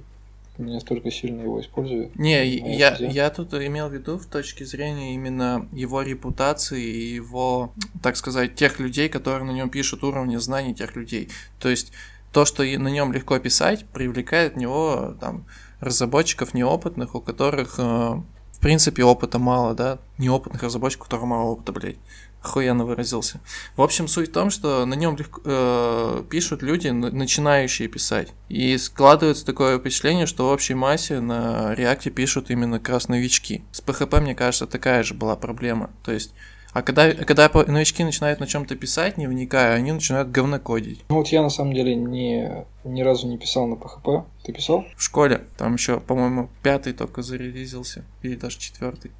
не 0.57 0.73
настолько 0.73 1.11
сильно 1.11 1.41
его 1.41 1.59
использую. 1.59 2.11
Не, 2.15 2.45
я, 2.45 2.95
я 2.95 3.29
тут 3.29 3.53
имел 3.53 3.89
в 3.89 3.93
виду 3.93 4.17
в 4.17 4.25
точке 4.25 4.65
зрения 4.65 5.13
именно 5.13 5.67
его 5.73 6.01
репутации 6.01 6.81
и 6.81 7.13
его, 7.15 7.73
так 8.01 8.15
сказать, 8.15 8.55
тех 8.55 8.79
людей, 8.79 9.09
которые 9.09 9.43
на 9.43 9.51
нем 9.51 9.69
пишут 9.69 10.03
уровни 10.03 10.37
знаний 10.37 10.73
тех 10.73 10.95
людей. 10.95 11.29
То 11.59 11.69
есть 11.69 11.91
то, 12.31 12.45
что 12.45 12.63
на 12.63 12.87
нем 12.87 13.11
легко 13.11 13.37
писать, 13.39 13.85
привлекает 13.93 14.53
в 14.53 14.57
него 14.57 15.15
там 15.19 15.45
разработчиков 15.81 16.53
неопытных, 16.53 17.15
у 17.15 17.21
которых 17.21 17.75
э, 17.77 18.21
принципе 18.65 19.03
опыта 19.03 19.37
мало, 19.37 19.75
да, 19.75 19.99
неопытных 20.17 20.63
разработчиков, 20.63 21.03
у 21.03 21.05
которых 21.05 21.25
мало 21.25 21.51
опыта, 21.51 21.71
блядь 21.71 21.97
охуенно 22.41 22.83
выразился. 22.83 23.39
В 23.75 23.81
общем, 23.83 24.07
суть 24.07 24.29
в 24.29 24.31
том, 24.31 24.49
что 24.49 24.85
на 24.85 24.95
нем 24.95 25.15
э, 25.45 26.23
пишут 26.31 26.63
люди, 26.63 26.87
начинающие 26.87 27.87
писать. 27.87 28.33
И 28.49 28.75
складывается 28.79 29.45
такое 29.45 29.77
впечатление, 29.77 30.25
что 30.25 30.47
в 30.47 30.51
общей 30.51 30.73
массе 30.73 31.19
на 31.19 31.75
реакте 31.75 32.09
пишут 32.09 32.49
именно 32.49 32.79
как 32.79 32.89
раз 32.89 33.07
новички. 33.07 33.63
С 33.71 33.83
PHP, 33.83 34.21
мне 34.21 34.33
кажется, 34.33 34.65
такая 34.65 35.03
же 35.03 35.13
была 35.13 35.35
проблема. 35.35 35.91
То 36.03 36.11
есть 36.11 36.33
а 36.75 36.81
когда, 36.81 37.13
когда 37.13 37.49
новички 37.67 38.03
начинают 38.03 38.41
на 38.41 38.47
чем-то 38.47 38.75
писать, 38.75 39.17
не 39.17 39.27
вникая, 39.27 39.75
они 39.75 39.93
начинают 39.93 40.29
говнокодить. 40.29 41.05
Ну 41.07 41.15
вот 41.15 41.29
я 41.29 41.41
на 41.41 41.47
самом 41.47 41.73
деле 41.73 41.95
ни, 41.95 42.51
ни 42.83 43.01
разу 43.01 43.29
не 43.29 43.37
писал 43.37 43.65
на 43.65 43.75
PHP. 43.75 44.25
Ты 44.43 44.51
писал? 44.51 44.83
В 44.97 45.01
школе. 45.01 45.45
Там 45.57 45.75
еще, 45.75 46.01
по-моему, 46.01 46.49
пятый 46.63 46.91
только 46.91 47.21
зарелизился. 47.21 48.03
Или 48.23 48.35
даже 48.35 48.59
четвертый. 48.59 49.11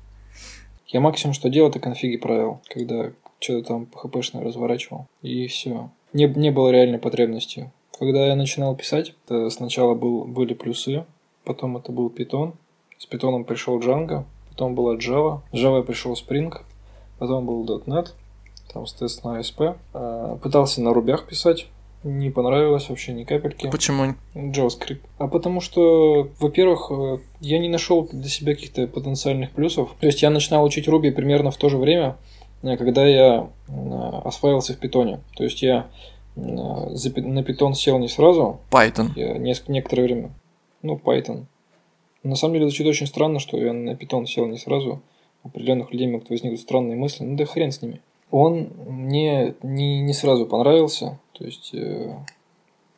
Я 0.87 0.99
максимум, 0.99 1.33
что 1.33 1.47
делал, 1.47 1.69
это 1.69 1.79
конфиги 1.79 2.17
правил, 2.17 2.59
когда 2.67 3.13
что-то 3.39 3.65
там 3.69 3.87
PHP-шное 3.89 4.43
разворачивал. 4.43 5.07
И 5.21 5.47
все. 5.47 5.91
Не, 6.11 6.25
не 6.25 6.51
было 6.51 6.71
реальной 6.71 6.99
потребности. 6.99 7.71
Когда 7.97 8.27
я 8.27 8.35
начинал 8.35 8.75
писать, 8.75 9.15
это 9.23 9.49
сначала 9.49 9.95
был, 9.95 10.25
были 10.25 10.53
плюсы, 10.55 11.05
потом 11.45 11.77
это 11.77 11.93
был 11.93 12.09
Python. 12.09 12.55
С 12.97 13.07
Python 13.07 13.45
пришел 13.45 13.79
Django, 13.79 14.25
потом 14.49 14.75
была 14.75 14.97
Java. 14.97 15.39
Java 15.53 15.83
пришел 15.83 16.15
Spring, 16.15 16.53
потом 17.19 17.45
был 17.45 17.65
.NET, 17.85 18.09
там, 18.73 18.85
соответственно, 18.85 19.39
ASP. 19.39 19.77
А, 19.93 20.35
пытался 20.37 20.81
на 20.81 20.93
рубях 20.93 21.27
писать, 21.27 21.67
не 22.05 22.29
понравилось 22.29 22.87
вообще 22.89 23.13
ни 23.13 23.23
капельки. 23.23 23.69
Почему? 23.69 24.13
JavaScript. 24.35 25.01
А 25.17 25.27
потому 25.27 25.59
что, 25.59 26.29
во-первых, 26.39 26.91
э, 26.91 27.17
я 27.41 27.57
не 27.57 27.67
нашел 27.67 28.07
для 28.11 28.29
себя 28.29 28.53
каких-то 28.53 28.85
потенциальных 28.87 29.51
плюсов. 29.51 29.95
То 29.99 30.05
есть 30.05 30.21
я 30.21 30.29
начинал 30.29 30.63
учить 30.63 30.87
Ruby 30.87 31.11
примерно 31.11 31.49
в 31.49 31.57
то 31.57 31.67
же 31.67 31.77
время, 31.77 32.17
э, 32.61 32.77
когда 32.77 33.07
я 33.07 33.49
э, 33.67 34.09
осваивался 34.23 34.73
в 34.73 34.77
питоне. 34.77 35.21
То 35.35 35.43
есть 35.43 35.63
я 35.63 35.87
на 36.35 37.43
питон 37.43 37.73
сел 37.73 37.97
не 37.97 38.07
сразу. 38.09 38.59
Python. 38.69 39.11
Я 39.15 39.37
несколько, 39.37 39.71
некоторое 39.71 40.03
время. 40.03 40.31
Ну, 40.81 41.01
Python. 41.03 41.45
На 42.23 42.35
самом 42.35 42.55
деле, 42.55 42.67
звучит 42.67 42.87
очень 42.87 43.07
странно, 43.07 43.39
что 43.39 43.57
я 43.57 43.73
на 43.73 43.95
питон 43.95 44.27
сел 44.27 44.45
не 44.45 44.57
сразу. 44.57 45.01
Определенных 45.45 45.91
людей 45.91 46.07
могут 46.07 46.29
возникнуть 46.29 46.61
странные 46.61 46.97
мысли. 46.97 47.23
Ну 47.23 47.37
да 47.37 47.45
хрен 47.45 47.71
с 47.71 47.81
ними. 47.81 48.01
Он 48.31 48.71
мне 48.87 49.55
не, 49.61 50.01
не 50.01 50.13
сразу 50.13 50.45
понравился. 50.45 51.19
То 51.33 51.45
есть 51.45 51.73
э, 51.73 52.15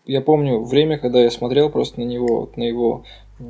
я 0.06 0.22
помню 0.22 0.64
время, 0.64 0.98
когда 0.98 1.22
я 1.22 1.30
смотрел 1.30 1.70
просто 1.70 2.00
на 2.00 2.06
него, 2.06 2.50
на 2.56 2.64
его 2.64 3.04
э, 3.40 3.44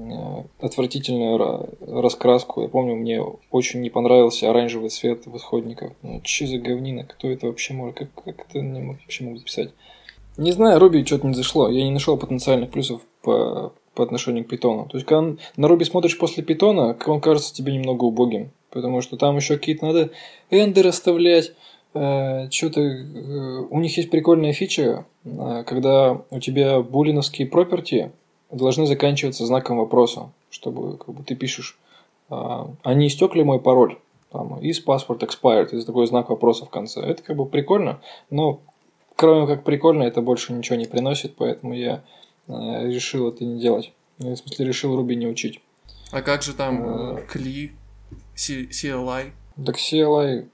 отвратительную 0.59 1.69
раскраску. 1.87 2.61
Я 2.61 2.67
помню, 2.67 2.95
мне 2.95 3.21
очень 3.51 3.81
не 3.81 3.91
понравился 3.91 4.49
оранжевый 4.49 4.89
цвет 4.89 5.27
в 5.27 5.37
исходниках. 5.37 5.91
Ну, 6.01 6.19
че 6.23 6.47
за 6.47 6.57
говнина? 6.57 7.03
Кто 7.03 7.29
это 7.29 7.47
вообще 7.47 7.73
может? 7.73 7.97
Как, 7.97 8.09
как 8.25 8.47
это 8.49 8.59
не 8.59 8.81
вообще 8.81 9.23
могут 9.23 9.45
писать? 9.45 9.69
Не 10.37 10.51
знаю, 10.51 10.79
Руби 10.79 11.05
что-то 11.05 11.27
не 11.27 11.35
зашло. 11.35 11.69
Я 11.69 11.83
не 11.83 11.91
нашел 11.91 12.17
потенциальных 12.17 12.71
плюсов 12.71 13.01
по, 13.21 13.73
по 13.93 14.03
отношению 14.03 14.45
к 14.45 14.49
питону. 14.49 14.87
То 14.87 14.97
есть, 14.97 15.07
когда 15.07 15.35
на 15.57 15.67
Руби 15.67 15.85
смотришь 15.85 16.17
после 16.17 16.43
питона, 16.43 16.97
он 17.05 17.21
кажется 17.21 17.53
тебе 17.53 17.73
немного 17.73 18.03
убогим. 18.03 18.51
Потому 18.77 19.01
что 19.01 19.17
там 19.17 19.35
еще 19.35 19.57
какие-то 19.57 19.85
надо 19.85 20.11
энды 20.49 20.83
расставлять, 20.83 21.53
Э, 21.97 22.49
что-то 22.51 22.81
э, 22.81 23.59
у 23.69 23.79
них 23.79 23.97
есть 23.97 24.09
прикольная 24.09 24.53
фича, 24.53 25.05
э, 25.25 25.63
когда 25.65 26.21
у 26.29 26.39
тебя 26.39 26.81
булиновские 26.81 27.49
property 27.49 28.11
должны 28.51 28.85
заканчиваться 28.85 29.45
знаком 29.45 29.77
вопроса, 29.77 30.31
чтобы 30.49 30.97
как 30.97 31.15
бы 31.15 31.23
ты 31.23 31.35
пишешь, 31.35 31.77
а 32.29 32.93
не 32.93 33.07
истек 33.07 33.35
ли 33.35 33.43
мой 33.43 33.59
пароль, 33.59 33.97
там, 34.31 34.55
is 34.59 34.77
password 34.85 35.19
expired, 35.19 35.75
и 35.75 35.85
такой 35.85 36.07
знак 36.07 36.29
вопроса 36.29 36.65
в 36.65 36.69
конце. 36.69 37.01
Это 37.01 37.23
как 37.23 37.35
бы 37.35 37.45
прикольно, 37.45 38.01
но 38.29 38.61
кроме 39.15 39.47
как 39.47 39.63
прикольно, 39.63 40.03
это 40.03 40.21
больше 40.21 40.53
ничего 40.53 40.77
не 40.77 40.85
приносит, 40.85 41.35
поэтому 41.35 41.73
я 41.73 42.03
решил 42.47 43.29
это 43.29 43.43
не 43.43 43.59
делать. 43.59 43.93
Ну, 44.19 44.33
в 44.33 44.37
смысле, 44.37 44.65
решил 44.65 44.97
Ruby 44.97 45.15
не 45.15 45.27
учить. 45.27 45.61
А 46.11 46.21
как 46.21 46.41
же 46.41 46.53
там 46.53 47.17
CLI, 47.33 47.71
CLI? 48.37 49.31
Так 49.65 49.75
CLI 49.75 50.47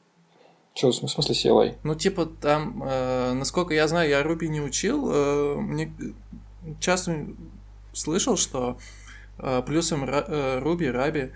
что, 0.75 0.89
в 0.89 0.95
смысле 0.95 1.35
CLI? 1.35 1.75
Ну, 1.83 1.93
типа, 1.93 2.25
там, 2.25 2.81
э, 2.83 3.33
насколько 3.33 3.75
я 3.75 3.87
знаю, 3.87 4.09
я 4.09 4.23
Ruby 4.23 4.47
не 4.47 4.59
учил. 4.59 5.07
Э, 5.11 5.55
мне 5.55 5.93
часто 6.79 7.27
слышал, 7.93 8.37
что 8.37 8.77
э, 9.37 9.61
плюсом 9.67 10.03
э, 10.03 10.59
Ruby, 10.59 10.91
Ruby 10.91 11.31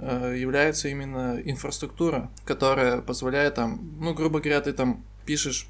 э, 0.00 0.36
является 0.36 0.88
именно 0.88 1.40
инфраструктура, 1.44 2.30
которая 2.44 3.00
позволяет 3.00 3.54
там, 3.54 3.80
ну, 4.00 4.12
грубо 4.12 4.40
говоря, 4.40 4.60
ты 4.60 4.72
там 4.72 5.04
пишешь 5.24 5.68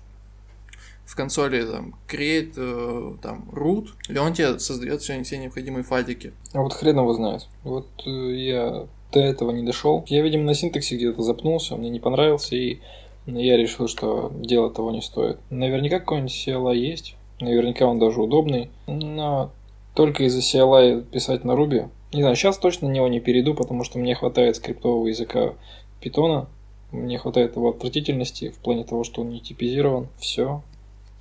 в 1.05 1.15
консоли 1.15 1.67
там 1.67 1.97
create 2.09 2.55
э, 2.57 3.17
там 3.21 3.51
root, 3.53 3.89
и 4.09 4.17
он 4.17 4.33
тебе 4.33 4.59
создает 4.61 5.03
все, 5.03 5.23
все 5.25 5.39
необходимые 5.39 5.83
файлики. 5.83 6.33
А 6.55 6.61
вот 6.61 6.73
хрен 6.73 6.97
его 6.99 7.13
знает. 7.13 7.49
Вот 7.65 7.89
э, 8.07 8.11
я 8.11 8.87
до 9.13 9.21
этого 9.21 9.51
не 9.51 9.63
дошел. 9.63 10.05
Я, 10.09 10.23
видимо, 10.23 10.45
на 10.45 10.55
синтаксе 10.55 10.97
где-то 10.97 11.23
запнулся, 11.23 11.77
мне 11.77 11.91
не 11.91 12.01
понравился, 12.01 12.57
и 12.57 12.79
я 13.27 13.57
решил, 13.57 13.89
что 13.89 14.33
дело 14.35 14.71
того 14.71 14.91
не 14.91 15.03
стоит. 15.03 15.39
Наверняка 15.51 16.01
какой-нибудь 16.01 16.33
CLI 16.33 16.77
есть, 16.77 17.17
наверняка 17.41 17.87
он 17.87 17.99
даже 17.99 18.21
удобный, 18.21 18.71
но 18.87 19.51
только 19.95 20.25
из-за 20.25 20.41
CLI 20.41 21.03
писать 21.03 21.45
на 21.45 21.53
Ruby. 21.53 21.89
Не 22.13 22.23
знаю, 22.23 22.37
сейчас 22.37 22.59
точно 22.59 22.89
на 22.89 22.93
него 22.93 23.09
не 23.09 23.21
перейду, 23.21 23.55
потому 23.55 23.85
что 23.85 23.99
мне 23.99 24.15
хватает 24.15 24.57
скриптового 24.57 25.07
языка 25.07 25.55
Python, 26.03 26.47
мне 26.91 27.19
хватает 27.19 27.55
его 27.55 27.71
отвратительности 27.71 28.51
в 28.51 28.59
плане 28.59 28.85
того, 28.85 29.05
что 29.05 29.21
он 29.21 29.31
не 29.31 29.41
типизирован. 29.41 30.09
Все. 30.19 30.63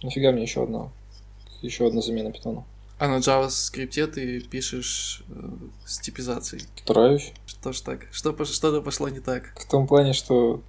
Нафига 0.01 0.31
мне 0.31 0.43
еще 0.43 0.63
одна, 0.63 0.89
еще 1.61 1.87
одна 1.87 2.01
замена 2.01 2.29
Python. 2.29 2.63
А 2.99 3.07
на 3.07 3.19
JavaScript 3.19 4.07
ты 4.07 4.41
пишешь 4.41 5.23
э, 5.29 5.49
с 5.85 5.99
типизацией? 5.99 6.63
Стараюсь. 6.75 7.31
Что 7.45 7.71
ж 7.71 7.79
так? 7.79 8.07
Что, 8.11 8.35
что-то 8.43 8.81
пошло 8.81 9.07
не 9.07 9.21
так? 9.21 9.53
В 9.57 9.69
том 9.69 9.87
плане, 9.87 10.13
что 10.13 10.61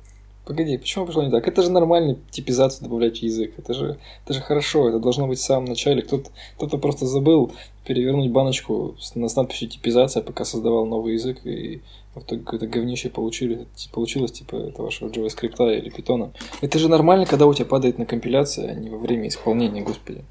Погоди, 0.47 0.78
почему 0.78 1.07
пошло 1.07 1.22
не 1.22 1.31
так? 1.31 1.47
Это 1.47 1.62
же 1.62 1.70
нормально 1.70 2.16
типизацию 2.31 2.85
добавлять 2.85 3.18
в 3.18 3.22
язык. 3.22 3.53
Это 3.59 3.74
же, 3.74 3.99
это 4.24 4.35
же 4.35 4.41
хорошо, 4.41 4.89
это 4.89 4.99
должно 4.99 5.28
быть 5.28 5.39
в 5.39 5.45
самом 5.45 5.66
начале. 5.66 6.03
Кто-то 6.03 6.31
кто 6.57 6.78
просто 6.78 7.07
забыл 7.07 7.53
перевернуть 7.85 8.31
баночку 8.31 8.97
с, 8.99 9.12
с 9.12 9.37
надписью 9.37 9.68
типизация, 9.68 10.22
пока 10.22 10.45
создавал 10.45 10.87
новый 10.87 11.14
язык, 11.14 11.45
и 11.45 11.83
в 12.14 12.22
итоге 12.22 12.43
какое-то 12.43 12.66
говнище 12.66 13.11
получили, 13.11 13.68
получилось 13.93 14.33
типа 14.33 14.57
это 14.57 14.83
вашего 14.83 15.09
JavaScript 15.09 15.78
или 15.78 15.93
Python. 15.93 16.33
Это 16.62 16.78
же 16.78 16.89
нормально, 16.89 17.26
когда 17.26 17.47
у 17.47 17.55
тебя 17.55 17.66
падает 17.66 17.99
на 17.99 18.07
компиляция, 18.07 18.70
а 18.70 18.74
не 18.74 18.89
во 18.89 18.99
время 18.99 19.28
исполнения, 19.28 19.83
господи. 19.83 20.24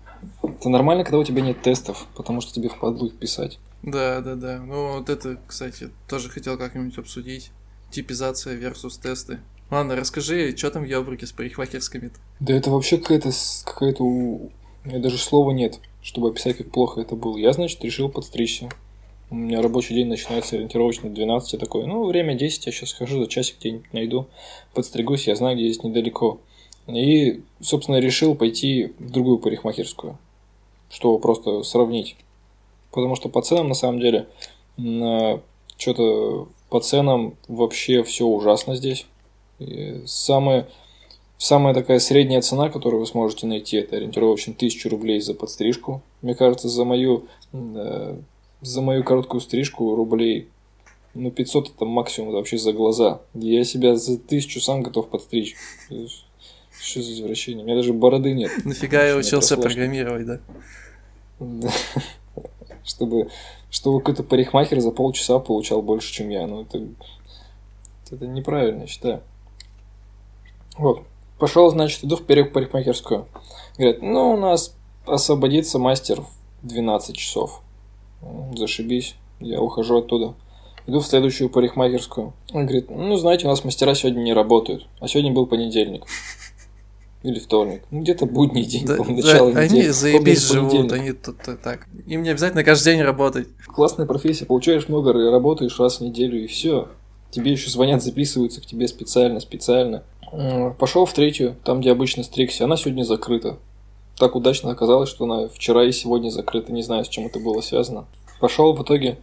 Это 0.43 0.70
нормально, 0.70 1.03
когда 1.03 1.17
у 1.20 1.24
тебя 1.24 1.41
нет 1.41 1.61
тестов, 1.61 2.07
потому 2.15 2.41
что 2.41 2.53
тебе 2.53 2.70
впадло 2.70 3.05
их 3.05 3.17
писать. 3.17 3.59
Да, 3.84 4.22
да, 4.22 4.36
да. 4.36 4.59
Ну 4.59 4.97
вот 4.97 5.09
это, 5.09 5.39
кстати, 5.47 5.89
тоже 6.07 6.30
хотел 6.30 6.57
как-нибудь 6.57 6.97
обсудить. 6.97 7.51
Типизация 7.91 8.59
versus 8.59 9.01
тесты. 9.01 9.39
Ладно, 9.72 9.95
расскажи, 9.95 10.55
что 10.55 10.72
там 10.72 10.84
в 10.84 10.88
Ябруке 10.88 11.26
с 11.28 11.32
парикмахерскими-то? 11.32 12.20
Да 12.39 12.53
это 12.53 12.72
вообще 12.72 12.97
какая-то 12.97 13.32
какая-то... 13.65 14.03
У 14.03 14.51
меня 14.84 14.99
даже 14.99 15.17
слова 15.17 15.51
нет, 15.51 15.80
чтобы 16.01 16.30
описать, 16.30 16.57
как 16.57 16.72
плохо 16.72 17.01
это 17.01 17.15
было. 17.15 17.38
Я, 17.38 17.53
значит, 17.53 17.84
решил 17.84 18.09
подстричься. 18.09 18.70
У 19.30 19.36
меня 19.36 19.61
рабочий 19.61 19.93
день 19.93 20.07
начинается 20.07 20.55
ориентировочно 20.55 21.09
в 21.09 21.13
12. 21.13 21.53
Я 21.53 21.59
такой, 21.59 21.86
ну, 21.86 22.05
время 22.07 22.34
10, 22.34 22.65
я 22.65 22.72
сейчас 22.72 22.89
схожу 22.89 23.22
за 23.22 23.28
часик 23.28 23.59
где-нибудь 23.59 23.93
найду, 23.93 24.28
подстригусь, 24.74 25.28
я 25.28 25.36
знаю, 25.36 25.55
где 25.55 25.70
здесь 25.70 25.84
недалеко. 25.84 26.41
И, 26.94 27.42
собственно, 27.62 27.98
решил 27.98 28.36
пойти 28.36 28.94
в 29.00 29.12
другую 29.12 29.40
парикмахерскую, 29.40 30.18
чтобы 30.90 31.20
просто 31.20 31.64
сравнить. 31.64 32.16
Потому 32.92 33.16
что 33.16 33.30
по 33.30 33.42
ценам, 33.42 33.70
на 33.70 33.76
самом 33.76 34.00
деле, 34.00 34.28
что-то 35.78 36.48
по 36.70 36.80
ценам 36.80 37.36
вообще 37.48 38.04
все 38.04 38.26
ужасно 38.26 38.76
здесь. 38.76 39.06
Самая, 40.06 40.68
самая 41.38 41.74
такая 41.74 42.00
средняя 42.00 42.42
цена, 42.42 42.70
которую 42.70 43.02
вы 43.02 43.06
сможете 43.06 43.46
найти, 43.46 43.78
это 43.78 43.98
ориентировочно 43.98 44.54
1000 44.54 44.90
рублей 44.90 45.20
за 45.20 45.34
подстрижку. 45.34 46.02
Мне 46.22 46.34
кажется, 46.34 46.70
за 46.70 46.86
мою, 46.86 47.28
за 47.52 48.82
мою 48.82 49.04
короткую 49.04 49.42
стрижку 49.42 49.96
рублей 49.96 50.48
ну, 51.16 51.32
500 51.32 51.72
это 51.76 51.86
максимум 51.86 52.34
вообще 52.34 52.58
за 52.58 52.72
глаза. 52.72 53.22
Я 53.34 53.64
себя 53.64 53.96
за 53.96 54.18
тысячу 54.18 54.62
сам 54.62 54.84
готов 54.84 55.10
подстричь. 55.10 55.56
Что 56.82 57.01
за 57.01 57.13
извращение? 57.13 57.63
У 57.63 57.65
меня 57.65 57.75
даже 57.75 57.93
бороды 57.93 58.34
нет. 58.34 58.51
Нафига 58.65 59.03
я 59.03 59.15
учился 59.15 59.57
программировать, 59.57 60.25
да? 60.25 60.39
Да. 61.39 61.69
Чтобы, 62.84 63.30
чтобы 63.69 63.99
какой-то 63.99 64.23
парикмахер 64.23 64.80
за 64.80 64.89
полчаса 64.89 65.38
получал 65.38 65.84
больше, 65.84 66.11
чем 66.11 66.30
я. 66.30 66.47
Ну, 66.47 66.63
это, 66.63 66.82
это 68.09 68.25
неправильно, 68.25 68.82
я 68.82 68.88
считаю. 68.88 69.21
Вот. 70.75 71.03
Пошел, 71.38 71.69
значит, 71.69 72.03
иду 72.03 72.15
в 72.15 72.23
парикмахерскую. 72.23 73.27
Говорят, 73.77 74.01
ну, 74.01 74.32
у 74.32 74.38
нас 74.38 74.75
освободится 75.05 75.77
мастер 75.77 76.21
в 76.21 76.67
12 76.67 77.15
часов. 77.15 77.61
Зашибись. 78.55 79.15
Я 79.39 79.61
ухожу 79.61 79.99
оттуда. 79.99 80.34
Иду 80.88 80.99
в 80.99 81.05
следующую 81.05 81.49
парикмахерскую. 81.49 82.34
Он 82.51 82.65
говорит, 82.65 82.89
ну, 82.89 83.15
знаете, 83.17 83.45
у 83.45 83.49
нас 83.49 83.63
мастера 83.63 83.93
сегодня 83.93 84.21
не 84.21 84.34
работают. 84.34 84.88
А 84.99 85.07
сегодня 85.07 85.32
был 85.32 85.45
понедельник. 85.45 86.05
Или 87.22 87.39
вторник. 87.39 87.84
Ну, 87.91 88.01
где-то 88.01 88.26
будний 88.26 88.63
день, 88.63 88.86
да, 88.86 88.95
начало 88.95 89.51
да, 89.51 89.65
недели. 89.65 89.82
Они 89.82 89.89
заебись 89.89 90.49
живут, 90.49 90.91
они 90.93 91.11
тут 91.11 91.36
так. 91.61 91.88
Им 92.07 92.24
не 92.24 92.30
обязательно 92.30 92.63
каждый 92.63 92.93
день 92.93 93.01
работать. 93.01 93.47
Классная 93.67 94.05
профессия. 94.05 94.45
Получаешь 94.45 94.88
много, 94.88 95.11
работаешь 95.11 95.78
раз 95.80 95.99
в 95.99 96.01
неделю, 96.01 96.41
и 96.41 96.47
все. 96.47 96.88
Тебе 97.30 97.51
еще 97.51 97.70
звонят, 97.70 98.01
записываются 98.01 98.61
к 98.61 98.65
тебе 98.65 98.88
специально, 98.88 99.41
специально. 99.41 100.03
Пошел 100.80 101.05
в 101.05 101.13
третью, 101.13 101.57
там, 101.63 101.82
где 101.82 101.91
обычно 101.91 102.24
стрикся. 102.24 102.63
Она 102.63 102.78
сегодня 102.78 103.03
закрыта. 103.03 103.57
Так 104.17 104.36
удачно 104.36 104.72
оказалось, 104.72 105.09
что 105.09 105.26
она 105.26 105.47
вчера 105.49 105.84
и 105.84 105.91
сегодня 105.91 106.30
закрыта. 106.30 106.72
Не 106.72 106.84
знаю, 106.84 107.03
с 107.03 107.09
чем 107.09 107.26
это 107.26 107.39
было 107.39 107.59
связано. 107.61 108.05
Пошел 108.39 108.74
в 108.74 108.82
итоге, 108.82 109.17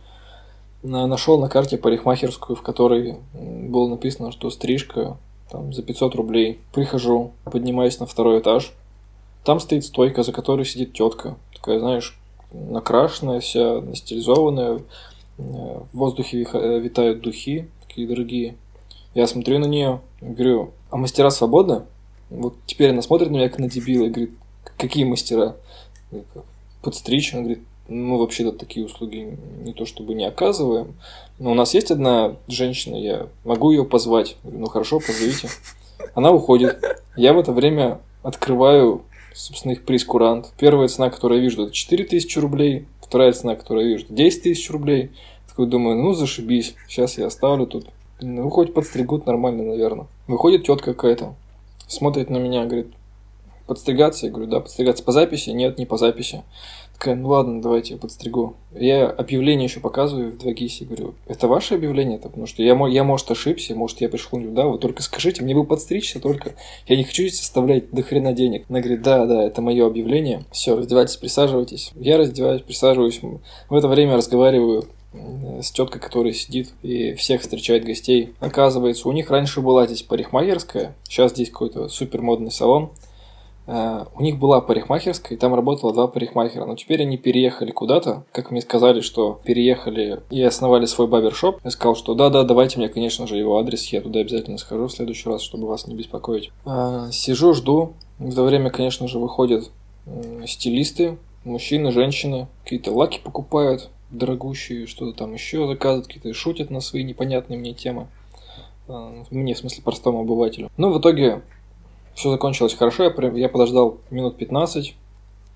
нашел 0.83 1.41
на 1.41 1.49
карте 1.49 1.79
парикмахерскую, 1.79 2.57
в 2.57 2.63
которой 2.63 3.17
было 3.33 3.89
написано, 3.89 4.33
что 4.33 4.51
стрижка 4.51 5.17
там, 5.51 5.73
за 5.73 5.83
500 5.83 6.15
рублей. 6.15 6.59
Прихожу, 6.73 7.33
поднимаюсь 7.45 7.99
на 8.01 8.07
второй 8.07 8.41
этаж. 8.41 8.73
Там 9.45 9.61
стоит 9.61 9.85
стойка, 9.85 10.23
за 10.23 10.33
которой 10.33 10.65
сидит 10.65 10.93
тетка. 10.93 11.37
Такая, 11.55 11.79
знаешь, 11.79 12.19
накрашенная 12.53 13.41
вся, 13.41 13.81
настилизованная. 13.81 14.81
В 15.39 15.87
воздухе 15.93 16.39
витают 16.39 17.21
духи, 17.21 17.69
такие 17.87 18.09
дорогие. 18.09 18.57
Я 19.15 19.27
смотрю 19.27 19.59
на 19.59 19.67
нее, 19.67 20.01
говорю, 20.21 20.73
а 20.91 20.97
мастера 20.97 21.31
свободны? 21.31 21.83
Вот 22.31 22.55
теперь 22.67 22.91
она 22.91 23.03
смотрит 23.03 23.31
на 23.31 23.37
меня 23.37 23.49
как 23.49 23.59
на 23.59 23.69
дебила 23.69 24.05
и 24.05 24.11
говорит, 24.11 24.33
какие 24.77 25.05
мастера? 25.05 25.57
Подстричь? 26.83 27.33
Она 27.35 27.43
говорит, 27.43 27.63
мы 27.89 28.19
вообще-то 28.19 28.53
такие 28.53 28.85
услуги 28.87 29.39
не 29.65 29.73
то 29.73 29.87
чтобы 29.87 30.15
не 30.15 30.25
оказываем, 30.25 30.95
но 31.39 31.53
у 31.53 31.55
нас 31.55 31.75
есть 31.75 31.91
одна 31.91 32.37
женщина, 32.49 32.97
я 32.97 33.29
могу 33.45 33.71
ее 33.71 33.85
позвать. 33.85 34.37
Говорю, 34.43 34.61
ну 34.61 34.67
хорошо, 34.67 35.01
позовите. 35.01 35.49
Она 36.15 36.31
уходит. 36.33 36.83
Я 37.17 37.33
в 37.33 37.39
это 37.39 37.53
время 37.53 38.01
открываю, 38.23 39.03
собственно, 39.35 39.73
их 39.73 39.85
прескурант. 39.85 40.53
Первая 40.59 40.89
цена, 40.89 41.11
которую 41.11 41.41
я 41.41 41.45
вижу, 41.45 41.65
это 41.65 41.73
4000 41.73 42.39
рублей. 42.39 42.87
Вторая 43.03 43.33
цена, 43.33 43.55
которую 43.55 43.87
я 43.87 43.93
вижу, 43.97 44.07
10 44.09 44.43
тысяч 44.43 44.71
рублей. 44.71 45.11
Такой 45.49 45.67
думаю, 45.67 45.97
ну 45.97 46.13
зашибись, 46.13 46.75
сейчас 46.89 47.19
я 47.19 47.27
оставлю 47.27 47.67
тут. 47.67 47.87
Ну, 48.21 48.49
хоть 48.51 48.73
подстригут 48.73 49.27
нормально, 49.27 49.63
наверное. 49.63 50.07
Выходит 50.27 50.65
тетка 50.65 50.95
какая-то, 50.95 51.35
смотрит 51.87 52.31
на 52.31 52.39
меня, 52.39 52.65
говорит, 52.65 52.89
подстригаться? 53.67 54.27
Я 54.27 54.33
говорю, 54.33 54.51
да, 54.51 54.61
подстригаться 54.61 55.05
по 55.05 55.13
записи? 55.13 55.51
Нет, 55.51 55.79
не 55.79 55.87
по 55.87 55.97
записи. 55.99 56.43
Ну 57.05 57.29
ладно, 57.29 57.61
давайте 57.61 57.95
я 57.95 58.01
подстригу. 58.01 58.57
Я 58.73 59.09
объявление 59.09 59.65
еще 59.65 59.81
показываю 59.81 60.33
в 60.33 60.37
2GIS 60.37 60.85
говорю, 60.87 61.15
это 61.27 61.49
ваше 61.49 61.75
объявление? 61.75 62.19
-то? 62.19 62.23
Потому 62.23 62.47
что 62.47 62.63
я, 62.63 62.79
я, 62.89 63.05
может, 63.05 63.31
ошибся, 63.31 63.75
может, 63.75 64.01
я 64.01 64.09
пришел 64.09 64.39
не 64.39 64.47
туда, 64.47 64.67
вы 64.67 64.79
только 64.79 65.03
скажите, 65.03 65.43
мне 65.43 65.55
бы 65.55 65.65
подстричься 65.65 66.21
только. 66.21 66.55
Я 66.87 66.97
не 66.97 67.05
хочу 67.05 67.23
здесь 67.23 67.41
составлять 67.41 67.91
до 67.91 68.03
хрена 68.03 68.33
денег. 68.33 68.65
Она 68.69 68.81
говорит, 68.81 69.03
да, 69.03 69.27
да, 69.27 69.43
это 69.45 69.63
мое 69.63 69.87
объявление. 69.87 70.45
Все, 70.53 70.77
раздевайтесь, 70.77 71.17
присаживайтесь. 71.17 71.93
Я 71.97 72.19
раздеваюсь, 72.19 72.63
присаживаюсь. 72.63 73.21
В 73.69 73.75
это 73.75 73.89
время 73.89 74.17
разговариваю 74.17 74.85
с 75.63 75.71
теткой, 75.71 76.01
которая 76.01 76.33
сидит 76.33 76.73
и 76.83 77.15
всех 77.15 77.41
встречает 77.41 77.85
гостей. 77.85 78.35
Оказывается, 78.41 79.09
у 79.09 79.13
них 79.13 79.31
раньше 79.31 79.61
была 79.61 79.87
здесь 79.87 80.03
парикмахерская, 80.03 80.95
сейчас 81.05 81.33
здесь 81.33 81.51
какой-то 81.51 81.89
супер 81.89 82.23
модный 82.23 82.51
салон. 82.51 82.91
У 83.67 84.23
них 84.23 84.39
была 84.39 84.61
парикмахерская, 84.61 85.37
и 85.37 85.41
там 85.41 85.55
работало 85.55 85.93
два 85.93 86.07
парикмахера. 86.07 86.65
Но 86.67 86.77
теперь 86.77 87.03
они 87.03 87.17
переехали 87.17 87.73
куда-то. 87.73 88.25
Как 88.33 88.51
мне 88.51 88.61
сказали, 88.61 89.01
что 89.01 89.41
переехали 89.45 90.21
и 90.31 90.41
основали 90.43 90.87
свой 90.87 91.09
бабершоп. 91.09 91.61
Я 91.65 91.71
сказал, 91.71 91.97
что 91.97 92.15
да-да, 92.15 92.45
давайте 92.45 92.79
мне, 92.79 92.89
конечно 92.89 93.27
же, 93.27 93.37
его 93.37 93.59
адрес. 93.59 93.87
Я 93.87 94.01
туда 94.01 94.21
обязательно 94.21 94.59
схожу 94.59 94.87
в 94.87 94.93
следующий 94.93 95.29
раз, 95.29 95.43
чтобы 95.43 95.67
вас 95.67 95.87
не 95.87 95.97
беспокоить. 95.97 96.53
Э, 96.65 97.09
сижу, 97.11 97.55
жду. 97.55 97.95
В 98.19 98.31
это 98.31 98.43
время, 98.43 98.71
конечно 98.71 99.09
же, 99.09 99.19
выходят 99.19 99.71
стилисты, 100.47 101.19
мужчины, 101.45 101.93
женщины. 101.93 102.49
Какие-то 102.65 102.93
лаки 102.93 103.21
покупают 103.23 103.91
дорогущие, 104.11 104.87
что-то 104.87 105.19
там 105.19 105.35
еще 105.35 105.67
заказывают, 105.67 106.07
какие-то 106.07 106.33
шутят 106.33 106.71
на 106.71 106.81
свои 106.81 107.03
непонятные 107.03 107.59
мне 107.59 107.75
темы. 107.75 108.07
Э, 108.89 109.25
мне, 109.31 109.55
в 109.55 109.59
смысле, 109.59 109.83
простому 109.83 110.21
обывателю. 110.21 110.71
Ну, 110.77 110.93
в 110.93 111.01
итоге 111.01 111.43
все 112.17 112.31
закончилось 112.31 112.75
хорошо, 112.75 113.05
я, 113.05 113.31
я 113.35 113.49
подождал 113.49 113.99
минут 114.11 114.39
15, 114.39 114.97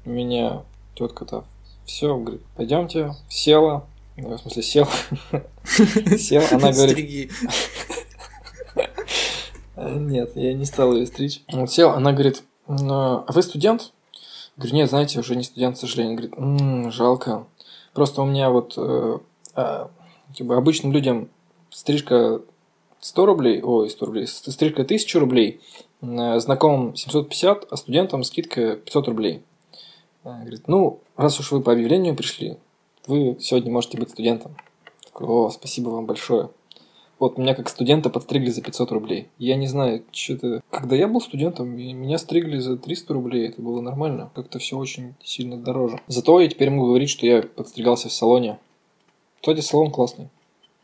меня 0.04 0.62
тетка-то 0.94 1.44
все, 1.84 2.16
говорит, 2.16 2.42
пойдемте, 2.54 3.14
села, 3.28 3.86
ну, 4.16 4.36
в 4.36 4.40
смысле, 4.40 4.62
сел, 4.62 4.86
сел, 6.18 6.42
она 6.52 6.70
говорит... 6.70 7.32
Нет, 9.76 10.32
я 10.36 10.52
не 10.52 10.66
стал 10.66 10.94
ее 10.94 11.06
стричь. 11.06 11.42
Вот 11.50 11.72
сел, 11.72 11.90
она 11.90 12.12
говорит, 12.12 12.42
а 12.68 13.24
вы 13.28 13.42
студент? 13.42 13.92
Говорю, 14.56 14.76
нет, 14.76 14.90
знаете, 14.90 15.18
уже 15.18 15.36
не 15.36 15.42
студент, 15.42 15.76
к 15.76 15.80
сожалению. 15.80 16.16
Говорит, 16.16 16.34
м-м, 16.36 16.92
жалко. 16.92 17.46
Просто 17.94 18.20
у 18.20 18.26
меня 18.26 18.50
вот 18.50 18.74
э, 18.76 19.18
э, 19.56 19.86
типа, 20.34 20.58
обычным 20.58 20.92
людям 20.92 21.30
стрижка 21.70 22.42
100 23.00 23.26
рублей, 23.26 23.62
ой, 23.62 23.88
100 23.88 24.06
рублей, 24.06 24.26
стрижка 24.26 24.82
1000 24.82 25.18
рублей, 25.18 25.60
знакомым 26.00 26.94
750, 26.94 27.66
а 27.70 27.76
студентам 27.76 28.24
скидка 28.24 28.76
500 28.76 29.08
рублей. 29.08 29.42
Э, 30.24 30.40
говорит, 30.40 30.68
ну, 30.68 31.00
раз 31.16 31.40
уж 31.40 31.52
вы 31.52 31.60
по 31.60 31.72
объявлению 31.72 32.16
пришли, 32.16 32.56
вы 33.06 33.36
сегодня 33.40 33.72
можете 33.72 33.98
быть 33.98 34.10
студентом. 34.10 34.56
Такой, 35.04 35.26
о, 35.26 35.50
спасибо 35.50 35.90
вам 35.90 36.06
большое. 36.06 36.50
Вот 37.18 37.36
меня 37.36 37.54
как 37.54 37.68
студента 37.68 38.08
подстригли 38.08 38.48
за 38.48 38.62
500 38.62 38.92
рублей. 38.92 39.28
Я 39.36 39.56
не 39.56 39.66
знаю, 39.66 40.02
что-то... 40.10 40.62
Когда 40.70 40.96
я 40.96 41.06
был 41.06 41.20
студентом, 41.20 41.68
меня 41.68 42.16
стригли 42.16 42.58
за 42.58 42.78
300 42.78 43.12
рублей. 43.12 43.48
Это 43.48 43.60
было 43.60 43.82
нормально. 43.82 44.30
Как-то 44.34 44.58
все 44.58 44.78
очень 44.78 45.14
сильно 45.22 45.58
дороже. 45.58 46.00
Зато 46.06 46.40
я 46.40 46.48
теперь 46.48 46.70
могу 46.70 46.86
говорить, 46.86 47.10
что 47.10 47.26
я 47.26 47.42
подстригался 47.42 48.08
в 48.08 48.12
салоне. 48.12 48.58
Кстати, 49.38 49.60
салон 49.60 49.90
классный. 49.90 50.30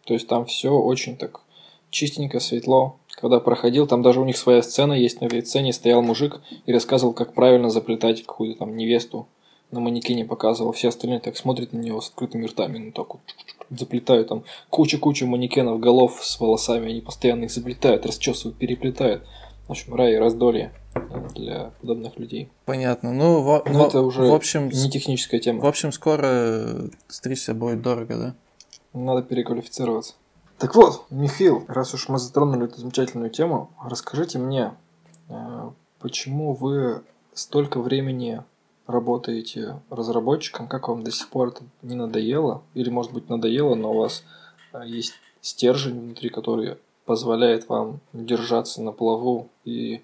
То 0.05 0.13
есть 0.13 0.29
там 0.29 0.45
все 0.45 0.71
очень 0.71 1.17
так 1.17 1.41
чистенько, 1.89 2.39
светло, 2.39 2.97
когда 3.17 3.41
проходил, 3.41 3.87
там 3.87 4.03
даже 4.03 4.21
у 4.21 4.25
них 4.25 4.37
своя 4.37 4.63
сцена 4.63 4.93
есть, 4.93 5.21
на 5.21 5.27
этой 5.27 5.45
сцене 5.45 5.73
стоял 5.73 6.03
мужик 6.03 6.41
и 6.67 6.73
рассказывал, 6.73 7.13
как 7.15 7.33
правильно 7.35 7.71
заплетать 7.71 8.23
какую-то 8.25 8.61
там 8.61 8.77
невесту 8.77 9.27
на 9.71 9.81
манекене 9.81 10.25
показывал, 10.25 10.73
все 10.73 10.89
остальные 10.89 11.21
так 11.21 11.37
смотрят 11.37 11.73
на 11.73 11.79
него 11.79 12.01
с 12.01 12.09
открытыми 12.09 12.47
ртами, 12.47 12.79
ну 12.79 12.93
так 12.93 13.15
вот 13.15 13.23
заплетают 13.71 14.29
там 14.29 14.45
куча-куча 14.71 15.27
манекенов 15.27 15.81
голов 15.81 16.21
с 16.23 16.39
волосами, 16.39 16.91
они 16.91 17.01
постоянно 17.01 17.45
их 17.45 17.51
заплетают, 17.51 18.07
расчесывают, 18.07 18.59
переплетают. 18.59 19.25
В 19.67 19.73
общем, 19.73 19.97
рай 19.97 20.13
и 20.15 20.17
раздолье 20.17 20.73
для 21.35 21.73
подобных 21.81 22.17
людей. 22.19 22.49
Понятно. 22.67 23.13
Ну, 23.13 23.41
в, 23.41 23.65
Но 23.67 23.85
в- 23.85 23.89
это 23.89 24.01
уже 24.03 24.23
в 24.23 24.33
общем, 24.33 24.69
не 24.69 24.89
техническая 24.89 25.41
тема. 25.41 25.61
в 25.61 25.67
общем, 25.67 25.91
скоро 25.91 26.89
стричься 27.09 27.53
будет 27.53 27.83
дорого, 27.83 28.17
да? 28.17 28.35
Надо 28.93 29.23
переквалифицироваться. 29.23 30.15
Так 30.59 30.75
вот, 30.75 31.05
Михаил, 31.11 31.65
раз 31.69 31.93
уж 31.93 32.09
мы 32.09 32.19
затронули 32.19 32.65
эту 32.65 32.81
замечательную 32.81 33.31
тему, 33.31 33.71
расскажите 33.85 34.39
мне, 34.39 34.73
э, 35.29 35.71
почему 35.99 36.55
вы 36.55 37.03
столько 37.35 37.81
времени 37.81 38.43
работаете 38.87 39.81
разработчиком, 39.91 40.67
как 40.67 40.89
вам 40.89 41.05
до 41.05 41.11
сих 41.11 41.29
пор 41.29 41.49
это 41.49 41.63
не 41.83 41.95
надоело? 41.95 42.63
Или, 42.73 42.89
может 42.89 43.13
быть, 43.13 43.29
надоело, 43.29 43.75
но 43.75 43.93
у 43.93 43.99
вас 43.99 44.25
э, 44.73 44.81
есть 44.87 45.13
стержень 45.43 46.01
внутри, 46.01 46.31
который 46.31 46.79
позволяет 47.05 47.69
вам 47.69 48.01
держаться 48.15 48.81
на 48.81 48.93
плаву 48.93 49.49
и 49.65 50.03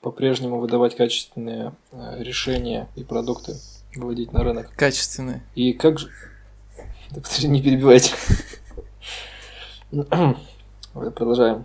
по-прежнему 0.00 0.58
выдавать 0.58 0.96
качественные 0.96 1.72
э, 1.92 2.22
решения 2.22 2.88
и 2.96 3.04
продукты, 3.04 3.54
выводить 3.94 4.32
на 4.32 4.42
рынок. 4.42 4.70
Качественные. 4.76 5.42
И 5.54 5.72
как 5.72 6.00
же... 6.00 6.10
Да 7.10 7.20
подожди, 7.20 7.46
не 7.46 7.62
перебивайте. 7.62 8.12
Продолжаем. 10.92 11.64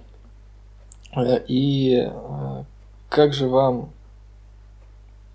Э, 1.15 1.39
И 1.47 1.95
э, 2.05 2.63
как 3.09 3.33
же 3.33 3.47
вам... 3.47 3.91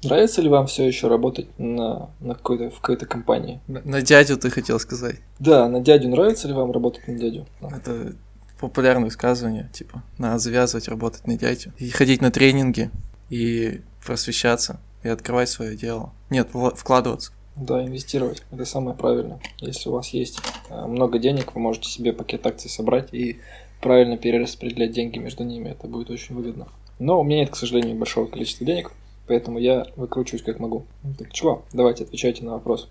Нравится 0.03 0.43
ли 0.43 0.51
вам 0.51 0.67
все 0.67 0.87
еще 0.87 1.09
работать 1.09 1.49
на, 1.59 2.11
на 2.21 2.35
какой-то, 2.35 2.71
в 2.71 2.81
какой-то 2.81 3.07
компании? 3.07 3.61
На, 3.67 3.81
на 3.85 4.03
дядю 4.03 4.37
ты 4.37 4.51
хотел 4.51 4.79
сказать. 4.79 5.17
Да, 5.39 5.67
на 5.69 5.81
дядю 5.81 6.11
нравится 6.11 6.47
ли 6.47 6.53
вам 6.53 6.73
работать 6.73 7.09
на 7.09 7.15
дядю? 7.15 7.47
Это 7.63 8.15
популярное 8.61 9.07
высказывание, 9.07 9.71
типа, 9.73 10.03
надо 10.19 10.39
завязывать, 10.39 10.89
работать 10.89 11.27
на 11.27 11.39
дядю. 11.39 11.73
И 11.79 11.89
ходить 11.89 12.21
на 12.21 12.31
тренинги, 12.31 12.91
и 13.31 13.81
просвещаться, 14.05 14.79
и 15.03 15.09
открывать 15.09 15.49
свое 15.49 15.75
дело. 15.75 16.13
Нет, 16.29 16.51
вкладываться. 16.77 17.33
Да, 17.57 17.85
инвестировать. 17.85 18.43
Это 18.51 18.65
самое 18.65 18.97
правильное. 18.97 19.39
Если 19.61 19.89
у 19.89 19.93
вас 19.93 20.09
есть 20.09 20.41
э, 20.71 20.87
много 20.87 21.19
денег, 21.19 21.55
вы 21.55 21.61
можете 21.61 21.89
себе 21.89 22.13
пакет 22.13 22.47
акций 22.47 22.69
собрать 22.69 23.15
и 23.15 23.39
правильно 23.81 24.17
перераспределять 24.17 24.93
деньги 24.93 25.19
между 25.19 25.45
ними. 25.45 25.69
Это 25.69 25.87
будет 25.87 26.11
очень 26.11 26.35
выгодно. 26.35 26.67
Но 26.99 27.21
у 27.21 27.25
меня 27.25 27.41
нет, 27.41 27.51
к 27.51 27.57
сожалению, 27.57 27.97
большого 27.97 28.27
количества 28.27 28.67
денег, 28.67 28.93
поэтому 29.29 29.59
я 29.59 29.87
выкручиваюсь 29.97 30.43
как 30.43 30.59
могу. 30.59 30.85
Так 31.19 31.33
чего? 31.33 31.65
Давайте 31.73 32.05
отвечайте 32.05 32.45
на 32.45 32.53
вопрос. 32.53 32.89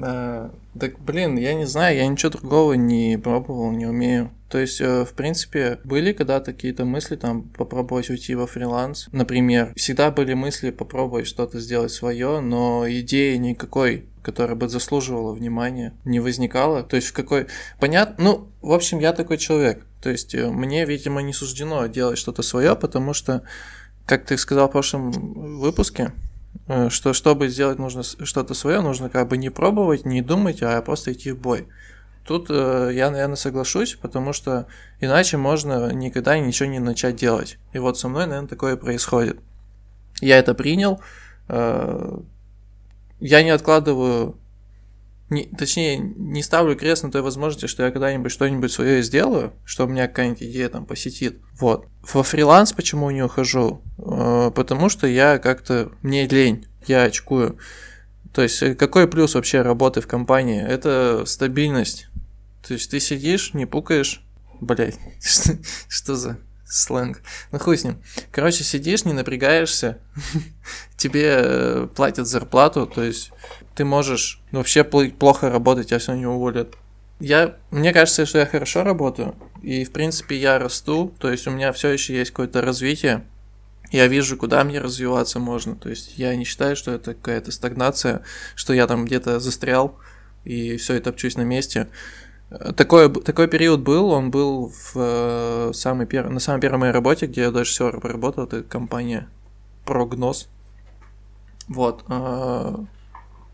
А, 0.00 0.50
так, 0.78 0.98
блин, 1.00 1.36
я 1.36 1.54
не 1.54 1.64
знаю, 1.64 1.96
я 1.96 2.06
ничего 2.06 2.30
другого 2.30 2.74
не 2.74 3.16
пробовал, 3.16 3.70
не 3.70 3.86
умею. 3.86 4.30
То 4.54 4.60
есть, 4.60 4.80
э, 4.80 5.04
в 5.04 5.14
принципе, 5.14 5.80
были 5.82 6.12
когда-то 6.12 6.52
какие-то 6.52 6.84
мысли 6.84 7.16
там 7.16 7.42
попробовать 7.42 8.08
уйти 8.08 8.36
во 8.36 8.46
фриланс, 8.46 9.08
например. 9.10 9.72
Всегда 9.74 10.12
были 10.12 10.34
мысли 10.34 10.70
попробовать 10.70 11.26
что-то 11.26 11.58
сделать 11.58 11.90
свое, 11.90 12.38
но 12.38 12.84
идеи 12.88 13.34
никакой 13.34 14.06
которая 14.22 14.54
бы 14.54 14.68
заслуживала 14.68 15.34
внимания, 15.34 15.92
не 16.04 16.20
возникало. 16.20 16.84
То 16.84 16.94
есть 16.94 17.08
в 17.08 17.12
какой... 17.12 17.48
Понятно? 17.80 18.24
Ну, 18.24 18.48
в 18.62 18.72
общем, 18.72 19.00
я 19.00 19.12
такой 19.12 19.38
человек. 19.38 19.84
То 20.00 20.08
есть 20.08 20.36
э, 20.36 20.48
мне, 20.48 20.84
видимо, 20.84 21.20
не 21.20 21.32
суждено 21.32 21.84
делать 21.88 22.16
что-то 22.16 22.42
свое, 22.42 22.76
потому 22.76 23.12
что, 23.12 23.42
как 24.06 24.24
ты 24.24 24.38
сказал 24.38 24.68
в 24.68 24.72
прошлом 24.72 25.10
выпуске, 25.58 26.12
э, 26.68 26.90
что 26.90 27.12
чтобы 27.12 27.48
сделать 27.48 27.80
нужно 27.80 28.04
что-то 28.04 28.54
свое, 28.54 28.80
нужно 28.82 29.10
как 29.10 29.26
бы 29.26 29.36
не 29.36 29.50
пробовать, 29.50 30.06
не 30.06 30.22
думать, 30.22 30.62
а 30.62 30.80
просто 30.80 31.12
идти 31.12 31.32
в 31.32 31.40
бой. 31.40 31.66
Тут 32.26 32.46
э, 32.48 32.90
я, 32.94 33.10
наверное, 33.10 33.36
соглашусь, 33.36 33.96
потому 33.96 34.32
что 34.32 34.66
иначе 35.00 35.36
можно 35.36 35.92
никогда 35.92 36.38
ничего 36.38 36.68
не 36.68 36.78
начать 36.78 37.16
делать. 37.16 37.58
И 37.72 37.78
вот 37.78 37.98
со 37.98 38.08
мной, 38.08 38.26
наверное, 38.26 38.48
такое 38.48 38.76
происходит. 38.76 39.38
Я 40.20 40.38
это 40.38 40.54
принял. 40.54 41.00
э, 41.48 42.18
я 43.20 43.42
не 43.42 43.50
откладываю, 43.50 44.38
не, 45.30 45.44
точнее, 45.44 45.98
не 45.98 46.42
ставлю 46.42 46.76
крест 46.76 47.04
на 47.04 47.10
той 47.10 47.22
возможности, 47.22 47.66
что 47.66 47.84
я 47.84 47.90
когда-нибудь 47.90 48.32
что-нибудь 48.32 48.72
свое 48.72 49.02
сделаю, 49.02 49.52
что 49.64 49.84
у 49.84 49.88
меня 49.88 50.08
какая-нибудь 50.08 50.42
идея 50.42 50.68
там 50.68 50.86
посетит. 50.86 51.40
Вот. 51.58 51.86
Во 52.12 52.22
фриланс 52.22 52.72
почему 52.72 53.10
не 53.10 53.22
ухожу? 53.22 53.82
Э, 53.98 54.50
потому 54.54 54.88
что 54.88 55.06
я 55.06 55.38
как-то, 55.38 55.92
мне 56.02 56.26
лень, 56.26 56.66
я 56.86 57.02
очкую. 57.02 57.58
То 58.34 58.42
есть, 58.42 58.62
э, 58.62 58.74
какой 58.74 59.06
плюс 59.08 59.34
вообще 59.34 59.62
работы 59.62 60.00
в 60.00 60.08
компании? 60.08 60.60
Это 60.60 61.24
стабильность. 61.24 62.08
То 62.66 62.74
есть, 62.74 62.90
ты 62.90 62.98
сидишь, 62.98 63.54
не 63.54 63.64
пукаешь. 63.64 64.22
Блять, 64.60 64.98
что, 65.88 66.16
за 66.16 66.38
сленг? 66.64 67.22
Ну 67.52 67.58
хуй 67.58 67.78
с 67.78 67.84
ним. 67.84 68.02
Короче, 68.32 68.64
сидишь, 68.64 69.04
не 69.04 69.12
напрягаешься, 69.12 69.98
тебе 70.96 71.36
э, 71.36 71.88
платят 71.94 72.26
зарплату, 72.26 72.86
то 72.86 73.02
есть 73.02 73.30
ты 73.74 73.84
можешь 73.84 74.40
вообще 74.50 74.80
пл- 74.80 75.12
плохо 75.12 75.50
работать, 75.50 75.88
тебя 75.88 75.98
все 75.98 76.14
не 76.14 76.26
уволят. 76.26 76.74
Я, 77.20 77.56
мне 77.70 77.92
кажется, 77.92 78.26
что 78.26 78.38
я 78.38 78.46
хорошо 78.46 78.82
работаю, 78.82 79.36
и 79.62 79.84
в 79.84 79.92
принципе 79.92 80.36
я 80.36 80.58
расту, 80.58 81.14
то 81.18 81.30
есть 81.30 81.46
у 81.46 81.50
меня 81.50 81.72
все 81.72 81.90
еще 81.90 82.16
есть 82.16 82.30
какое-то 82.32 82.60
развитие, 82.60 83.24
я 83.94 84.08
вижу, 84.08 84.36
куда 84.36 84.64
мне 84.64 84.80
развиваться 84.80 85.38
можно, 85.38 85.76
то 85.76 85.88
есть 85.88 86.18
я 86.18 86.34
не 86.34 86.44
считаю, 86.44 86.74
что 86.74 86.90
это 86.90 87.14
какая-то 87.14 87.52
стагнация, 87.52 88.22
что 88.56 88.72
я 88.72 88.86
там 88.86 89.04
где-то 89.04 89.38
застрял 89.38 89.96
и 90.44 90.76
все 90.78 90.94
это 90.94 91.10
топчусь 91.10 91.36
на 91.36 91.42
месте. 91.42 91.88
Э, 92.50 92.72
Такой, 92.72 93.08
такой 93.12 93.46
период 93.46 93.80
был, 93.80 94.10
он 94.10 94.30
был 94.32 94.68
в 94.68 94.92
э, 94.96 95.70
самой 95.74 96.06
пер... 96.06 96.28
на 96.28 96.40
самой 96.40 96.60
первой 96.60 96.78
моей 96.78 96.92
работе, 96.92 97.26
где 97.26 97.42
я 97.42 97.50
дольше 97.52 97.72
всего 97.72 97.92
проработал, 98.00 98.44
это 98.44 98.62
компания 98.62 99.28
Прогноз. 99.84 100.48
Вот. 101.68 102.04
э, 102.08 102.76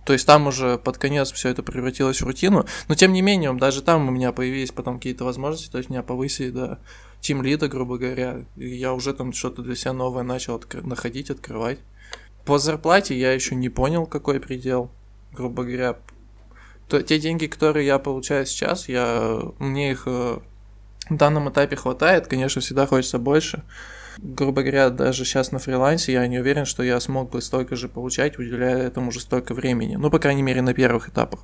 То 0.07 0.13
есть 0.13 0.27
там 0.27 0.47
уже 0.47 0.79
под 0.79 0.97
конец 0.97 1.33
все 1.33 1.51
это 1.51 1.63
превратилось 1.63 2.23
в 2.23 2.27
рутину. 2.27 2.65
Но 2.89 2.95
тем 2.95 3.13
не 3.13 3.21
менее, 3.21 3.53
даже 3.53 3.83
там 3.83 4.09
у 4.09 4.11
меня 4.11 4.33
появились 4.33 4.73
потом 4.73 4.97
какие-то 4.97 5.25
возможности, 5.25 5.71
то 5.71 5.79
есть 5.79 5.91
меня 5.91 6.03
повысили 6.03 6.51
до 6.51 6.79
тим 7.21 7.43
лида, 7.43 7.69
грубо 7.69 7.99
говоря. 7.99 8.45
Я 8.57 8.95
уже 8.95 9.13
там 9.15 9.33
что-то 9.33 9.63
для 9.63 9.75
себя 9.75 9.93
новое 9.93 10.23
начал 10.23 10.57
откры- 10.57 10.87
находить, 10.87 11.31
открывать. 11.31 11.79
По 12.45 12.59
зарплате 12.59 13.19
я 13.19 13.33
еще 13.33 13.55
не 13.55 13.69
понял, 13.69 14.07
какой 14.07 14.41
предел. 14.41 14.91
Грубо 15.33 15.65
говоря, 15.65 15.97
то, 16.89 17.01
те 17.03 17.19
деньги, 17.19 17.47
которые 17.47 17.87
я 17.87 17.99
получаю 17.99 18.47
сейчас, 18.47 18.89
я, 18.89 19.41
мне 19.59 19.93
их 19.93 20.05
э, 20.07 20.39
в 21.09 21.17
данном 21.17 21.49
этапе 21.51 21.77
хватает. 21.77 22.27
Конечно, 22.27 22.61
всегда 22.61 22.87
хочется 22.87 23.19
больше. 23.19 23.63
Грубо 24.19 24.63
говоря, 24.63 24.91
даже 24.91 25.25
сейчас 25.25 25.53
на 25.53 25.59
фрилансе 25.59 26.13
я 26.13 26.27
не 26.27 26.41
уверен, 26.41 26.65
что 26.65 26.83
я 26.83 26.99
смог 27.01 27.31
бы 27.31 27.41
столько 27.41 27.77
же 27.77 27.89
получать, 27.89 28.39
уделяя 28.39 28.79
этому 28.79 29.09
уже 29.09 29.21
столько 29.21 29.55
времени. 29.55 29.97
Ну, 29.97 30.11
по 30.11 30.19
крайней 30.19 30.43
мере, 30.43 30.63
на 30.63 30.75
первых 30.75 31.09
этапах. 31.09 31.41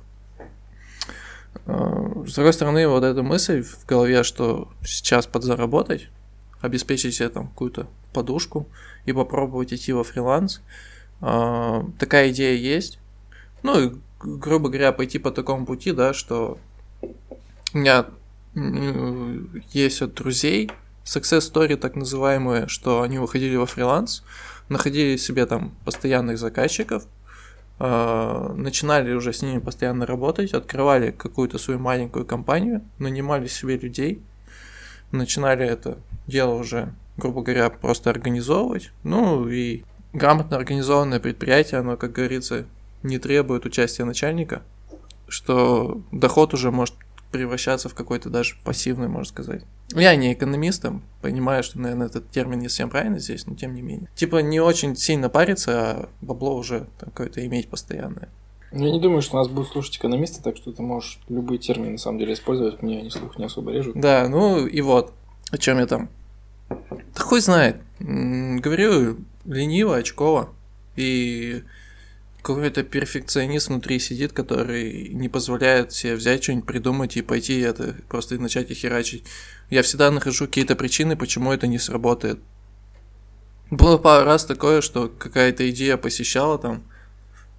С 1.65 2.33
другой 2.33 2.53
стороны, 2.53 2.87
вот 2.87 3.03
эта 3.03 3.23
мысль 3.23 3.63
в 3.63 3.85
голове, 3.85 4.23
что 4.23 4.69
сейчас 4.85 5.25
подзаработать, 5.27 6.09
обеспечить 6.61 7.15
себе 7.15 7.29
там 7.29 7.47
какую-то 7.47 7.87
подушку 8.13 8.67
и 9.05 9.13
попробовать 9.13 9.73
идти 9.73 9.93
во 9.93 10.03
фриланс, 10.03 10.61
э, 11.21 11.83
такая 11.99 12.31
идея 12.31 12.55
есть. 12.55 12.99
Ну, 13.63 13.79
и, 13.79 13.91
грубо 14.21 14.69
говоря, 14.69 14.91
пойти 14.91 15.19
по 15.19 15.31
такому 15.31 15.65
пути, 15.65 15.91
да, 15.91 16.13
что 16.13 16.57
у 17.73 17.77
меня 17.77 18.05
есть 18.55 20.01
от 20.01 20.15
друзей 20.15 20.71
success 21.05 21.51
story 21.51 21.75
так 21.75 21.95
называемые, 21.95 22.67
что 22.67 23.01
они 23.01 23.19
выходили 23.19 23.55
во 23.55 23.65
фриланс, 23.65 24.23
находили 24.69 25.15
себе 25.17 25.45
там 25.45 25.75
постоянных 25.85 26.37
заказчиков, 26.37 27.05
начинали 27.79 29.13
уже 29.13 29.33
с 29.33 29.41
ними 29.41 29.59
постоянно 29.59 30.05
работать, 30.05 30.53
открывали 30.53 31.11
какую-то 31.11 31.57
свою 31.59 31.79
маленькую 31.79 32.25
компанию, 32.25 32.81
нанимали 32.97 33.47
себе 33.47 33.77
людей, 33.77 34.21
начинали 35.11 35.65
это 35.65 35.97
дело 36.25 36.55
уже, 36.55 36.93
грубо 37.17 37.43
говоря, 37.43 37.69
просто 37.69 38.09
организовывать. 38.09 38.91
Ну 39.03 39.47
и 39.47 39.83
грамотно 40.13 40.57
организованное 40.57 41.19
предприятие, 41.19 41.79
оно, 41.79 41.97
как 41.97 42.13
говорится, 42.13 42.65
не 43.03 43.19
требует 43.19 43.65
участия 43.65 44.05
начальника, 44.05 44.63
что 45.27 46.01
доход 46.11 46.53
уже 46.53 46.71
может 46.71 46.95
превращаться 47.31 47.89
в 47.89 47.93
какой-то 47.93 48.29
даже 48.29 48.55
пассивный, 48.63 49.07
можно 49.07 49.25
сказать. 49.25 49.63
Я 49.93 50.15
не 50.15 50.33
экономист, 50.33 50.81
там, 50.81 51.03
понимаю, 51.21 51.63
что, 51.63 51.79
наверное, 51.79 52.07
этот 52.07 52.29
термин 52.29 52.59
не 52.59 52.69
совсем 52.69 52.89
правильно 52.89 53.19
здесь, 53.19 53.47
но 53.47 53.55
тем 53.55 53.73
не 53.73 53.81
менее. 53.81 54.09
Типа 54.15 54.37
не 54.37 54.59
очень 54.59 54.95
сильно 54.95 55.29
париться, 55.29 55.71
а 55.71 56.09
бабло 56.21 56.55
уже 56.55 56.87
какое-то 56.99 57.45
иметь 57.45 57.69
постоянное. 57.69 58.29
Я 58.71 58.91
не 58.91 58.99
думаю, 58.99 59.21
что 59.21 59.37
нас 59.37 59.47
будут 59.47 59.71
слушать 59.71 59.97
экономисты, 59.97 60.43
так 60.43 60.57
что 60.57 60.73
ты 60.73 60.81
можешь 60.81 61.19
любые 61.29 61.57
термины 61.57 61.91
на 61.91 61.97
самом 61.97 62.19
деле 62.19 62.33
использовать, 62.33 62.81
мне 62.81 62.99
они 62.99 63.09
слух 63.09 63.37
не 63.37 63.45
особо 63.45 63.71
режут. 63.71 63.99
Да, 63.99 64.27
ну 64.27 64.67
и 64.67 64.81
вот, 64.81 65.13
о 65.51 65.57
чем 65.57 65.79
я 65.79 65.87
там 65.87 66.09
Да 66.69 67.21
хуй 67.21 67.39
знает. 67.39 67.77
Говорю, 67.99 69.17
лениво, 69.45 69.95
очково. 69.95 70.49
И 70.95 71.63
какой-то 72.47 72.83
перфекционист 72.83 73.67
внутри 73.67 73.99
сидит, 73.99 74.31
который 74.31 75.09
не 75.09 75.27
позволяет 75.27 75.91
себе 75.91 76.15
взять 76.15 76.43
что-нибудь, 76.43 76.65
придумать 76.65 77.17
и 77.17 77.21
пойти 77.21 77.59
это 77.59 77.95
просто 78.07 78.39
начать 78.39 78.71
их 78.71 78.77
херачить. 78.77 79.25
Я 79.69 79.81
всегда 79.81 80.09
нахожу 80.11 80.45
какие-то 80.45 80.77
причины, 80.77 81.17
почему 81.17 81.51
это 81.51 81.67
не 81.67 81.77
сработает. 81.77 82.39
Было 83.69 83.97
пару 83.97 84.25
раз 84.25 84.45
такое, 84.45 84.79
что 84.79 85.09
какая-то 85.09 85.69
идея 85.71 85.97
посещала 85.97 86.57
там, 86.57 86.83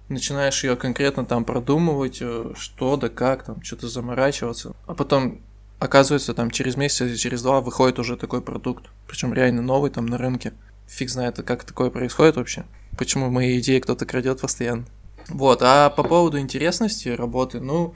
начинаешь 0.07 0.63
ее 0.63 0.75
конкретно 0.75 1.23
там 1.23 1.45
продумывать, 1.45 2.17
э, 2.21 2.53
что 2.57 2.97
да 2.97 3.09
как, 3.09 3.43
там 3.43 3.61
что-то 3.61 3.87
заморачиваться, 3.87 4.75
а 4.87 4.95
потом 4.95 5.41
оказывается 5.77 6.33
там 6.33 6.49
через 6.49 6.75
месяц 6.75 7.01
или 7.01 7.15
через 7.15 7.43
два 7.43 7.61
выходит 7.61 7.99
уже 7.99 8.17
такой 8.17 8.41
продукт, 8.41 8.85
причем 9.07 9.35
реально 9.35 9.61
новый 9.61 9.91
там 9.91 10.07
на 10.07 10.17
рынке. 10.17 10.53
Фиг 10.87 11.11
знает, 11.11 11.35
как 11.43 11.63
такое 11.63 11.91
происходит 11.91 12.37
вообще 12.37 12.65
почему 12.99 13.31
мои 13.31 13.59
идеи 13.59 13.79
кто-то 13.79 14.05
крадет 14.05 14.41
постоянно. 14.41 14.85
Вот, 15.29 15.61
а 15.61 15.89
по 15.89 16.03
поводу 16.03 16.37
интересности 16.37 17.07
работы, 17.07 17.61
ну, 17.61 17.95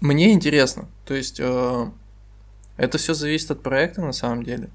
мне 0.00 0.32
интересно. 0.32 0.86
То 1.04 1.14
есть, 1.14 1.40
э, 1.40 1.90
это 2.76 2.98
все 2.98 3.14
зависит 3.14 3.50
от 3.50 3.64
проекта 3.64 4.00
на 4.00 4.12
самом 4.12 4.44
деле. 4.44 4.70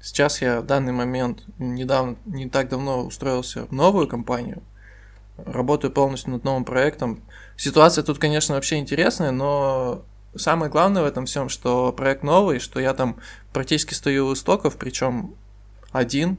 Сейчас 0.00 0.40
я 0.40 0.60
в 0.60 0.66
данный 0.66 0.92
момент, 0.92 1.42
недавно, 1.58 2.16
не 2.26 2.48
так 2.48 2.68
давно 2.68 3.04
устроился 3.04 3.66
в 3.66 3.72
новую 3.72 4.06
компанию, 4.06 4.62
работаю 5.36 5.90
полностью 5.92 6.30
над 6.30 6.44
новым 6.44 6.64
проектом. 6.64 7.24
Ситуация 7.56 8.04
тут, 8.04 8.20
конечно, 8.20 8.54
вообще 8.54 8.78
интересная, 8.78 9.32
но 9.32 10.04
самое 10.36 10.70
главное 10.70 11.02
в 11.02 11.06
этом 11.06 11.26
всем, 11.26 11.48
что 11.48 11.92
проект 11.92 12.22
новый, 12.22 12.60
что 12.60 12.78
я 12.78 12.94
там 12.94 13.16
практически 13.52 13.94
стою 13.94 14.28
у 14.28 14.34
истоков, 14.34 14.76
причем 14.76 15.34
один, 15.90 16.38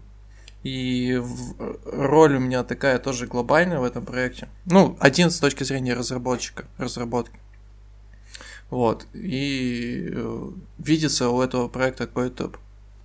и 0.64 1.22
роль 1.86 2.36
у 2.36 2.40
меня 2.40 2.64
такая 2.64 2.98
тоже 2.98 3.28
глобальная 3.28 3.80
в 3.80 3.84
этом 3.84 4.06
проекте. 4.06 4.48
Ну, 4.66 4.98
один 5.00 5.30
с 5.30 5.40
точки 5.40 5.64
зрения 5.64 5.94
разработчика, 5.94 6.66
разработки. 6.78 7.38
Вот. 8.70 9.06
И 9.14 10.10
э, 10.12 10.50
видится 10.80 11.30
у 11.30 11.42
этого 11.42 11.68
проекта 11.68 12.08
какое-то 12.08 12.54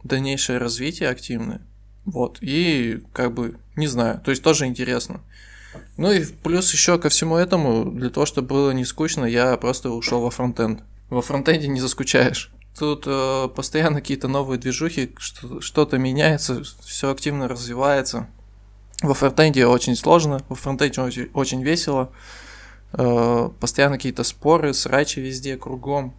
дальнейшее 0.04 0.58
развитие 0.58 1.08
активное. 1.08 1.60
Вот. 2.04 2.38
И 2.40 3.02
как 3.12 3.34
бы, 3.34 3.56
не 3.76 3.88
знаю, 3.88 4.20
то 4.24 4.30
есть 4.30 4.42
тоже 4.42 4.66
интересно. 4.66 5.20
Ну 5.96 6.12
и 6.12 6.24
плюс 6.24 6.72
еще 6.72 6.98
ко 6.98 7.08
всему 7.08 7.36
этому, 7.36 7.90
для 7.90 8.08
того, 8.08 8.24
чтобы 8.24 8.48
было 8.48 8.70
не 8.70 8.84
скучно, 8.84 9.24
я 9.24 9.56
просто 9.56 9.90
ушел 9.90 10.20
во 10.20 10.30
фронтенд. 10.30 10.82
Во 11.10 11.22
фронтенде 11.22 11.68
не 11.68 11.80
заскучаешь. 11.80 12.52
Тут 12.78 13.04
э, 13.06 13.48
постоянно 13.54 14.00
какие-то 14.00 14.28
новые 14.28 14.58
движухи, 14.58 15.12
что-то 15.60 15.98
меняется, 15.98 16.62
все 16.84 17.10
активно 17.10 17.48
развивается. 17.48 18.28
Во 19.02 19.14
фронтенде 19.14 19.66
очень 19.66 19.96
сложно, 19.96 20.40
во 20.48 20.54
фронтенде 20.54 21.00
очень, 21.00 21.30
очень 21.34 21.62
весело. 21.62 22.12
Э, 22.92 23.50
постоянно 23.58 23.96
какие-то 23.96 24.22
споры, 24.22 24.74
срачи 24.74 25.18
везде, 25.18 25.56
кругом. 25.56 26.14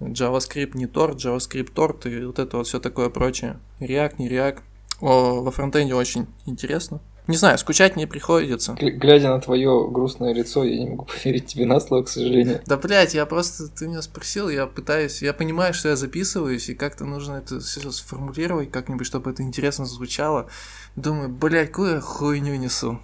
JavaScript 0.00 0.76
не 0.76 0.86
торт, 0.86 1.22
JavaScript 1.22 1.72
торт 1.72 2.06
и 2.06 2.24
вот 2.24 2.38
это 2.38 2.56
вот 2.56 2.66
все 2.66 2.80
такое 2.80 3.10
прочее. 3.10 3.58
React, 3.78 4.14
не 4.16 4.30
React. 4.30 4.60
О, 5.00 5.42
во 5.42 5.50
фронтенде 5.50 5.94
очень 5.94 6.26
интересно. 6.46 7.00
Не 7.28 7.36
знаю, 7.36 7.56
скучать 7.56 7.94
не 7.94 8.06
приходится. 8.06 8.74
Глядя 8.74 9.28
на 9.28 9.40
твое 9.40 9.88
грустное 9.88 10.34
лицо, 10.34 10.64
я 10.64 10.78
не 10.78 10.90
могу 10.90 11.04
поверить 11.22 11.46
тебе 11.46 11.66
на 11.66 11.78
слово, 11.78 12.02
к 12.02 12.08
сожалению. 12.08 12.60
Да, 12.66 12.76
блядь, 12.76 13.14
я 13.14 13.26
просто, 13.26 13.68
ты 13.68 13.86
меня 13.86 14.02
спросил, 14.02 14.48
я 14.48 14.66
пытаюсь, 14.66 15.22
я 15.22 15.32
понимаю, 15.32 15.72
что 15.72 15.88
я 15.88 15.96
записываюсь, 15.96 16.68
и 16.68 16.74
как-то 16.74 17.04
нужно 17.04 17.34
это 17.34 17.60
все 17.60 17.90
сформулировать 17.92 18.72
как-нибудь, 18.72 19.06
чтобы 19.06 19.30
это 19.30 19.42
интересно 19.42 19.84
звучало. 19.84 20.48
Думаю, 20.96 21.28
блядь, 21.28 21.68
какую 21.68 21.94
я 21.94 22.00
хуйню 22.00 22.56
несу. 22.56 22.98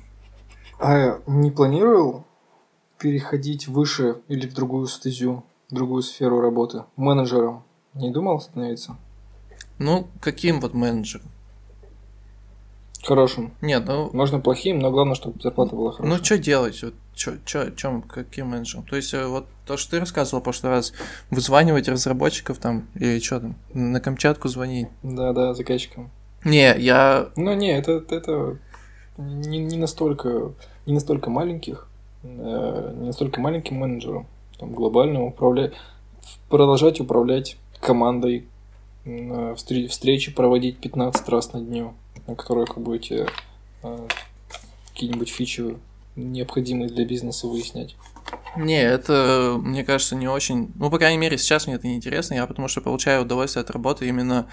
А 0.80 1.20
не 1.26 1.50
планировал 1.50 2.24
переходить 2.98 3.68
выше 3.68 4.16
или 4.26 4.48
в 4.48 4.54
другую 4.54 4.88
стезю, 4.88 5.44
в 5.70 5.74
другую 5.74 6.02
сферу 6.02 6.40
работы? 6.40 6.84
Менеджером? 6.96 7.64
Не 7.94 8.10
думал 8.10 8.40
становиться? 8.40 8.96
Ну, 9.78 10.08
каким 10.20 10.60
вот 10.60 10.74
менеджером? 10.74 11.30
Хорошим. 13.04 13.52
Нет, 13.60 13.84
ну... 13.86 14.10
Можно 14.12 14.40
плохим, 14.40 14.80
но 14.80 14.90
главное, 14.90 15.14
чтобы 15.14 15.40
зарплата 15.40 15.74
была 15.74 15.92
хорошая. 15.92 16.18
Ну, 16.18 16.24
что 16.24 16.38
делать? 16.38 16.82
Вот, 16.82 16.94
чё, 17.14 17.32
чё, 17.44 17.70
чем, 17.70 18.02
каким 18.02 18.48
менеджером? 18.48 18.84
То 18.84 18.96
есть, 18.96 19.14
э, 19.14 19.26
вот 19.26 19.46
то, 19.66 19.76
что 19.76 19.92
ты 19.92 20.00
рассказывал 20.00 20.40
в 20.40 20.44
прошлый 20.44 20.72
раз, 20.72 20.92
вызванивать 21.30 21.88
разработчиков 21.88 22.58
там, 22.58 22.88
или 22.94 23.18
что 23.20 23.40
там, 23.40 23.56
на 23.72 24.00
Камчатку 24.00 24.48
звонить. 24.48 24.88
Да, 25.02 25.32
да, 25.32 25.54
заказчикам. 25.54 26.10
Не, 26.44 26.74
я... 26.78 27.28
Ну, 27.36 27.54
не, 27.54 27.76
это, 27.76 28.04
это 28.10 28.58
не, 29.16 29.58
не 29.58 29.76
настолько, 29.76 30.52
не 30.86 30.94
настолько 30.94 31.30
маленьких, 31.30 31.88
э, 32.22 32.94
не 32.96 33.06
настолько 33.06 33.40
маленьким 33.40 33.76
менеджером, 33.76 34.26
там, 34.58 34.72
глобально 34.72 35.24
управлять, 35.24 35.72
продолжать 36.48 37.00
управлять 37.00 37.56
командой, 37.80 38.46
э, 39.04 39.54
встречи 39.56 40.32
проводить 40.32 40.78
15 40.78 41.28
раз 41.28 41.52
на 41.52 41.60
дню 41.60 41.94
на 42.28 42.36
которых 42.36 42.76
вы 42.76 42.82
будете 42.82 43.26
э, 43.82 44.08
какие-нибудь 44.92 45.30
фичи 45.30 45.76
необходимые 46.14 46.90
для 46.90 47.04
бизнеса 47.04 47.48
выяснять? 47.48 47.96
Не, 48.56 48.82
это, 48.82 49.56
мне 49.60 49.84
кажется, 49.84 50.14
не 50.14 50.28
очень... 50.28 50.70
Ну, 50.76 50.90
по 50.90 50.98
крайней 50.98 51.18
мере, 51.18 51.38
сейчас 51.38 51.66
мне 51.66 51.76
это 51.76 51.86
не 51.86 51.96
интересно, 51.96 52.34
я 52.34 52.46
потому 52.46 52.68
что 52.68 52.80
получаю 52.80 53.22
удовольствие 53.22 53.62
от 53.62 53.70
работы 53.70 54.06
именно 54.06 54.48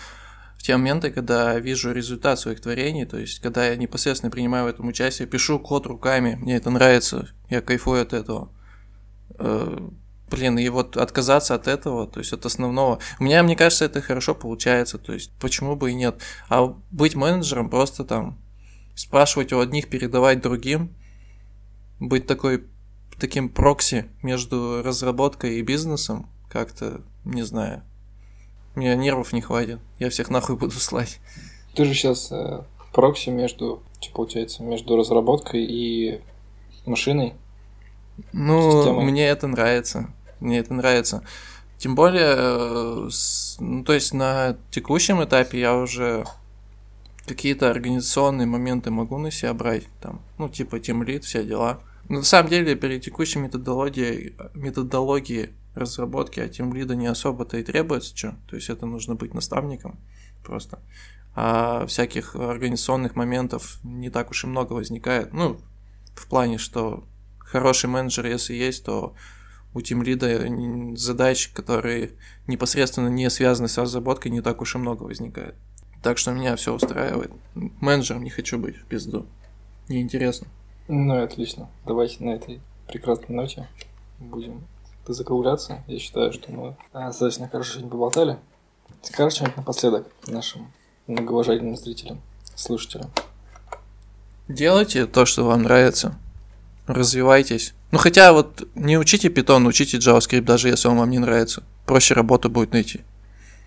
в 0.57 0.63
те 0.63 0.77
моменты, 0.77 1.11
когда 1.11 1.59
вижу 1.59 1.91
результат 1.91 2.39
своих 2.39 2.61
творений, 2.61 3.05
то 3.05 3.17
есть, 3.17 3.39
когда 3.39 3.67
я 3.67 3.75
непосредственно 3.75 4.31
принимаю 4.31 4.65
в 4.65 4.67
этом 4.67 4.87
участие, 4.87 5.27
пишу 5.27 5.59
код 5.59 5.85
руками, 5.85 6.35
мне 6.35 6.55
это 6.55 6.69
нравится, 6.69 7.29
я 7.49 7.61
кайфую 7.61 8.01
от 8.01 8.13
этого. 8.13 8.49
Блин, 10.29 10.57
и 10.57 10.67
вот 10.69 10.97
отказаться 10.97 11.53
от 11.53 11.67
этого, 11.67 12.07
то 12.07 12.19
есть 12.19 12.33
от 12.33 12.45
основного. 12.45 12.99
У 13.19 13.23
меня, 13.23 13.43
мне 13.43 13.55
кажется, 13.55 13.85
это 13.85 14.01
хорошо 14.01 14.33
получается, 14.33 14.97
то 14.97 15.13
есть 15.13 15.31
почему 15.39 15.75
бы 15.75 15.91
и 15.91 15.95
нет. 15.95 16.19
А 16.49 16.75
быть 16.89 17.15
менеджером 17.15 17.69
просто 17.69 18.03
там 18.03 18.39
спрашивать 18.95 19.53
у 19.53 19.59
одних, 19.59 19.87
передавать 19.87 20.41
другим, 20.41 20.95
быть 21.99 22.25
такой 22.25 22.63
таким 23.19 23.49
прокси 23.49 24.05
между 24.23 24.81
разработкой 24.83 25.59
и 25.59 25.61
бизнесом, 25.61 26.29
как-то, 26.49 27.01
не 27.23 27.43
знаю. 27.43 27.83
Меня 28.75 28.95
нервов 28.95 29.31
не 29.31 29.41
хватит. 29.41 29.79
Я 29.99 30.09
всех 30.09 30.29
нахуй 30.29 30.57
буду 30.57 30.73
слать. 30.73 31.19
Ты 31.75 31.85
же 31.85 31.93
сейчас 31.93 32.31
э, 32.31 32.63
прокси 32.93 33.29
между, 33.29 33.83
что 34.01 34.13
получается, 34.13 34.63
между 34.63 34.97
разработкой 34.97 35.63
и 35.63 36.21
машиной. 36.85 37.35
Ну, 38.33 38.71
системой. 38.71 39.05
мне 39.05 39.27
это 39.27 39.47
нравится. 39.47 40.09
Мне 40.39 40.59
это 40.59 40.73
нравится. 40.73 41.23
Тем 41.77 41.95
более, 41.95 42.35
э, 42.37 43.09
ну, 43.59 43.83
то 43.83 43.93
есть 43.93 44.13
на 44.13 44.57
текущем 44.71 45.23
этапе 45.23 45.59
я 45.59 45.75
уже 45.75 46.25
какие-то 47.25 47.69
организационные 47.69 48.45
моменты 48.45 48.91
могу 48.91 49.17
на 49.17 49.31
себя 49.31 49.53
брать, 49.53 49.87
там, 50.01 50.21
ну, 50.37 50.47
типа 50.47 50.79
тимлит, 50.79 51.25
все 51.25 51.43
дела. 51.43 51.79
Но 52.07 52.19
на 52.19 52.23
самом 52.23 52.49
деле, 52.49 52.75
перед 52.75 53.03
текущей 53.03 53.39
методологией, 53.39 54.35
методологией 54.53 55.49
разработки 55.73 56.39
от 56.39 56.51
тимлида 56.51 56.95
не 56.95 57.07
особо-то 57.07 57.57
и 57.57 57.63
требуется 57.63 58.15
что. 58.15 58.35
То 58.47 58.55
есть 58.55 58.69
это 58.69 58.85
нужно 58.85 59.15
быть 59.15 59.33
наставником 59.33 59.99
просто. 60.43 60.79
А 61.35 61.85
всяких 61.87 62.35
организационных 62.35 63.15
моментов 63.15 63.79
не 63.83 64.09
так 64.09 64.31
уж 64.31 64.45
и 64.45 64.47
много 64.47 64.73
возникает. 64.73 65.33
Ну, 65.33 65.59
в 66.13 66.27
плане, 66.27 66.57
что 66.57 67.03
хороший 67.55 67.89
менеджер, 67.89 68.25
если 68.25 68.53
есть, 68.53 68.83
то 68.83 69.13
у 69.73 69.79
тимлида 69.79 70.45
задач, 70.97 71.47
которые 71.53 72.11
непосредственно 72.47 73.07
не 73.07 73.29
связаны 73.29 73.69
с 73.69 73.77
разработкой, 73.77 74.29
не 74.31 74.41
так 74.41 74.61
уж 74.61 74.75
и 74.75 74.77
много 74.77 75.03
возникает. 75.03 75.55
Так 76.03 76.17
что 76.17 76.33
меня 76.33 76.57
все 76.57 76.73
устраивает. 76.73 77.31
Менеджером 77.53 78.25
не 78.25 78.29
хочу 78.29 78.59
быть 78.59 78.75
в 78.75 78.83
пизду. 78.87 79.25
Неинтересно. 79.87 80.47
Ну, 80.89 81.23
отлично. 81.23 81.69
Давайте 81.85 82.21
на 82.25 82.31
этой 82.31 82.59
прекрасной 82.89 83.33
ноте 83.33 83.69
будем 84.19 84.67
закругляться. 85.07 85.81
Я 85.87 85.97
считаю, 85.97 86.33
что 86.33 86.51
мы 86.51 86.75
достаточно 86.91 87.47
хорошо 87.47 87.71
сегодня 87.71 87.89
поболтали. 87.89 88.37
Скажешь 89.01 89.35
что-нибудь 89.35 89.57
напоследок 89.57 90.07
нашим 90.27 90.73
многоуважаемым 91.07 91.77
зрителям, 91.77 92.19
слушателям? 92.53 93.09
Делайте 94.49 95.05
то, 95.05 95.25
что 95.25 95.45
вам 95.45 95.63
нравится. 95.63 96.19
Развивайтесь. 96.87 97.73
Ну 97.91 97.97
хотя 97.97 98.33
вот 98.33 98.67
не 98.75 98.97
учите 98.97 99.29
Python, 99.29 99.67
учите 99.67 99.97
JavaScript, 99.97 100.41
даже 100.41 100.69
если 100.69 100.87
он 100.87 100.97
вам 100.97 101.09
не 101.09 101.19
нравится. 101.19 101.63
Проще 101.85 102.13
работу 102.13 102.49
будет 102.49 102.73
найти. 102.73 103.01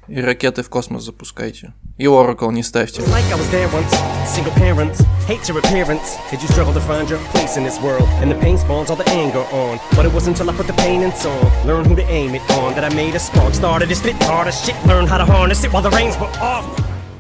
И 0.09 0.21
ракеты 0.21 0.63
в 0.63 0.71
космос 0.71 1.05
запускайте. 1.05 1.75
И 1.99 2.05
Oracle 2.05 2.51
не 2.53 2.63
ставьте. 2.63 3.03